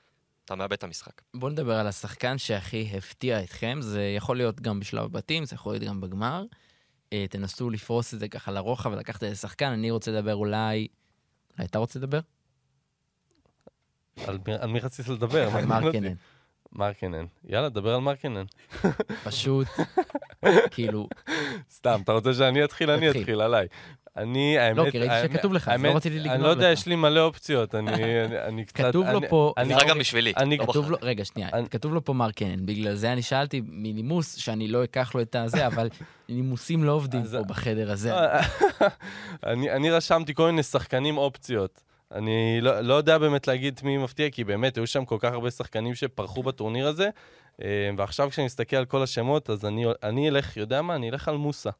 אתה 0.44 0.54
מאבד 0.54 0.72
את 0.72 0.84
המשחק. 0.84 1.12
בואו 1.34 1.50
נדבר 1.50 1.74
על 1.74 1.86
השחקן 1.86 2.38
שהכי 2.38 2.90
הפתיע 2.96 3.44
אתכם, 3.44 3.78
זה 3.82 4.02
יכול 4.16 4.36
להיות 4.36 4.60
גם 4.60 4.80
בשלב 4.80 5.04
הבתים, 5.04 5.44
זה 5.44 5.54
יכול 5.54 5.72
להיות 5.72 5.84
גם 5.84 6.00
בגמר. 6.00 6.44
אה, 7.12 7.24
תנסו 7.30 7.70
לפרוס 7.70 8.14
את 8.14 8.18
זה 8.20 8.28
ככה 8.28 8.52
לרוחב 8.52 8.90
ולקחת 8.92 9.22
איזה 9.24 9.36
שחקן, 9.36 9.70
אני 9.70 9.90
רוצה 9.90 10.10
לדבר 10.10 10.34
אולי... 10.34 10.88
אולי 11.58 11.66
אתה 11.68 11.78
רוצה 11.78 11.98
לדבר? 11.98 12.20
על 14.26 14.38
מי- 14.68 14.80
רצית 14.80 15.08
לדבר? 15.08 15.48
על. 15.56 15.64
מרקנן. 15.64 16.12
מרקנן. 16.72 17.24
יאללה, 17.44 17.68
דבר 17.68 17.94
על 17.94 18.00
מרקנן. 18.00 18.44
פשוט, 19.24 19.66
כאילו, 20.74 21.08
סתם, 21.70 22.00
אתה 22.04 22.12
רוצה 22.12 22.34
שאני 22.34 22.64
אתחיל? 22.64 22.90
אני. 22.90 23.10
אתחיל 23.10 23.40
עליי. 23.40 23.66
אני, 24.18 24.58
האמת... 24.58 24.92
כי 24.92 24.98
ראיתי 24.98 25.14
שכתוב 25.22 25.52
לך, 25.52 25.68
אז 25.68 25.84
לא 25.84 25.96
רציתי 25.96 26.18
לגנוב 26.18 26.32
אני 26.34 26.42
לא 26.42 26.48
יודע, 26.48 26.72
לך. 26.72 26.78
יש 26.78 26.86
לי 26.86 26.96
מלא 26.96 27.20
אופציות. 27.20 27.74
אני 27.74 28.64
קצת... 28.64 28.76
כתוב 28.88 29.06
לו 29.06 29.18
אני- 29.18 29.28
פה- 29.28 29.52
זה 29.66 29.74
גם 29.88 29.98
בשבילי. 29.98 30.32
אני- 30.36 30.56
לא 30.56 30.62
כתוב 30.66 30.84
בחר. 30.84 30.90
לו, 30.90 30.98
רגע, 31.02 31.24
שנייה, 31.24 31.48
אני- 31.52 31.68
כתוב 31.68 31.94
לו 31.94 32.04
פה 32.04 32.12
מרקנן, 32.12 32.66
בגלל 32.66 32.94
זה 32.94 33.12
אני 33.12 33.22
שאלתי 33.22 33.62
מנימוס 33.68 34.36
שאני 34.36 34.68
לא 34.68 34.84
אקח 34.84 35.14
לו 35.14 35.20
את 35.20 35.36
הזה, 35.36 35.66
אבל 35.66 35.88
נימוסים 36.28 36.84
לא 36.84 36.92
עובדים 36.92 37.22
פה 37.32 37.42
בחדר 37.42 37.90
הזה. 37.90 38.12
אני, 39.46 39.70
אני 39.70 39.90
רשמתי 39.90 40.34
כל 40.34 40.46
מיני 40.50 40.62
שחקנים 40.62 41.18
אופציות. 41.18 41.82
אני 42.14 42.58
לא, 42.60 42.80
לא 42.80 42.94
יודע 42.94 43.18
באמת 43.18 43.48
להגיד 43.48 43.80
מי 43.82 43.98
מפתיע, 43.98 44.30
כי 44.30 44.44
באמת 44.44 44.76
היו 44.76 44.86
שם 44.86 45.04
כל 45.04 45.16
כך 45.20 45.32
הרבה 45.32 45.50
שחקנים 45.50 45.94
שפרחו 45.94 46.42
בטורניר 46.42 46.86
הזה, 46.88 47.08
אה, 47.62 47.68
ועכשיו 47.96 48.30
כשאני 48.30 48.44
מסתכל 48.44 48.76
על 48.76 48.84
כל 48.84 49.02
השמות, 49.02 49.50
אז 49.50 49.64
אני, 49.64 49.84
אני 50.02 50.28
אלך, 50.28 50.56
יודע 50.56 50.82
מה? 50.82 50.94
אני 50.94 51.10
אלך 51.10 51.28
על 51.28 51.36
מוסה. 51.36 51.70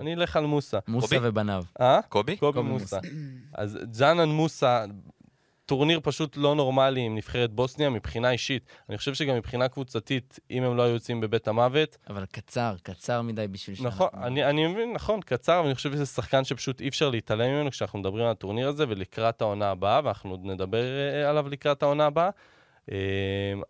אני 0.00 0.14
אלך 0.14 0.36
על 0.36 0.46
מוסה. 0.46 0.78
מוסה? 0.88 1.16
ובניו. 1.22 1.64
אה? 1.80 2.00
קובי? 2.08 2.36
קובי 2.36 2.62
מוסה. 2.62 2.98
אז 3.54 3.78
ג'אנן 3.98 4.28
מוסה, 4.28 4.84
טורניר 5.66 6.00
פשוט 6.02 6.36
לא 6.36 6.54
נורמלי 6.54 7.00
עם 7.00 7.14
נבחרת 7.14 7.52
בוסניה 7.52 7.90
מבחינה 7.90 8.30
אישית. 8.30 8.66
אני 8.88 8.98
חושב 8.98 9.14
שגם 9.14 9.36
מבחינה 9.36 9.68
קבוצתית, 9.68 10.38
אם 10.50 10.62
הם 10.62 10.76
לא 10.76 10.82
היו 10.82 10.94
יוצאים 10.94 11.20
בבית 11.20 11.48
המוות, 11.48 11.96
אבל 12.10 12.24
קצר, 12.24 12.74
קצר 12.82 13.22
מדי 13.22 13.48
בשביל 13.48 13.76
שאנחנו... 13.76 14.06
נכון, 14.06 14.22
אני, 14.22 14.44
אני 14.44 14.66
מבין, 14.66 14.92
נכון, 14.92 15.20
קצר, 15.20 15.58
אבל 15.58 15.66
אני 15.66 15.74
חושב 15.74 15.92
שזה 15.92 16.06
שחקן 16.06 16.44
שפשוט 16.44 16.80
אי 16.80 16.88
אפשר 16.88 17.10
להתעלם 17.10 17.50
ממנו 17.50 17.70
כשאנחנו 17.70 17.98
מדברים 17.98 18.24
על 18.24 18.30
הטורניר 18.30 18.68
הזה 18.68 18.84
ולקראת 18.88 19.42
העונה 19.42 19.70
הבאה, 19.70 20.00
ואנחנו 20.04 20.30
עוד 20.30 20.40
נדבר 20.44 20.84
אה, 20.84 21.30
עליו 21.30 21.48
לקראת 21.48 21.82
העונה 21.82 22.06
הבאה. 22.06 22.30
אה, 22.90 22.96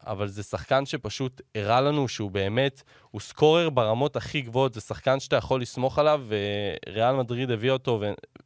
אבל 0.07 0.29
זה 0.29 0.43
שחקן 0.43 0.87
שפשוט 0.87 1.41
הראה 1.55 1.81
לנו 1.81 2.09
שהוא 2.09 2.31
באמת, 2.31 2.83
הוא 3.11 3.21
סקורר 3.21 3.71
ברמות 3.71 4.17
הכי 4.17 4.41
גבוהות, 4.41 4.75
זה 4.75 4.81
שחקן 4.81 5.21
שאתה 5.21 5.37
יכול 5.37 5.63
לסמוך 5.63 5.99
עליו, 5.99 6.23
וריאל 6.29 7.17
מדריד 7.17 7.51
הביא 7.51 7.71
אותו 7.71 8.01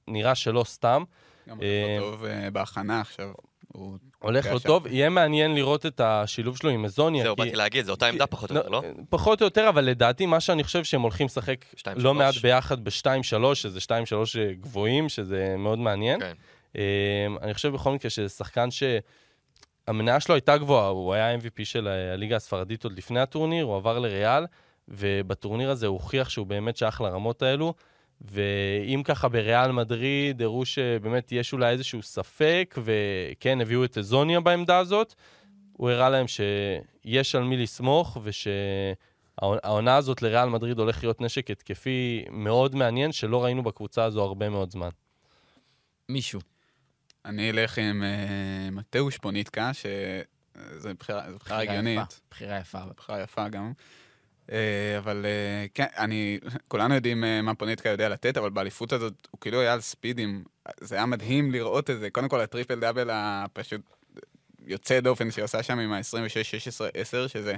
ונראה 0.09 0.35
שלא 0.35 0.65
סתם. 0.65 1.05
גם 1.49 1.63
אה, 1.63 1.99
הולך 1.99 2.03
לו 2.03 2.11
טוב 2.11 2.25
אה, 2.25 2.51
בהכנה 2.51 3.01
עכשיו. 3.01 3.29
הוא 3.73 3.99
הולך 4.19 4.47
לו. 4.47 4.59
טוב, 4.59 4.87
יהיה 4.87 5.09
מעניין 5.09 5.55
לראות 5.55 5.87
את 5.87 6.01
השילוב 6.01 6.57
שלו 6.57 6.71
עם 6.71 6.85
אזוניה. 6.85 7.23
זהו, 7.23 7.37
באתי 7.37 7.57
להגיד, 7.57 7.85
זו 7.85 7.93
אותה 7.93 8.07
עמדה 8.07 8.27
פחות 8.27 8.51
או 8.51 8.57
יותר, 8.57 8.69
לא? 8.69 8.83
פחות 9.09 9.41
או 9.41 9.47
יותר, 9.47 9.69
אבל 9.69 9.85
לדעתי, 9.85 10.27
מה 10.27 10.41
שאני 10.41 10.65
חושב 10.65 10.85
שהם 10.85 11.03
הולכים 11.03 11.27
לשחק 11.27 11.65
לא 11.87 12.01
שלוש. 12.01 12.17
מעט 12.17 12.35
ביחד 12.35 12.85
ב-2-3, 12.85 13.55
שזה 13.55 13.79
2-3 13.79 13.91
גבוהים, 14.61 15.09
שזה 15.09 15.55
מאוד 15.59 15.79
מעניין. 15.79 16.21
כן. 16.21 16.33
אמ, 16.77 16.81
אני 17.43 17.55
חושב 17.55 17.69
בכל 17.69 17.93
מקרה 17.93 18.11
שזה 18.11 18.29
שחקן 18.29 18.71
שהמניה 19.87 20.21
שלו 20.21 20.35
הייתה 20.35 20.59
גבוהה, 20.59 20.89
הוא 20.89 21.15
היה 21.15 21.37
MVP 21.37 21.65
של 21.65 21.89
הליגה 21.89 22.37
הספרדית 22.37 22.85
עוד 22.85 22.93
לפני 22.93 23.21
הטורניר, 23.21 23.65
הוא 23.65 23.77
עבר 23.77 23.99
לריאל, 23.99 24.47
ובטורניר 24.89 25.71
הזה 25.71 25.87
הוא 25.87 25.95
הוכיח 25.95 26.29
שהוא 26.29 26.47
באמת 26.47 26.77
שייך 26.77 27.01
לרמות 27.01 27.43
האלו. 27.43 27.75
ואם 28.21 29.03
ככה 29.05 29.29
בריאל 29.29 29.73
מדריד 29.73 30.43
הראו 30.43 30.65
שבאמת 30.65 31.33
יש 31.33 31.53
אולי 31.53 31.71
איזשהו 31.71 32.03
ספק, 32.03 32.79
וכן, 32.83 33.61
הביאו 33.61 33.85
את 33.85 33.99
אזוניה 33.99 34.41
בעמדה 34.41 34.79
הזאת, 34.79 35.15
הוא 35.73 35.91
הראה 35.91 36.11
להם 36.11 36.27
שיש 36.29 37.35
על 37.35 37.43
מי 37.43 37.57
לסמוך, 37.57 38.19
ושהעונה 38.23 39.97
הזאת 39.97 40.23
לריאל 40.23 40.49
מדריד 40.49 40.79
הולך 40.79 41.05
להיות 41.05 41.21
נשק 41.21 41.51
התקפי 41.51 42.25
מאוד 42.31 42.75
מעניין, 42.75 43.13
שלא 43.13 43.45
ראינו 43.45 43.63
בקבוצה 43.63 44.05
הזו 44.05 44.23
הרבה 44.23 44.49
מאוד 44.49 44.71
זמן. 44.71 44.89
מישהו. 46.09 46.56
אני 47.27 47.51
אלך 47.51 47.79
עם 47.79 48.03
אה, 48.03 48.71
מתאוש 48.73 49.19
פוניטקה, 49.19 49.71
שזו 49.75 50.89
בחירה 50.99 51.63
הגיונית. 51.63 51.99
יפה, 51.99 52.21
בחירה 52.31 52.59
יפה. 52.59 52.79
בחירה 52.97 53.23
יפה 53.23 53.49
גם. 53.49 53.73
אה, 54.53 54.99
אבל 54.99 55.27
אה, 55.27 55.67
כן, 55.75 55.87
אני, 55.97 56.39
כולנו 56.69 56.95
יודעים 56.95 57.25
מה 57.43 57.55
פוניטקה 57.55 57.89
יודע 57.89 58.09
לתת, 58.09 58.37
אבל 58.37 58.51
באליפות 58.51 58.93
הזאת 58.93 59.29
הוא 59.31 59.41
כאילו 59.41 59.61
היה 59.61 59.73
על 59.73 59.81
ספידים. 59.81 60.45
זה 60.81 60.97
היה 60.97 61.07
מדהים 61.07 61.53
לראות 61.53 61.91
את 61.91 62.01
זה. 62.01 62.11
קודם 62.11 62.29
כל, 62.29 62.41
הטריפל 62.41 62.81
דאבל 62.81 63.11
הפשוט 63.13 63.81
יוצא 64.67 65.01
דופן 65.01 65.31
שהוא 65.31 65.45
עושה 65.45 65.63
שם 65.63 65.79
עם 65.79 65.93
ה-26-16-10, 65.93 67.29
שזה 67.29 67.55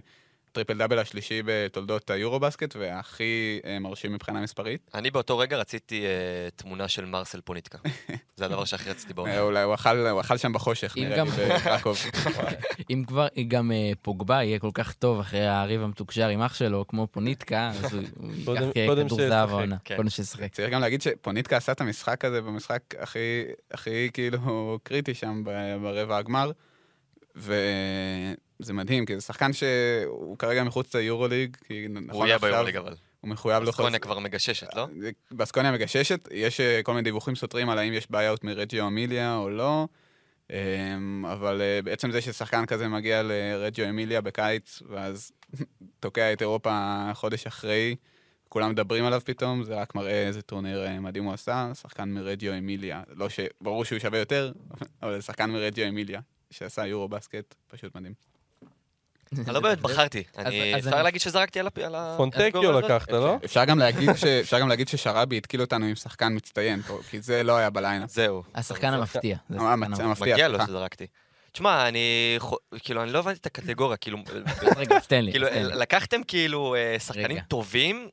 טריפל 0.52 0.78
דאבל 0.78 0.98
השלישי 0.98 1.42
בתולדות 1.44 2.10
היורו-בסקט, 2.10 2.76
והכי 2.76 3.60
אה, 3.64 3.78
מרשים 3.78 4.12
מבחינה 4.12 4.40
מספרית. 4.40 4.90
אני 4.94 5.10
באותו 5.10 5.38
רגע 5.38 5.56
רציתי 5.56 6.06
אה, 6.06 6.48
תמונה 6.56 6.88
של 6.88 7.04
מרסל 7.04 7.40
פוניטקה. 7.40 7.78
זה 8.36 8.44
הדבר 8.44 8.64
שהכי 8.64 8.90
רציתי 8.90 9.12
אה, 9.12 9.16
בעונה. 9.16 9.40
אולי 9.40 9.62
הוא 9.62 9.74
אכל, 9.74 10.06
הוא 10.06 10.20
אכל 10.20 10.36
שם 10.36 10.52
בחושך, 10.52 10.94
אם 10.96 11.04
נראה 11.04 11.24
לי, 11.24 11.30
בקרקוב. 11.54 11.98
אם 12.90 13.04
כבר 13.06 13.26
גם 13.48 13.72
אה, 13.72 13.92
פוגבה 14.02 14.42
יהיה 14.42 14.58
כל 14.58 14.70
כך 14.74 14.92
טוב 14.92 15.20
אחרי 15.20 15.46
הריב 15.46 15.82
המתוקשר 15.82 16.28
עם 16.28 16.42
אח 16.42 16.54
שלו, 16.54 16.84
כמו 16.88 17.06
פוניטקה, 17.10 17.70
אז 17.84 17.94
הוא 18.46 18.56
ייקח 18.56 18.94
כדור 19.04 19.28
זהב 19.28 19.50
העונה. 19.50 19.76
כן. 19.84 19.96
קודם 19.96 20.08
שישחק. 20.08 20.52
צריך 20.52 20.70
גם 20.70 20.80
להגיד 20.80 21.02
שפוניטקה 21.02 21.56
עשה 21.56 21.72
את 21.72 21.80
המשחק 21.80 22.24
הזה 22.24 22.40
במשחק 22.40 22.82
הכי, 22.98 23.44
הכי 23.70 24.10
כאילו 24.12 24.78
קריטי 24.82 25.14
שם 25.14 25.42
ברבע 25.82 26.16
הגמר, 26.16 26.50
וזה 28.60 28.72
מדהים, 28.72 29.06
כי 29.06 29.14
זה 29.14 29.20
שחקן 29.20 29.52
שהוא 29.52 30.38
כרגע 30.38 30.64
מחוץ 30.64 30.94
ליורוליג, 30.94 31.56
כי 31.66 31.86
הוא 31.86 32.00
נכון 32.00 32.26
יהיה 32.26 32.36
עכשיו 32.36 32.50
ביורוליג 32.50 32.76
אבל. 32.76 32.94
הוא 33.20 33.30
מחויב 33.30 33.62
לחוז... 33.62 33.74
בסקוניה 33.74 33.98
כבר 33.98 34.18
מגששת, 34.18 34.74
לא? 34.74 34.86
בסקוניה 35.32 35.72
מגששת, 35.72 36.28
יש 36.30 36.60
אה, 36.60 36.80
כל 36.82 36.92
מיני 36.92 37.02
דיווחים 37.02 37.36
סותרים 37.36 37.70
על 37.70 37.78
האם 37.78 37.92
יש 37.92 38.10
בעיות 38.10 38.44
מרג'יו 38.44 38.86
אמיליה 38.86 39.36
או 39.36 39.50
לא, 39.50 39.86
אמ, 40.50 41.26
אבל 41.26 41.60
אה, 41.60 41.82
בעצם 41.84 42.10
זה 42.10 42.20
ששחקן 42.20 42.66
כזה 42.66 42.88
מגיע 42.88 43.22
לרג'יו 43.22 43.88
אמיליה 43.88 44.20
בקיץ, 44.20 44.82
ואז 44.88 45.32
תוקע 46.00 46.32
את 46.32 46.42
אירופה 46.42 47.10
חודש 47.14 47.46
אחרי, 47.46 47.96
כולם 48.48 48.70
מדברים 48.70 49.04
עליו 49.04 49.20
פתאום, 49.24 49.64
זה 49.64 49.74
רק 49.74 49.94
מראה 49.94 50.26
איזה 50.26 50.42
טורניר 50.42 50.86
אה, 50.86 51.00
מדהים 51.00 51.24
הוא 51.24 51.32
עשה, 51.32 51.70
שחקן 51.74 52.08
מרג'יו 52.08 52.58
אמיליה. 52.58 53.02
לא 53.08 53.28
ש... 53.28 53.40
ברור 53.60 53.84
שהוא 53.84 53.98
שווה 53.98 54.18
יותר, 54.18 54.52
אבל 55.02 55.16
זה 55.16 55.22
שחקן 55.22 55.50
מרג'יו 55.50 55.88
אמיליה, 55.88 56.20
שעשה 56.50 56.86
יורו 56.86 57.08
בסקט, 57.08 57.54
פשוט 57.68 57.96
מדהים. 57.96 58.14
אני 59.46 59.54
לא 59.54 59.60
באמת 59.60 59.80
בחרתי. 59.80 60.22
אפשר 60.78 61.02
להגיד 61.02 61.20
שזרקתי 61.20 61.60
על 61.60 61.94
ה... 61.94 62.14
פונטקיו? 62.16 62.80
לקחת, 62.80 63.10
לא? 63.12 63.36
אפשר 63.44 63.64
גם 63.64 63.78
להגיד, 63.78 64.10
ש... 64.16 64.24
אפשר 64.24 64.60
גם 64.60 64.68
להגיד 64.68 64.88
ששרבי 64.88 65.36
התקיל 65.36 65.60
אותנו 65.60 65.86
עם 65.86 65.94
שחקן 65.94 66.32
מצטיין 66.36 66.82
פה, 66.82 66.98
כי 67.10 67.20
זה 67.20 67.42
לא 67.42 67.56
היה 67.56 67.70
בליינאפ. 67.70 68.10
זהו. 68.10 68.42
השחקן 68.54 68.94
המפתיע. 68.94 69.36
אה, 69.58 69.72
המפתיע. 69.72 70.06
מפתיע, 70.06 70.34
מגיע 70.34 70.48
לו 70.48 70.54
סליחה. 70.54 70.66
שזרקתי. 70.66 71.06
תשמע, 71.52 71.88
אני... 71.88 72.38
כאילו, 72.78 73.02
אני 73.02 73.12
לא 73.12 73.18
הבנתי 73.18 73.38
את 73.40 73.46
הקטגוריה, 73.46 73.96
כאילו... 73.96 74.18
רגע, 74.76 74.98
תן 74.98 75.24
לי, 75.24 75.32
כאילו. 75.32 75.46
לקחתם 75.52 76.20
כאילו 76.22 76.74
אה, 76.74 76.98
שחקנים. 76.98 77.40
טובים, 77.40 78.08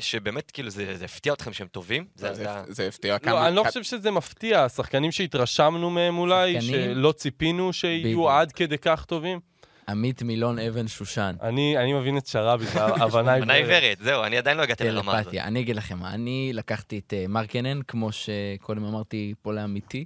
שבאמת, 0.00 0.50
כאילו, 0.50 0.70
זה 0.70 0.96
זה 0.96 1.04
הפתיע 1.04 1.32
אתכם 1.32 1.52
שהם 1.52 1.68
טובים? 1.68 2.04
זה 2.14 2.34
זה- 2.68 2.88
הפתיע 2.88 3.12
לא, 3.14 3.18
כמה... 3.18 3.48
אני 3.48 3.56
לא 3.56 3.64
חושב 3.64 3.82
שזה 3.82 4.10
מפתיע, 4.10 4.64
השחקנים 4.64 5.12
שהתרשמנו 5.12 5.90
מהם 5.90 6.18
אולי, 6.18 6.60
שלא 6.62 7.12
ציפינו 7.12 7.72
שיהיו. 7.72 8.30
עד 8.30 8.52
כדי 8.52 8.78
כך 8.78 9.04
טובים. 9.04 9.40
עמית 9.88 10.22
מילון 10.22 10.58
אבן 10.58 10.88
שושן. 10.88 11.36
אני 11.42 11.78
אני 11.78 11.92
מבין 11.92 12.18
את 12.18 12.26
שרבי, 12.26 12.64
הבנה 13.02 13.38
מנה 13.38 13.52
עיוורת, 13.52 13.98
זהו, 14.00 14.24
אני 14.24 14.38
עדיין 14.38 14.56
לא 14.56 14.62
הגעתי 14.62 14.84
לרמה 14.84 15.12
הזאת. 15.12 15.24
טלפתיה. 15.24 15.44
אני 15.44 15.60
אגיד 15.60 15.76
לכם, 15.76 15.98
מה, 15.98 16.14
אני 16.14 16.50
לקחתי 16.54 16.98
את 16.98 17.14
אה, 17.16 17.24
מרקנן, 17.28 17.82
כמו 17.82 18.12
שקודם 18.12 18.84
אמרתי 18.84 19.34
פה 19.42 19.52
לאמיתי. 19.52 20.04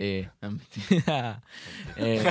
אה, 0.00 0.22
אמיתי. 0.44 0.80
אה, 1.98 2.30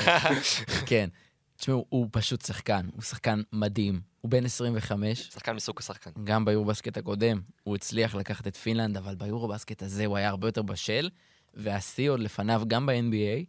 כן. 0.85 1.09
תשמעו, 1.57 1.85
הוא 1.89 2.07
פשוט 2.11 2.45
שחקן, 2.45 2.89
הוא 2.93 3.01
שחקן 3.01 3.41
מדהים. 3.53 4.01
הוא 4.21 4.31
בן 4.31 4.45
25, 4.45 5.19
שחקן 5.19 5.53
מסוג 5.55 5.79
השחקן. 5.79 6.11
גם 6.23 6.45
ביורובסקט 6.45 6.97
הקודם 6.97 7.41
הוא 7.63 7.75
הצליח 7.75 8.15
לקחת 8.15 8.47
את 8.47 8.55
פינלנד, 8.55 8.97
אבל 8.97 9.15
ביורובסקט 9.15 9.83
הזה 9.83 10.05
הוא 10.05 10.17
היה 10.17 10.29
הרבה 10.29 10.47
יותר 10.47 10.61
בשל, 10.61 11.09
והשיא 11.53 12.09
עוד 12.09 12.19
לפניו 12.19 12.61
גם 12.67 12.85
ב-NBA, 12.85 13.45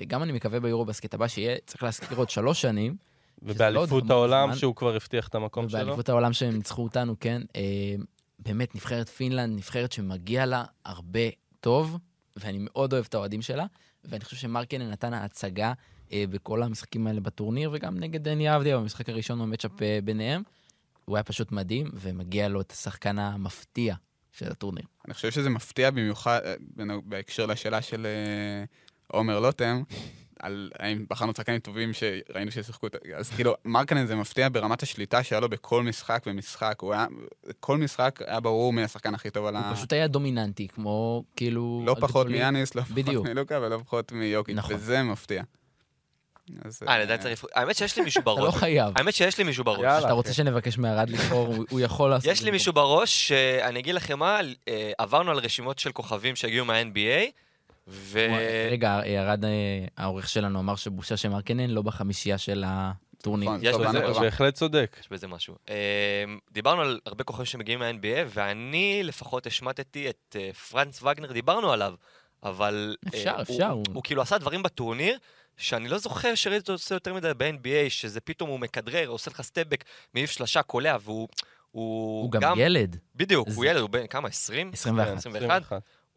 וגם 0.00 0.22
אני 0.22 0.32
מקווה 0.32 0.60
ביורובסקט 0.60 1.14
הבא 1.14 1.28
שיהיה, 1.28 1.56
צריך 1.66 1.82
להזכיר 1.82 2.18
עוד 2.18 2.30
שלוש 2.30 2.60
שנים, 2.60 2.96
לא 3.42 3.52
ובאליפות 3.52 4.02
המון 4.02 4.10
העולם, 4.10 4.48
זמן. 4.48 4.58
שהוא 4.58 4.76
כבר 4.76 4.94
הבטיח 4.94 5.28
את 5.28 5.34
המקום 5.34 5.68
שלו. 5.68 5.80
ובאליפות 5.80 6.08
העולם 6.08 6.32
שהם 6.32 6.54
ניצחו 6.54 6.82
אותנו, 6.82 7.16
כן. 7.20 7.42
אה, 7.56 7.94
באמת, 8.38 8.74
נבחרת 8.74 9.08
פינלנד, 9.08 9.56
נבחרת 9.56 9.92
שמגיע 9.92 10.46
לה 10.46 10.64
הרבה 10.84 11.20
טוב, 11.60 11.98
ואני 12.36 12.58
מאוד 12.60 12.92
אוהב 12.92 13.04
את 13.08 13.14
האוהדים 13.14 13.42
שלה, 13.42 13.66
ואני 14.04 14.24
חושב 14.24 14.36
שמרקנן 14.36 14.90
נתן 14.90 15.14
הצגה 15.14 15.72
אה, 16.12 16.24
בכל 16.30 16.62
המשחקים 16.62 17.06
האלה 17.06 17.20
בטורניר, 17.20 17.70
וגם 17.72 17.98
נגד 17.98 18.24
דני 18.24 18.56
אבדיה 18.56 18.78
במשחק 18.78 19.08
הראשון 19.08 19.38
במצ'אפ 19.38 19.82
אה, 19.82 19.98
ביניהם. 20.04 20.42
הוא 21.04 21.16
היה 21.16 21.22
פשוט 21.22 21.52
מדהים, 21.52 21.90
ומגיע 21.94 22.48
לו 22.48 22.60
את 22.60 22.72
השחקן 22.72 23.18
המפתיע 23.18 23.94
של 24.32 24.50
הטורניר. 24.50 24.84
אני 25.06 25.14
חושב 25.14 25.30
שזה 25.30 25.50
מפתיע 25.50 25.90
במיוחד, 25.90 26.40
אה, 26.44 26.54
בהקשר 27.04 27.46
לשאלה 27.46 27.82
של 27.82 28.06
אה, 28.06 28.64
עומר 29.06 29.40
לוטם, 29.40 29.82
על 30.40 30.70
האם 30.78 31.04
בחרנו 31.10 31.32
שחקנים 31.36 31.58
טובים 31.60 31.90
שראינו 31.92 32.50
ששיחקו, 32.50 32.86
את- 32.86 32.96
אז 33.16 33.30
כאילו, 33.30 33.54
מרקנן 33.64 34.06
זה 34.06 34.16
מפתיע 34.16 34.48
ברמת 34.52 34.82
השליטה 34.82 35.22
שהיה 35.22 35.40
לו 35.40 35.48
בכל 35.48 35.82
משחק 35.82 36.22
ומשחק, 36.26 36.74
הוא 36.80 36.92
היה, 36.92 37.06
כל 37.60 37.78
משחק 37.78 38.20
היה 38.26 38.40
ברור 38.40 38.72
מי 38.72 38.82
השחקן 38.82 39.14
הכי 39.14 39.30
טוב 39.30 39.46
על 39.46 39.56
ה... 39.56 39.68
הוא 39.68 39.76
פשוט 39.76 39.92
היה 39.92 40.06
דומיננטי, 40.06 40.68
כמו 40.68 41.24
כאילו... 41.36 41.82
לא 41.86 41.96
פחות. 42.00 42.26
מיאניס, 42.26 42.74
לא 42.74 42.82
פחות. 42.82 43.24
מלוקה 43.24 43.58
ולא 43.62 43.78
פחות 43.78 44.12
מיוקיץ', 44.12 44.56
נכון. 44.56 44.74
וזה 44.76 45.02
מפתיע. 45.02 45.42
אז, 46.64 46.80
אה, 46.88 46.98
לדעתי 46.98 47.22
צריך... 47.22 47.44
האמת 47.54 47.76
שיש 47.76 47.96
לי 47.98 48.04
מישהו 48.04 48.22
אתה 48.22 48.30
לא 48.30 48.36
בראש. 48.36 48.54
חייב. 48.54 48.92
האמת 48.96 49.14
שיש 49.14 49.38
לי 49.38 49.44
מישהו 49.44 49.64
בראש. 49.64 50.04
אתה 50.04 50.12
רוצה 50.12 50.32
שנבקש 50.32 50.78
מהרד 50.78 51.10
לבחור, 51.10 51.46
הוא- 51.54 51.64
הוא 51.70 51.80
יכול 51.80 52.10
לעשות... 52.10 52.32
יש 52.32 52.42
לי. 52.42 52.50
מישהו 52.50 52.72
בראש, 52.72 53.28
שאני 53.28 53.78
אגיד 53.80 53.94
לכם 53.94 54.18
מה, 54.18 54.40
אה, 54.68 54.92
עברנו 54.98 55.30
על 55.30 55.38
רשימות 55.38 55.78
של 55.78 55.92
כוכבים 55.92 56.36
שהגיעו 56.36 56.64
מה-NBA, 56.66 57.30
ו... 57.88 58.18
רגע, 58.70 59.00
ירד, 59.06 59.44
אה, 59.44 59.50
העורך 59.96 60.28
שלנו 60.28 60.60
אמר 60.60 60.76
שבושה 60.76 61.16
שמרקנן 61.16 61.70
לא 61.70 61.82
בחמישייה 61.82 62.38
של 62.38 62.64
הטורניר. 62.66 63.48
נכון, 63.50 63.60
יש 63.62 63.76
בזה- 63.76 64.00
טובה. 64.06 64.20
בהחלט 64.20 64.54
צודק. 64.54 64.96
יש 65.00 65.08
בזה 65.12 65.28
משהו. 65.28 65.54
אה, 65.68 66.24
דיברנו 66.52 66.80
על 66.82 67.00
הרבה 67.06 67.24
כוכבים 67.24 67.46
שמגיעים 67.46 67.78
מה-NBA, 67.78 68.04
ואני 68.28 69.00
לפחות 69.04 69.46
השמטתי 69.46 70.10
את 70.10 70.36
אה, 70.38 70.52
פרנץ 70.52 71.02
וגנר, 71.02 71.32
דיברנו 71.32 71.72
עליו, 71.72 71.94
אבל... 72.42 72.96
אפשר, 73.08 73.36
אפשר, 73.42 73.70
הוא, 73.92 74.02
כאילו 74.04 74.22
עשה 74.22 74.38
דברים 74.38 74.62
בטורניר, 74.62 75.18
שאני 75.56 75.88
לא 75.88 75.98
זוכר 75.98 76.34
שראיתי 76.34 76.60
אותו 76.60 76.72
עושה 76.72 76.94
יותר 76.94 77.14
מדי 77.14 77.30
ב-NBA, 77.36 77.88
שזה 77.90 78.20
פתאום 78.20 78.50
הוא 78.50 78.60
מכדרר, 78.60 79.08
עושה 79.08 79.30
לך 79.30 79.42
סטפבק, 79.42 79.84
מעיף 80.14 80.30
שלושה, 80.30 80.62
קולע, 80.62 80.96
והוא... 81.02 81.28
הוא, 81.70 82.22
הוא 82.22 82.30
גם 82.30 82.54
ילד, 82.56 82.96
בדיוק, 83.14 83.48
זה- 83.48 83.56
הוא 83.56 83.64
ילד, 83.64 83.80
הוא 83.80 83.90
בן 83.90 84.06
כמה? 84.06 84.28
20? 84.28 84.70
21. 84.72 85.08
כן, 85.08 85.16
21? 85.16 85.62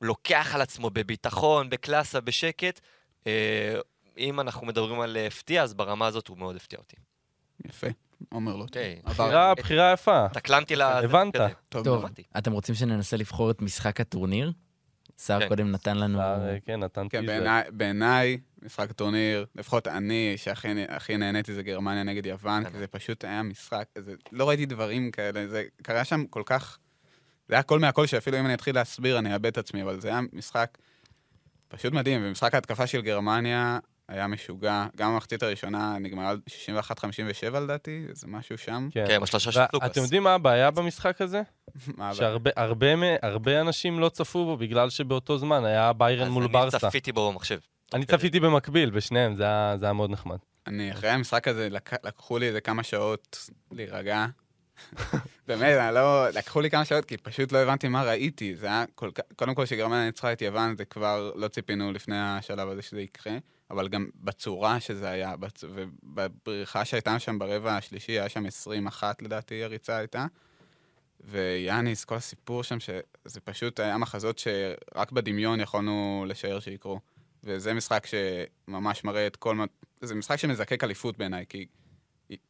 לוקח 0.02 0.52
על 0.56 0.62
עצמו 0.62 0.90
בביטחון, 0.90 1.70
בקלאסה, 1.70 2.22
בשקט. 2.22 2.80
אה, 3.28 3.76
אם 4.18 4.40
אנחנו 4.40 4.68
מדברים 4.68 5.00
על 5.00 5.18
אה, 5.18 5.28
הפתיע, 5.28 5.64
אז 5.64 5.74
ברמה 5.74 6.08
הזאת 6.08 6.28
הוא 6.28 6.38
מאוד 6.38 6.56
הפתיע 6.56 6.80
אותי. 6.80 6.96
יפה, 7.66 7.88
עומר 8.30 8.56
לוטם. 8.56 8.68
אוקיי. 8.68 9.00
עבר. 9.06 9.26
בחירה, 9.26 9.56
בחירה 9.56 9.92
יפה. 9.94 10.28
תקלמתי 10.34 10.76
ל... 10.76 10.82
הבנת. 10.82 11.34
טוב, 11.70 11.84
טוב. 11.84 12.06
אתם 12.38 12.52
רוצים 12.52 12.76
שננסה 12.76 13.18
לבחור 13.18 13.52
את 13.52 13.62
משחק 13.62 14.02
הטורניר? 14.02 14.52
סער 15.18 15.40
כן. 15.40 15.48
קודם 15.48 15.72
נתן 15.72 15.98
לנו... 15.98 16.20
אה, 16.22 16.58
כן, 16.66 16.80
נתן 16.80 17.08
כן, 17.10 17.22
טיזר. 17.22 17.62
בעיניי- 17.72 18.38
משחק 18.62 18.92
טורניר, 18.92 19.46
לפחות 19.56 19.88
אני, 19.88 20.34
שהכי 20.38 20.68
הכי 20.88 21.18
נהניתי 21.18 21.54
זה 21.54 21.64
גרמניה 21.64 22.04
נגד 22.04 22.26
יוון, 22.26 22.64
כן. 22.64 22.70
כי 22.72 22.78
זה 22.78 22.88
פשוט 22.88 23.24
היה 23.24 23.44
משחק, 23.44 23.84
זה, 23.98 24.14
לא 24.32 24.50
ראיתי 24.50 24.66
דברים 24.66 25.12
כאלה, 25.12 25.48
זה 25.48 25.64
קרה 25.84 26.06
שם 26.06 26.26
כל 26.30 26.44
כך, 26.46 26.78
זה 27.48 27.56
היה 27.56 27.60
הכל 27.60 27.80
מהכל, 27.80 28.06
שאפילו 28.06 28.40
אם 28.40 28.46
אני 28.46 28.54
אתחיל 28.54 28.76
להסביר 28.76 29.20
אני 29.20 29.34
אאבד 29.34 29.46
את 29.46 29.58
עצמי, 29.58 29.84
אבל 29.84 30.00
זה 30.00 30.08
היה 30.08 30.20
משחק 30.34 30.78
פשוט 31.68 31.94
מדהים, 31.94 32.22
ומשחק 32.24 32.54
ההתקפה 32.54 32.88
של 32.88 33.02
גרמניה 33.02 33.80
היה 34.08 34.28
משוגע. 34.28 34.86
גם 34.96 35.12
המחצית 35.12 35.44
הראשונה 35.44 35.98
נגמרה 36.00 36.30
על 36.30 36.40
61-57 37.52 37.60
לדעתי, 37.60 38.06
זה 38.12 38.28
משהו 38.28 38.58
שם. 38.58 38.90
כן, 38.92 39.22
בשלושה 39.22 39.52
של 39.52 39.60
ו- 39.60 39.64
לוקאס. 39.74 39.92
אתם 39.92 40.02
יודעים 40.02 40.24
מה 40.24 40.34
הבעיה 40.34 40.72
במשחק 40.72 41.22
הזה? 41.22 41.42
מה 41.98 42.10
הבעיה? 42.10 42.36
שהרבה 43.22 43.62
אנשים 43.62 44.00
לא 44.00 44.10
צפו 44.10 44.46
בו 44.46 44.58
בגלל 44.58 44.90
שבאותו 44.90 45.38
זמן 45.38 45.66
היה 45.66 45.94
ביירן 45.94 46.30
מול 46.30 46.44
אז 46.44 46.50
ברסה. 46.52 46.78
אני 46.78 46.92
צפיתי 46.92 47.12
בו 47.12 47.32
במחשב. 47.32 47.60
אני 47.94 48.06
צפיתי 48.06 48.40
במקביל, 48.40 48.90
בשניהם, 48.90 49.36
זה 49.36 49.44
היה 49.82 49.94
מאוד 49.94 50.10
נחמד. 50.10 50.38
אני, 50.68 50.92
אחרי 50.92 51.10
המשחק 51.10 51.48
הזה, 51.48 51.70
לק... 51.70 52.06
לקחו 52.06 52.38
לי 52.38 52.48
איזה 52.48 52.62
כמה 52.62 52.84
שעות 52.84 53.50
להירגע. 53.72 54.26
באמת, 55.48 55.78
אני 55.78 55.96
לא... 55.96 56.30
לקחו 56.30 56.62
לי 56.62 56.70
כמה 56.70 56.86
שעות, 56.86 57.06
כי 57.06 57.18
פשוט 57.18 57.52
לא 57.52 57.58
הבנתי 57.58 57.88
מה 57.88 58.04
ראיתי. 58.04 58.56
זה 58.56 58.68
היה 58.68 58.86
כל 58.96 59.12
כך... 59.12 59.24
קודם 59.36 59.56
כל, 59.56 59.66
שגרמניה 59.66 60.06
ניצחה 60.06 60.34
את 60.34 60.42
יוון, 60.42 60.76
זה 60.78 60.86
כבר 60.86 61.32
לא 61.36 61.48
ציפינו 61.48 61.92
לפני 61.92 62.20
השלב 62.20 62.70
הזה 62.70 62.82
שזה 62.82 63.02
יקרה, 63.02 63.38
אבל 63.72 63.88
גם 63.88 64.08
בצורה 64.16 64.80
שזה 64.80 65.10
היה, 65.10 65.38
בצ... 65.38 65.64
ובבריחה 65.64 66.86
שהייתה 66.86 67.20
שם 67.20 67.40
ברבע 67.40 67.78
השלישי, 67.78 68.12
היה 68.12 68.30
שם 68.30 68.46
21 68.46 69.22
לדעתי, 69.22 69.64
הריצה 69.64 69.98
הייתה. 69.98 70.26
ויאניס, 71.22 72.06
כל 72.06 72.16
הסיפור 72.16 72.64
שם, 72.64 72.80
שזה 72.80 73.40
פשוט 73.44 73.80
היה 73.80 73.98
מחזות 73.98 74.40
שרק 74.40 75.12
בדמיון 75.12 75.60
יכולנו 75.60 76.26
לשער 76.28 76.60
שיקרו. 76.60 77.00
וזה 77.44 77.74
משחק 77.74 78.08
שממש 78.08 79.04
מראה 79.04 79.28
את 79.28 79.36
כל 79.36 79.56
מה... 79.56 79.66
זה 80.02 80.16
משחק 80.16 80.36
שמזקק 80.36 80.84
אליפות 80.84 81.18
בעיניי, 81.18 81.46
כי 81.50 81.66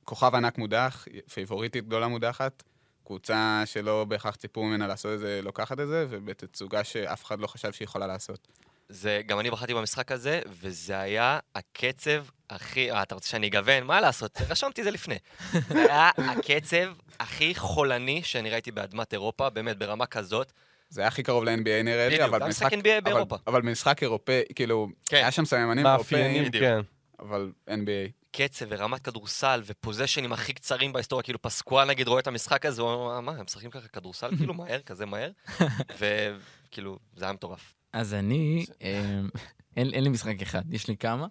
כוכב 0.03 0.35
ענק 0.35 0.57
מודח, 0.57 1.07
פייבוריטית 1.33 1.85
גדולה 1.85 2.07
מודחת, 2.07 2.63
קבוצה 3.07 3.61
שלא 3.65 4.05
בהכרח 4.05 4.35
ציפו 4.35 4.63
ממנה 4.63 4.87
לעשות 4.87 5.13
את 5.13 5.19
זה, 5.19 5.39
לוקחת 5.43 5.79
את 5.79 5.87
זה, 5.87 6.05
ובתצוגה 6.09 6.83
שאף 6.83 7.25
אחד 7.25 7.39
לא 7.39 7.47
חשב 7.47 7.71
שהיא 7.71 7.85
יכולה 7.85 8.07
לעשות. 8.07 8.47
זה, 8.89 9.21
גם 9.25 9.39
אני 9.39 9.51
בחרתי 9.51 9.73
במשחק 9.73 10.11
הזה, 10.11 10.41
וזה 10.61 10.99
היה 10.99 11.39
הקצב 11.55 12.25
הכי... 12.49 12.91
אה, 12.91 13.03
אתה 13.03 13.15
רוצה 13.15 13.29
שאני 13.29 13.47
אגוון? 13.47 13.83
מה 13.83 14.01
לעשות? 14.01 14.37
רשמתי 14.49 14.83
זה 14.83 14.91
לפני. 14.91 15.17
זה 15.51 15.81
היה 15.83 16.09
הקצב 16.17 16.93
הכי 17.19 17.55
חולני 17.55 18.23
שאני 18.23 18.49
ראיתי 18.49 18.71
באדמת 18.71 19.13
אירופה, 19.13 19.49
באמת, 19.49 19.77
ברמה 19.77 20.05
כזאת. 20.05 20.51
זה 20.89 21.01
היה 21.01 21.07
הכי 21.07 21.23
קרוב 21.23 21.43
ל-NBA 21.43 21.83
נראה 21.83 22.09
לי, 22.09 22.15
בדיוק, 22.15 22.29
אבל 22.29 22.39
במשחק... 22.39 22.73
המשחק 22.73 22.85
NBA 22.85 23.01
באירופה. 23.03 23.35
אבל, 23.47 23.61
במשחק 23.61 24.03
אירופאי, 24.03 24.41
כאילו, 24.55 24.87
כן. 25.05 25.17
היה 25.17 25.31
שם 25.31 25.45
סממנים 25.45 25.87
אירופאיים, 25.87 26.45
בדיוק. 26.45 26.63
כן. 26.63 26.79
אבל 27.19 27.51
NBA. 27.69 28.16
קצב 28.31 28.65
ורמת 28.69 29.01
כדורסל 29.01 29.61
ופוזיישנים 29.65 30.33
הכי 30.33 30.53
קצרים 30.53 30.93
בהיסטוריה, 30.93 31.23
כאילו 31.23 31.41
פסקואל 31.41 31.87
נגיד 31.87 32.07
רואה 32.07 32.19
את 32.19 32.27
המשחק 32.27 32.65
הזה, 32.65 32.81
הוא 32.81 32.89
אומר, 32.89 33.19
מה, 33.19 33.31
הם 33.31 33.45
משחקים 33.45 33.69
ככה 33.69 33.87
כדורסל 33.87 34.37
כאילו 34.37 34.53
מהר, 34.59 34.81
כזה 34.81 35.05
מהר? 35.05 35.31
וכאילו, 35.99 36.99
זה 37.15 37.25
היה 37.25 37.33
מטורף. 37.33 37.73
אז 37.93 38.13
אני, 38.13 38.65
אה, 38.81 39.19
אין, 39.77 39.93
אין 39.93 40.03
לי 40.03 40.09
משחק 40.09 40.41
אחד, 40.41 40.73
יש 40.73 40.87
לי 40.87 40.97
כמה, 40.97 41.27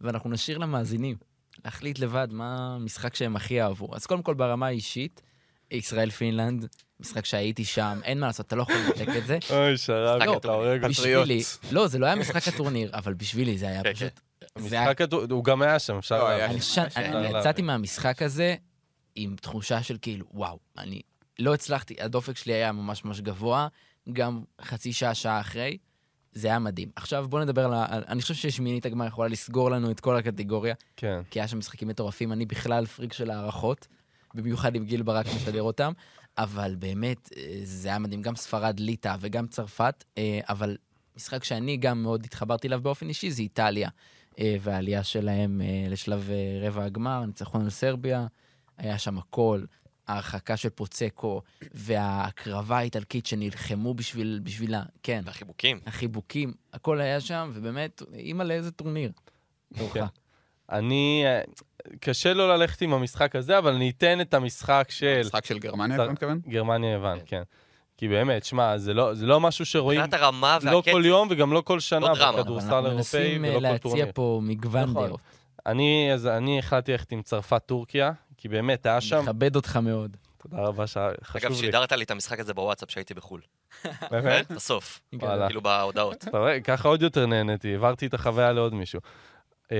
ואנחנו 0.00 0.30
נשאיר 0.30 0.58
למאזינים 0.58 1.16
להחליט 1.64 1.98
לבד 1.98 2.28
מה 2.30 2.74
המשחק 2.74 3.14
שהם 3.14 3.36
הכי 3.36 3.62
אהבו. 3.62 3.88
אז 3.96 4.06
קודם 4.06 4.22
כל 4.22 4.34
ברמה 4.34 4.66
האישית, 4.66 5.22
ישראל-פינלנד, 5.70 6.66
משחק 7.00 7.24
שהייתי 7.24 7.64
שם, 7.64 7.98
אין 8.04 8.20
מה 8.20 8.26
לעשות, 8.26 8.46
אתה 8.46 8.56
לא 8.56 8.62
יכול 8.62 8.74
לנתק 8.74 9.08
את 9.18 9.26
זה. 9.26 9.38
אוי, 9.50 9.78
שרבי, 9.78 10.24
משחק 10.24 10.36
אתה 10.36 10.48
הורג 10.48 10.84
אותי. 10.84 11.42
לא, 11.72 11.88
זה 11.88 11.98
לא 11.98 12.06
היה 12.06 12.14
משחק 12.14 12.48
הטורניר, 12.48 12.90
אבל 12.92 13.14
בשבילי 13.14 13.58
זה 13.58 13.68
היה 13.68 13.82
כן, 13.82 13.94
פשוט... 13.94 14.20
המשחק 14.56 15.00
הטו- 15.00 15.26
הוא 15.30 15.44
גם 15.44 15.62
היה 15.62 15.78
שם, 15.78 15.96
אפשר 15.98 16.18
לא, 16.18 16.38
להבין. 16.38 16.58
אני. 16.96 17.38
יצאתי 17.38 17.62
מהמשחק 17.62 18.22
הזה 18.22 18.54
עם 19.14 19.36
תחושה 19.40 19.82
של 19.82 19.96
כאילו, 20.02 20.26
וואו, 20.34 20.58
אני 20.78 21.00
לא 21.38 21.54
הצלחתי, 21.54 21.94
הדופק 22.00 22.36
שלי 22.36 22.52
היה 22.52 22.72
ממש 22.72 23.04
ממש 23.04 23.20
גבוה, 23.20 23.68
גם 24.12 24.42
חצי 24.60 24.92
שעה, 24.92 25.14
שעה 25.14 25.40
אחרי, 25.40 25.78
זה 26.32 26.48
היה 26.48 26.58
מדהים. 26.58 26.88
עכשיו 26.96 27.26
בואו 27.28 27.42
נדבר 27.42 27.64
על 27.64 27.74
ה... 27.74 27.86
אני 27.90 28.22
חושב 28.22 28.34
ששמינית 28.34 28.86
הגמר 28.86 29.06
יכולה 29.06 29.28
לסגור 29.28 29.70
לנו 29.70 29.90
את 29.90 30.00
כל 30.00 30.16
הקטגוריה, 30.16 30.74
כן. 30.96 31.20
כי 31.30 31.40
היה 31.40 31.48
שם 31.48 31.58
משחקים 31.58 31.88
מטורפים, 31.88 32.32
אני 32.32 32.46
בכלל 32.46 32.86
פריק 32.86 33.12
של 33.12 33.30
הערכות, 33.30 33.86
במיוחד 34.34 34.74
עם 34.74 34.84
גיל 34.84 35.02
ברק 35.02 35.26
משדר 35.36 35.62
אותם, 35.62 35.92
אבל 36.38 36.74
באמת, 36.78 37.30
אה, 37.36 37.60
זה 37.64 37.88
היה 37.88 37.98
מדהים, 37.98 38.22
גם 38.22 38.36
ספרד, 38.36 38.80
ליטא 38.80 39.16
וגם 39.20 39.46
צרפת, 39.46 40.04
אה, 40.18 40.40
אבל 40.48 40.76
משחק 41.16 41.44
שאני 41.44 41.76
גם 41.76 42.02
מאוד 42.02 42.24
התחברתי 42.24 42.68
אליו 42.68 42.80
באופן 42.80 43.08
אישי 43.08 43.30
זה 43.30 43.42
איטליה, 43.42 43.88
והעלייה 44.60 45.04
שלהם 45.04 45.60
אה, 45.60 45.86
לשלב 45.90 46.30
אה, 46.30 46.68
רבע 46.68 46.84
הגמר, 46.84 47.24
ניצחון 47.26 47.62
על 47.62 47.70
סרביה, 47.70 48.26
היה 48.78 48.98
שם 48.98 49.18
הכל, 49.18 49.64
ההרחקה 50.08 50.56
של 50.56 50.68
פוצקו, 50.68 51.42
וההקרבה 51.74 52.78
האיטלקית 52.78 53.26
שנלחמו 53.26 53.94
בשביל, 53.94 54.40
בשבילה, 54.42 54.82
כן, 55.02 55.20
והחיבוקים. 55.24 55.80
החיבוקים, 55.86 56.52
הכל 56.72 57.00
היה 57.00 57.20
שם, 57.20 57.50
ובאמת, 57.54 58.02
אימא 58.14 58.42
לאיזה 58.42 58.70
טורניר. 58.70 59.12
תורך. 59.76 59.92
כן. 59.94 60.04
אני... 60.70 61.22
אה, 61.26 61.40
קשה 62.00 62.34
לא 62.34 62.56
ללכת 62.56 62.82
עם 62.82 62.92
המשחק 62.92 63.36
הזה, 63.36 63.58
אבל 63.58 63.74
אני 63.74 63.90
אתן 63.90 64.20
את 64.20 64.34
המשחק 64.34 64.86
של 64.90 65.20
משחק 65.20 65.44
של 65.44 65.58
גרמניה, 65.58 66.04
אתה 66.04 66.12
מתכוון? 66.12 66.40
גרמניה-יוון, 66.48 67.18
כן. 67.18 67.24
כן. 67.26 67.42
כי 67.96 68.08
באמת, 68.08 68.44
שמע, 68.44 68.78
זה 68.78 68.94
לא 68.94 69.14
זה 69.14 69.26
לא 69.26 69.40
משהו 69.40 69.66
שרואים 69.66 70.00
מבחינת 70.00 70.22
הרמה 70.22 70.58
לא 70.62 70.76
והקצב, 70.76 70.92
כל 70.92 71.02
יום 71.04 71.28
וגם 71.30 71.52
לא 71.52 71.60
כל 71.60 71.80
שנה 71.80 72.00
לא 72.00 72.12
בכדורסל 72.32 72.66
אנחנו 72.66 72.86
אירופאי 72.90 73.20
מנסים 73.20 73.44
אה, 73.44 73.50
ולא 73.50 73.56
כל 73.56 73.62
להציע 73.62 73.78
טורניר. 73.78 74.06
פה 74.14 74.40
מגוון 74.42 74.90
נכון. 74.90 75.06
דעות. 75.06 75.20
אני, 75.66 76.10
אז 76.14 76.26
אני 76.26 76.58
החלטתי 76.58 76.92
ללכת 76.92 77.12
עם 77.12 77.22
צרפת-טורקיה, 77.22 78.12
כי 78.36 78.48
באמת, 78.48 78.86
היה 78.86 79.00
שם... 79.00 79.22
מכבד 79.22 79.56
אותך 79.56 79.76
מאוד. 79.76 80.16
תודה 80.42 80.56
רבה, 80.62 80.84
אגב, 80.96 81.14
חשוב 81.24 81.50
לי. 81.50 81.56
שידרת 81.56 81.92
לי 81.92 82.04
את 82.04 82.10
המשחק 82.10 82.40
הזה 82.40 82.54
בוואטסאפ 82.54 82.90
שהייתי 82.90 83.14
בחו"ל. 83.14 83.40
באמת? 84.10 84.50
בסוף. 84.56 85.00
כאילו 85.20 85.62
בהודעות. 85.62 86.24
אתה 86.28 86.38
רואה, 86.38 86.60
ככה 86.60 86.88
עוד 86.88 87.02
יותר 87.02 87.26
נהניתי, 87.26 87.72
העברתי 87.72 88.06
את 88.06 88.14
החוויה 88.14 88.52
לעוד 88.52 88.74
מישהו. 88.74 89.00
אה, 89.72 89.76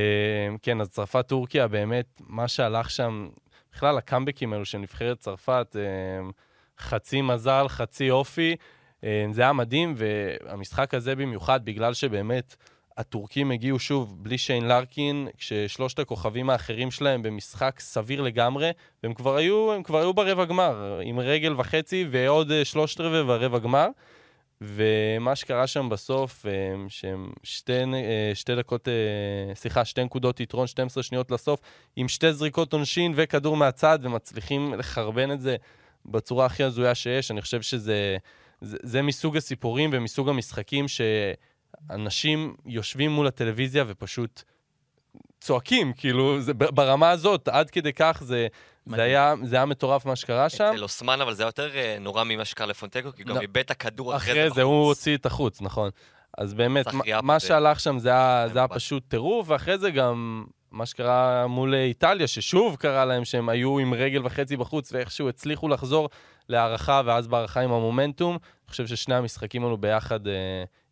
כן, 0.63 0.81
אז 0.81 0.89
צרפת-טורקיה, 0.89 1.69
באמת, 1.69 2.21
מה 2.21 2.49
שהלך 2.49 2.91
שם, 2.91 3.29
בכלל 3.73 3.99
הקאמבקים 3.99 4.53
האלו 4.53 4.65
של 4.65 4.79
נבחרת 4.79 5.19
צרפת, 5.19 5.77
אה, 5.77 6.31
חצי 6.79 7.23
מזל, 7.23 7.69
חצי 7.69 8.11
אופי, 8.11 8.57
אה, 9.05 9.27
זה 9.33 9.43
היה 9.43 9.53
מדהים, 9.53 9.95
והמשחק 9.97 10.95
הזה 10.95 11.17
במיוחד, 11.17 11.65
בגלל 11.65 11.95
שבאמת 11.95 12.57
הטורקים 12.97 13.51
הגיעו 13.51 13.79
שוב 13.79 14.25
בלי 14.25 14.39
שיין 14.39 14.69
לארקין, 14.69 15.29
כששלושת 15.39 15.99
הכוכבים 15.99 16.51
האחרים 16.51 16.91
שלהם 16.91 17.23
במשחק 17.23 17.81
סביר 17.81 18.23
לגמרי, 18.23 18.71
והם 19.03 19.15
כבר 19.15 19.37
היו, 19.37 19.73
הם 19.73 19.83
כבר 19.83 19.99
היו 19.99 20.15
ברבע 20.15 20.45
גמר, 20.45 21.01
עם 21.03 21.21
רגל 21.21 21.55
וחצי 21.57 22.07
ועוד 22.11 22.51
אה, 22.53 22.65
שלושת 22.65 23.01
רבעי 23.01 23.25
ברבע 23.25 23.59
גמר. 23.59 23.89
ומה 24.61 25.37
שקרה 25.37 25.67
שם 25.67 25.89
בסוף, 25.89 26.47
אה, 26.47 26.53
שהם 26.89 27.33
שתי, 27.43 27.73
שתי 28.35 28.57
דקות, 28.57 28.89
סליחה, 29.55 29.85
שתי 29.85 30.05
נקודות 30.05 30.41
יתרון, 30.41 30.67
12 30.67 31.03
שניות 31.03 31.31
לסוף, 31.31 31.61
עם 31.97 32.09
שתי 32.09 32.33
זריקות 32.33 32.73
עונשין 32.73 33.13
וכדור 33.17 33.57
מהצד, 33.57 33.99
ומצליחים 34.03 34.75
לחרבן 34.75 35.33
את 35.33 35.41
זה 35.41 35.57
בצורה 36.11 36.47
הכי 36.47 36.65
הזויה 36.65 36.95
שיש. 36.95 37.31
אני 37.31 37.41
חושב 37.43 37.63
שזה 37.63 38.17
זה, 38.61 38.77
זה 38.83 39.03
מסוג 39.03 39.37
הסיפורים 39.37 39.91
ומסוג 39.93 40.29
המשחקים 40.29 40.87
שאנשים 40.89 42.55
יושבים 42.67 43.11
מול 43.11 43.27
הטלוויזיה 43.27 43.85
ופשוט 43.87 44.43
צועקים, 45.41 45.93
כאילו, 45.93 46.41
זה, 46.41 46.55
ברמה 46.55 47.11
הזאת, 47.11 47.49
עד 47.49 47.71
כדי 47.71 47.93
כך 47.93 48.23
זה, 48.25 48.47
זה. 48.87 49.03
היה, 49.03 49.35
זה 49.45 49.57
היה 49.57 49.65
מטורף 49.65 50.07
מה 50.07 50.17
שקרה 50.17 50.49
שם. 50.49 50.71
אצל 50.75 50.83
אוסמן, 50.83 51.21
אבל 51.21 51.35
זה 51.35 51.43
היה 51.43 51.49
יותר 51.49 51.77
אה, 51.77 51.97
נורא 52.01 52.25
ממה 52.25 52.45
שקרה 52.45 52.67
לפונטקו, 52.67 53.13
כי 53.17 53.25
גם 53.25 53.35
לא. 53.37 53.41
איבד 53.41 53.57
את 53.59 53.71
הכדור 53.71 54.17
אחרי 54.17 54.35
זה 54.35 54.41
אחרי 54.41 54.51
זה 54.55 54.63
הוא 54.63 54.83
בחוץ. 54.85 54.99
הוציא 54.99 55.17
את 55.17 55.27
החוץ, 55.27 55.61
נכון. 55.63 55.91
אז 56.39 56.55
באמת, 56.55 56.87
מה- 57.23 57.41
שהלך 57.41 57.81
שם 57.81 57.99
זה 57.99 58.09
היה. 58.11 58.69
פשוט 58.69 59.03
טירוף, 59.09 59.51
ואחרי 59.51 59.79
זה 59.79 59.91
גם 59.91 60.45
מה 60.71 60.87
שקרה 60.87 61.47
מול 61.47 61.75
איטליה, 61.75 62.27
ששוב 62.27 62.77
קרה 62.77 63.05
להם 63.05 63.25
שהם 63.25 63.49
היו 63.49 63.79
עם 63.79 63.95
רגל 63.95 64.27
וחצי 64.27 64.57
בחוץ, 64.57 64.93
ואיכשהו 64.93 65.29
הצליחו 65.29 65.69
לחזור 65.69 66.09
להערכה, 66.49 67.03
ואז 67.05 67.27
בהערכה 67.27 67.61
עם 67.61 67.73
המומנטום. 67.73 68.33
אני 68.33 68.71
חושב 68.71 68.87
ששני 68.87 69.15
המשחקים 69.15 69.65
האלו 69.65 69.77
ביחד, 69.77 70.27
אה, 70.27 70.33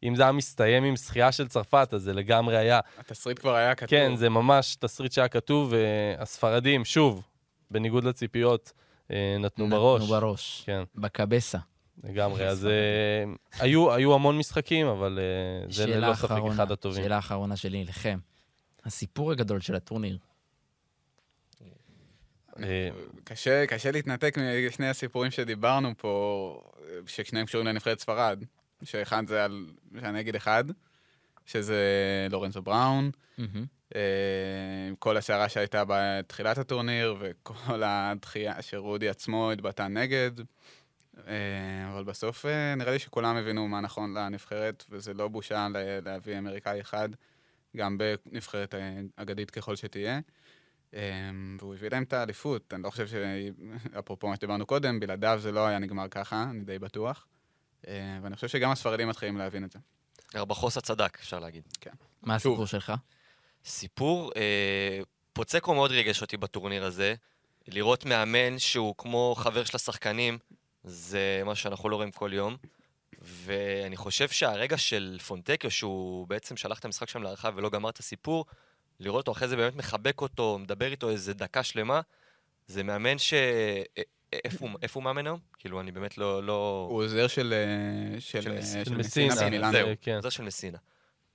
אם 0.02 0.16
זה 0.16 0.22
היה 0.22 0.32
מסתיים 0.32 0.84
עם 0.84 0.96
זכייה 0.96 1.32
של 1.32 1.48
צרפת, 1.48 1.88
אז 1.92 2.02
זה 2.02 2.12
לגמרי 2.12 2.56
היה. 2.56 2.80
התסריט 2.98 3.38
כבר 3.38 3.54
היה 3.54 3.74
כתוב. 3.74 3.88
כן, 3.88 4.16
זה 4.16 4.28
ממש 4.28 4.76
תסריט 4.76 5.12
שהיה 5.12 5.28
כתוב, 5.28 5.72
והספרדים, 5.72 6.84
שוב, 6.84 7.22
בניגוד 7.70 8.04
לציפיות, 8.04 8.72
אה, 9.10 9.36
נתנו 9.40 9.68
בראש. 9.68 10.02
נתנו 10.02 10.20
בראש. 10.20 10.62
כן. 10.66 10.82
בקבסה. 10.94 11.58
לגמרי, 12.04 12.46
אז 12.46 12.66
אה, 12.66 13.24
היו, 13.64 13.92
היו 13.92 14.14
המון 14.14 14.38
משחקים, 14.38 14.86
אבל 14.86 15.18
אה, 15.18 15.72
זה 15.72 15.86
ללא 15.86 16.14
ספק 16.14 16.42
אחד 16.50 16.72
הטובים. 16.72 17.02
שאלה 17.02 17.18
אחרונה 17.18 17.56
שלי 17.56 17.82
אליכם. 17.82 18.18
הסיפור 18.84 19.32
הגדול 19.32 19.60
של 19.60 19.74
הטורניר. 19.74 20.18
אה, 22.62 22.88
קשה, 23.24 23.66
קשה 23.66 23.90
להתנתק 23.90 24.34
משני 24.68 24.88
הסיפורים 24.88 25.30
שדיברנו 25.30 25.92
פה, 25.96 26.62
ששניהם 27.06 27.46
קשורים 27.46 27.66
לנבחרת 27.66 28.00
ספרד. 28.00 28.44
שאחד 28.82 29.26
זה 29.26 29.44
על, 29.44 29.66
שאני 30.00 30.20
אגיד 30.20 30.36
אחד, 30.36 30.64
שזה 31.46 31.76
לורנזו 32.30 32.62
בראון. 32.62 33.10
אה, 33.94 34.00
עם 34.88 34.94
כל 34.96 35.16
הסערה 35.16 35.48
שהייתה 35.48 35.82
בתחילת 35.88 36.58
הטורניר, 36.58 37.16
וכל 37.20 37.82
הדחייה 37.84 38.62
שרודי 38.62 39.08
עצמו 39.08 39.50
התבטא 39.50 39.82
נגד. 39.82 40.30
אה, 41.26 41.92
אבל 41.92 42.04
בסוף 42.04 42.46
אה, 42.46 42.74
נראה 42.74 42.92
לי 42.92 42.98
שכולם 42.98 43.36
הבינו 43.36 43.68
מה 43.68 43.80
נכון 43.80 44.14
לנבחרת, 44.14 44.84
וזה 44.90 45.14
לא 45.14 45.28
בושה 45.28 45.68
להביא 46.04 46.38
אמריקאי 46.38 46.80
אחד, 46.80 47.08
גם 47.76 47.98
בנבחרת 47.98 48.74
אגדית 49.16 49.50
ככל 49.50 49.76
שתהיה. 49.76 50.20
אה, 50.94 51.00
והוא 51.58 51.74
הביא 51.74 51.88
להם 51.90 52.02
את 52.02 52.12
האליפות. 52.12 52.74
אני 52.74 52.82
לא 52.82 52.90
חושב 52.90 53.06
ש... 53.08 53.14
אפרופו 53.98 54.28
מה 54.28 54.36
שדיברנו 54.36 54.66
קודם, 54.66 55.00
בלעדיו 55.00 55.38
זה 55.42 55.52
לא 55.52 55.66
היה 55.66 55.78
נגמר 55.78 56.08
ככה, 56.08 56.42
אני 56.50 56.64
די 56.64 56.78
בטוח. 56.78 57.26
אה, 57.88 58.18
ואני 58.22 58.34
חושב 58.34 58.48
שגם 58.48 58.70
הספרדים 58.70 59.08
מתחילים 59.08 59.36
להבין 59.36 59.64
את 59.64 59.72
זה. 59.72 59.78
ארבחוסה 60.36 60.80
צדק, 60.80 61.18
אפשר 61.20 61.38
להגיד. 61.38 61.62
מה 62.22 62.38
שוב. 62.38 62.52
הסיפור 62.52 62.66
שלך? 62.66 62.92
סיפור, 63.64 64.32
אה, 64.36 65.00
פוצקו 65.32 65.74
מאוד 65.74 65.90
ריגש 65.90 66.22
אותי 66.22 66.36
בטורניר 66.36 66.84
הזה. 66.84 67.14
לראות 67.68 68.04
מאמן 68.04 68.58
שהוא 68.58 68.94
כמו 68.98 69.34
חבר 69.38 69.64
של 69.64 69.76
השחקנים, 69.76 70.38
זה 70.84 71.42
משהו 71.44 71.62
שאנחנו 71.62 71.88
לא 71.88 71.96
רואים 71.96 72.10
כל 72.10 72.30
יום. 72.32 72.56
ואני 73.24 73.96
חושב 73.96 74.28
שהרגע 74.28 74.78
של 74.78 75.18
פונטקיו, 75.26 75.70
שהוא 75.70 76.26
בעצם 76.26 76.56
שלח 76.56 76.78
את 76.78 76.84
המשחק 76.84 77.08
שם 77.08 77.22
להערכה 77.22 77.50
ולא 77.54 77.70
גמר 77.70 77.90
את 77.90 77.98
הסיפור, 77.98 78.44
לראות 79.00 79.16
אותו 79.16 79.32
אחרי 79.32 79.48
זה 79.48 79.56
באמת 79.56 79.76
מחבק 79.76 80.20
אותו, 80.20 80.58
מדבר 80.58 80.90
איתו 80.90 81.10
איזה 81.10 81.34
דקה 81.34 81.62
שלמה, 81.62 82.00
זה 82.66 82.82
מאמן 82.82 83.18
ש... 83.18 83.34
אה, 83.34 83.82
אה, 83.98 84.02
איפה 84.44 84.66
הוא, 84.68 84.78
איפה 84.82 85.00
הוא 85.00 85.04
מאמן 85.04 85.26
היום? 85.26 85.38
כאילו, 85.58 85.80
אני 85.80 85.92
באמת 85.92 86.18
לא... 86.18 86.42
לא... 86.42 86.86
הוא 86.90 87.04
עוזר 87.04 87.26
של, 87.26 87.54
אה, 87.54 88.20
של, 88.20 88.42
של 88.42 88.62
של 88.62 88.84
של 88.84 88.96
מסינה 88.96 89.34
מסינה. 89.34 89.72
זהו, 89.72 89.88
כן. 90.00 90.20
זה 90.22 90.30
של 90.30 90.42
מסינה. 90.42 90.78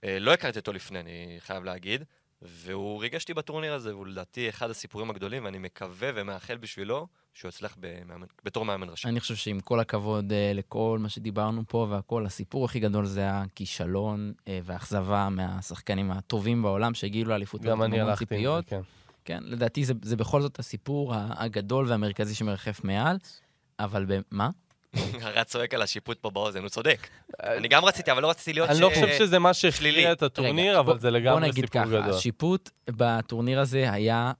לא 0.04 0.34
הכרתי 0.34 0.60
אותו 0.60 0.74
לפני, 0.74 1.00
אני 1.00 1.36
חייב 1.40 1.64
להגיד, 1.64 2.04
והוא 2.42 3.02
ריגש 3.02 3.22
אותי 3.22 3.34
בטורניר 3.34 3.74
הזה, 3.74 3.96
והוא 3.96 4.08
לדעתי 4.08 4.50
אחד 4.50 4.70
הסיפורים 4.70 5.10
הגדולים, 5.10 5.46
ואני 5.46 5.58
מקווה 5.58 6.10
ומאחל 6.16 6.58
בשבילו 6.58 7.08
שהוא 7.34 7.50
יצליח 7.50 7.76
במאמן, 7.80 8.28
בתור 8.44 8.66
מאמן 8.66 8.90
ראשי. 8.90 9.08
אני 9.08 9.20
חושב 9.20 9.36
שעם 9.36 9.60
כל 9.60 9.80
הכבוד 9.80 10.32
אה, 10.32 10.52
לכל 10.54 10.98
מה 11.02 11.10
שדיברנו 11.10 11.64
פה 11.68 11.88
והכל, 11.90 12.26
הסיפור 12.26 12.66
הכי 12.66 12.80
גדול 12.80 13.06
זה 13.06 13.32
הכישלון 13.32 14.34
אה, 14.48 14.60
והאכזבה 14.64 15.30
מהשחקנים 15.30 16.12
הטובים 16.12 16.62
בעולם 16.62 16.94
שהגיעו 16.94 17.30
לאליפות 17.30 17.62
גם 17.62 17.84
אני 17.84 18.02
הלכתי 18.02 18.24
עם 18.24 18.28
ציפיות. 18.28 18.64
זה, 18.64 18.70
כן. 18.70 18.82
כן, 19.26 19.40
לדעתי 19.44 19.86
זה, 19.86 19.94
זה 20.02 20.16
בכל 20.16 20.42
זאת 20.42 20.60
הסיפור 20.60 21.14
הגדול 21.16 21.88
והמרכזי 21.88 22.36
שמרחף 22.36 22.84
מעל, 22.84 23.18
אבל 23.80 24.06
מה? 24.32 24.50
הרד 25.22 25.44
צועק 25.44 25.74
על 25.74 25.82
השיפוט 25.82 26.20
פה 26.20 26.30
באוזן, 26.30 26.62
הוא 26.62 26.70
צודק. 26.70 27.08
אני 27.44 27.68
גם 27.68 27.86
רציתי, 27.86 28.12
אבל 28.12 28.22
לא 28.22 28.30
רציתי 28.30 28.54
להיות 28.54 28.70
אני 28.70 28.78
ש... 28.78 28.82
לא 28.82 28.90
חושב 28.90 29.18
שזה 29.20 29.40
מה 29.40 29.54
שלילי. 29.54 29.72
שהכריע 29.72 30.12
את 30.12 30.24
הטורניר, 30.24 30.80
אבל 30.80 30.94
בוא- 30.94 31.02
זה 31.02 31.10
בוא 31.12 31.18
לגמרי 31.18 31.50
נגיד 31.50 31.66
סיפור 31.66 31.82
ככה, 31.82 31.92
גדול. 31.92 32.14
השיפוט 32.16 32.70
בטורניר 32.90 33.60
הזה 33.60 33.92
היה 33.92 34.32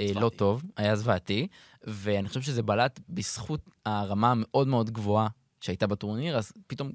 אה, 0.00 0.06
לא. 0.14 0.30
טוב, 0.36 0.62
היה 0.76 0.96
זוועתי, 0.96 1.46
ואני 1.84 2.28
חושב 2.28 2.40
שזה 2.42 2.62
בלט 2.62 3.00
בזכות 3.08 3.60
הרמה 3.86 4.30
המאוד 4.30 4.68
מאוד 4.68 4.90
גבוהה 4.90 5.28
שהייתה 5.60 5.86
בטורניר, 5.86 6.38
אז 6.38 6.52
פתאום 6.66 6.92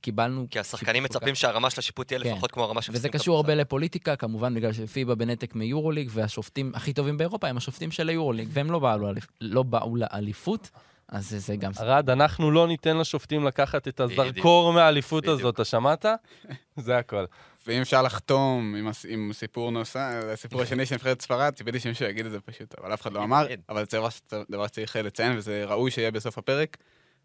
קיבלנו... 0.00 0.46
כי 0.50 0.58
השחקנים 0.58 1.02
מצפים 1.02 1.34
שהרמה 1.34 1.70
של 1.70 1.78
השיפוט 1.80 2.06
תהיה 2.08 2.20
כן. 2.20 2.32
לפחות 2.32 2.50
כמו 2.50 2.64
הרמה 2.64 2.82
של... 2.82 2.92
וזה 2.94 3.08
קשור 3.08 3.36
הרבה 3.36 3.54
לפוליטיקה, 3.54 4.16
כמובן 4.16 4.54
בגלל 4.54 4.72
שפיבה 4.72 5.14
בנתק 5.14 5.54
מיורוליג, 5.54 6.10
והשופטים 6.12 6.72
הכי 6.74 6.92
טובים 6.92 7.16
באירופה 7.18 7.48
הם 7.48 7.56
השופטים 7.56 7.90
של 7.90 8.08
היורוליג, 8.08 8.48
והם 8.52 8.70
לא 8.70 8.78
באו, 8.78 9.12
לא 9.40 9.62
באו 9.62 9.96
לאליפות, 9.96 10.70
אז 11.08 11.28
זה, 11.30 11.38
זה 11.38 11.56
גם... 11.56 11.72
ארד, 11.80 12.10
אנחנו 12.10 12.50
לא 12.50 12.66
ניתן 12.66 12.96
לשופטים 12.96 13.44
לקחת 13.44 13.88
את 13.88 14.00
הזרקור 14.00 14.72
מהאליפות 14.72 15.22
בדיוק. 15.24 15.40
הזאת, 15.40 15.54
אתה 15.54 15.64
שמעת? 15.64 16.04
זה 16.76 16.98
הכל. 16.98 17.24
ואם 17.66 17.80
אפשר 17.80 18.02
לחתום 18.02 18.74
עם, 18.78 18.88
הס- 18.88 19.06
עם 19.08 19.30
סיפור 19.32 19.70
נוסף, 19.70 19.98
הסיפור 20.32 20.62
השני 20.62 20.86
של 20.86 20.94
נבחרת 20.94 21.22
ספרד, 21.22 21.52
ציפיתי 21.54 21.80
שמישהו 21.80 22.06
יגיד 22.06 22.26
את 22.26 22.32
זה 22.32 22.40
פשוט, 22.40 22.74
אבל 22.80 22.94
אף 22.94 23.02
אחד 23.02 23.12
לא 23.12 23.22
אמר, 23.24 23.48
כן. 23.48 23.54
אבל 23.68 23.84
זה 23.90 23.98
דבר 23.98 24.08
שצ- 24.08 24.50
דבר 24.50 24.66
שצריך 24.66 24.96
לציין, 24.96 25.38
וזה 25.38 25.64
ראוי 25.66 25.90
שיהיה 25.90 26.10
בסוף 26.10 26.38
הפרק. 26.38 26.76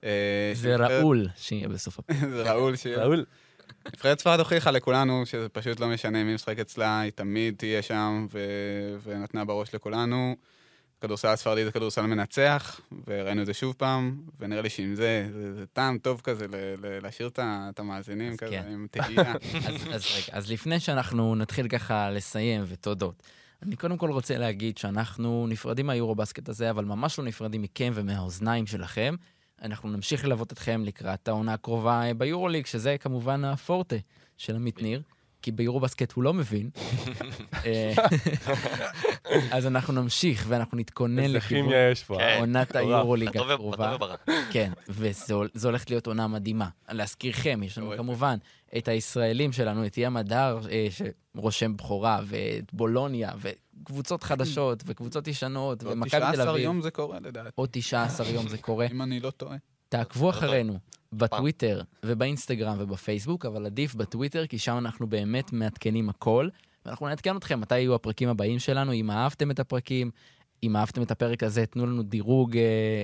אה, 0.04 0.10
זה 0.54 0.76
ראול 0.76 1.28
שיהיה 1.36 1.68
בסוף 1.68 2.00
הפרק. 2.00 2.18
זה 2.36 2.52
ראול 2.52 2.76
שיהיה. 2.76 3.04
ראול, 3.04 3.26
נבחרת 3.94 4.20
ספרד 4.20 4.40
הוכיחה 4.40 4.72
לכולנו 4.72 5.26
שזה 5.26 5.50
פשוט 5.50 5.80
לא 5.80 5.88
משנה 5.88 6.24
מי 6.24 6.34
משחק 6.34 6.60
אצלה, 6.60 7.00
היא 7.00 7.12
תמיד 7.12 7.56
תהיה 7.58 7.82
שם, 7.82 8.28
ו... 8.32 8.40
ונתנה 9.04 9.46
בראש 9.46 9.76
לכולנו. 9.76 10.36
כדורסל 11.02 11.28
הספרדי 11.28 11.66
זה 11.66 11.72
כדורסל 11.72 12.02
מנצח, 12.02 12.82
וראינו 13.08 13.42
את 13.42 13.46
זה 13.46 13.54
שוב 13.54 13.76
פעם, 13.78 14.22
ונראה 14.40 14.62
לי 14.62 14.70
שעם 14.70 14.96
זה, 14.96 15.30
זה, 15.34 15.54
זה 15.54 15.66
טעם 15.66 15.98
טוב 15.98 16.22
כזה 16.22 16.48
ל... 16.48 16.56
ל... 16.56 17.00
להשאיר 17.04 17.30
את 17.38 17.80
המאזינים 17.80 18.32
אז 18.32 18.38
כזה, 18.38 18.52
כן. 18.52 18.68
עם 18.72 18.88
תהייה. 18.92 19.34
אז, 19.68 19.76
אז 19.94 20.06
רגע, 20.16 20.38
אז 20.38 20.52
לפני 20.52 20.80
שאנחנו 20.80 21.36
נתחיל 21.36 21.68
ככה 21.68 22.10
לסיים 22.10 22.64
ותודות, 22.68 23.24
אני 23.64 23.76
קודם 23.76 23.98
כל 23.98 24.12
רוצה 24.12 24.38
להגיד 24.38 24.78
שאנחנו 24.78 25.48
נפרדים 25.50 25.88
מהיורו-בסקט 25.88 26.50
הזה, 26.50 26.70
אבל 26.70 26.86
ממש 26.86 27.20
לא 27.20 27.26
נפרדים 27.26 27.62
מכם 27.62 27.92
ומהאוזניים 27.96 28.68
שלכם. 28.68 29.16
אנחנו 29.62 29.90
נמשיך 29.90 30.26
ללוות 30.26 30.54
אתכם 30.54 30.84
לקראת 30.86 31.28
העונה 31.28 31.54
הקרובה 31.54 32.02
אה, 32.04 32.14
ביורוליג, 32.14 32.66
שזה 32.66 32.98
כמובן 32.98 33.46
הפורטה 33.46 33.96
של 34.38 34.56
עמית 34.56 34.82
ניר, 34.82 35.02
כי 35.42 35.52
ביורו-בסקט 35.52 36.12
הוא 36.12 36.24
לא 36.24 36.34
מבין. 36.34 36.70
אה, 37.66 37.94
אז 39.52 39.68
אנחנו 39.68 39.94
נמשיך 39.94 40.46
ואנחנו 40.48 40.78
נתכונן 40.78 41.20
איזה 41.20 41.38
לכיוון 41.38 41.64
כימיה 41.64 41.90
יש 41.92 42.04
פה. 42.04 42.18
כן. 42.18 42.38
עונת. 42.40 42.76
היורוליג 42.76 43.30
בטוב 43.30 43.52
הקרובה. 43.52 43.96
וברע. 43.96 44.16
כן, 44.52 44.72
וזו 44.90 45.44
זו 45.54 45.68
הולכת 45.68 45.90
להיות 45.90 46.08
עונה 46.08 46.28
מדהימה. 46.28 46.70
להזכירכם, 46.90 47.64
יש 47.64 47.78
לנו. 47.78 47.94
כמובן 47.98 48.38
את 48.78 48.88
הישראלים 48.88 49.52
שלנו, 49.52 49.86
את 49.86 49.98
ים 49.98 50.18
הדר, 50.18 50.60
אה, 50.72 50.88
שרושם 51.36 51.78
בכורה, 51.78 52.20
ואת 52.26 52.74
בולוניה, 52.74 53.32
וקבוצות 53.38 54.24
חדשות, 54.24 54.84
וקבוצות 54.86 55.28
ישנות, 55.28 55.84
ומכבי 55.84 56.10
תל 56.10 56.32
19 56.32 56.52
אביב. 56.52 56.64
יום 56.64 56.82
זה 56.82 56.92
קורה 56.92 57.20
לדעתי, 57.20 57.50
עוד 57.56 57.70
19 57.72 58.30
יום 58.30 58.48
זה 58.48 58.58
קורה. 58.58 58.88
אם 58.92 59.02
אני 59.02 59.20
לא 59.20 59.30
טועה. 59.30 59.58
תעקבו 59.90 60.32
טוב. 60.32 60.44
אחרינו 60.44 60.80
בטוויטר 61.14 61.82
ובאינסטגרם 62.04 62.76
ובפייסבוק, 62.80 63.46
אבל 63.46 63.66
עדיף 63.66 63.96
בטוויטר, 63.96 64.48
כי 64.48 64.60
שם 64.60 64.78
אנחנו 64.78 65.08
באמת 65.08 65.54
מעדכנים 65.54 66.10
הכל. 66.10 66.50
ואנחנו 66.86 67.08
נעדכן 67.08 67.38
אתכם 67.38 67.62
מתי 67.62 67.80
יהיו 67.80 67.96
הפרקים 67.96 68.30
הבאים 68.30 68.60
שלנו, 68.60 68.94
אם 68.94 69.12
אהבתם 69.12 69.52
את 69.52 69.60
הפרקים, 69.60 70.12
אם 70.64 70.76
אהבתם 70.76 71.02
את 71.02 71.12
הפרק 71.12 71.44
הזה, 71.44 71.66
תנו 71.66 71.86
לנו 71.86 72.04
דירוג 72.04 72.58
אה, 72.58 72.64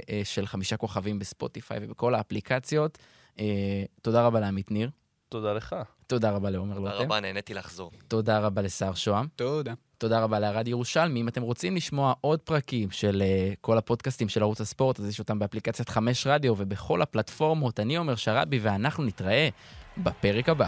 אה, 0.10 0.22
של 0.24 0.46
חמישה 0.46 0.78
כוכבים 0.78 1.20
בספוטיפיי 1.20 1.80
ובכל 1.82 2.16
האפליקציות. 2.16 2.98
אה, 3.40 3.84
תודה 4.02 4.26
רבה 4.26 4.40
לעמית 4.40 4.72
ניר, 4.72 4.90
תודה 5.34 5.54
לך. 5.54 5.76
תודה 6.08 6.32
רבה 6.32 6.50
לעומר 6.50 6.76
תודה 6.76 6.92
לוטם, 6.92 7.04
רבה, 7.04 7.20
נהניתי 7.20 7.54
לחזור. 7.54 7.92
תודה 8.08 8.40
רבה 8.40 8.62
לשר 8.62 8.94
שוהם, 8.94 9.28
תודה. 9.36 9.74
תודה 9.98 10.24
רבה 10.24 10.40
לערד 10.40 10.68
ירושלמי. 10.68 11.22
אם 11.22 11.28
אתם 11.28 11.42
רוצים 11.42 11.76
לשמוע 11.76 12.14
עוד 12.22 12.40
פרקים 12.40 12.92
של 12.92 13.24
uh, 13.26 13.56
כל 13.62 13.78
הפודקאסטים 13.78 14.30
של 14.30 14.42
ערוץ 14.42 14.62
הספורט, 14.62 15.00
אז 15.00 15.10
יש 15.10 15.20
אותם 15.20 15.40
באפליקציית 15.40 15.90
חמש 15.90 16.28
רדיו 16.28 16.54
ובכל 16.58 17.02
הפלטפורמות. 17.02 17.80
אני 17.80 17.98
אומר 17.98 18.16
שרבי 18.16 18.60
ואנחנו 18.62 19.04
נתראה 19.04 19.50
בפרק 19.98 20.50
הבא. 20.50 20.68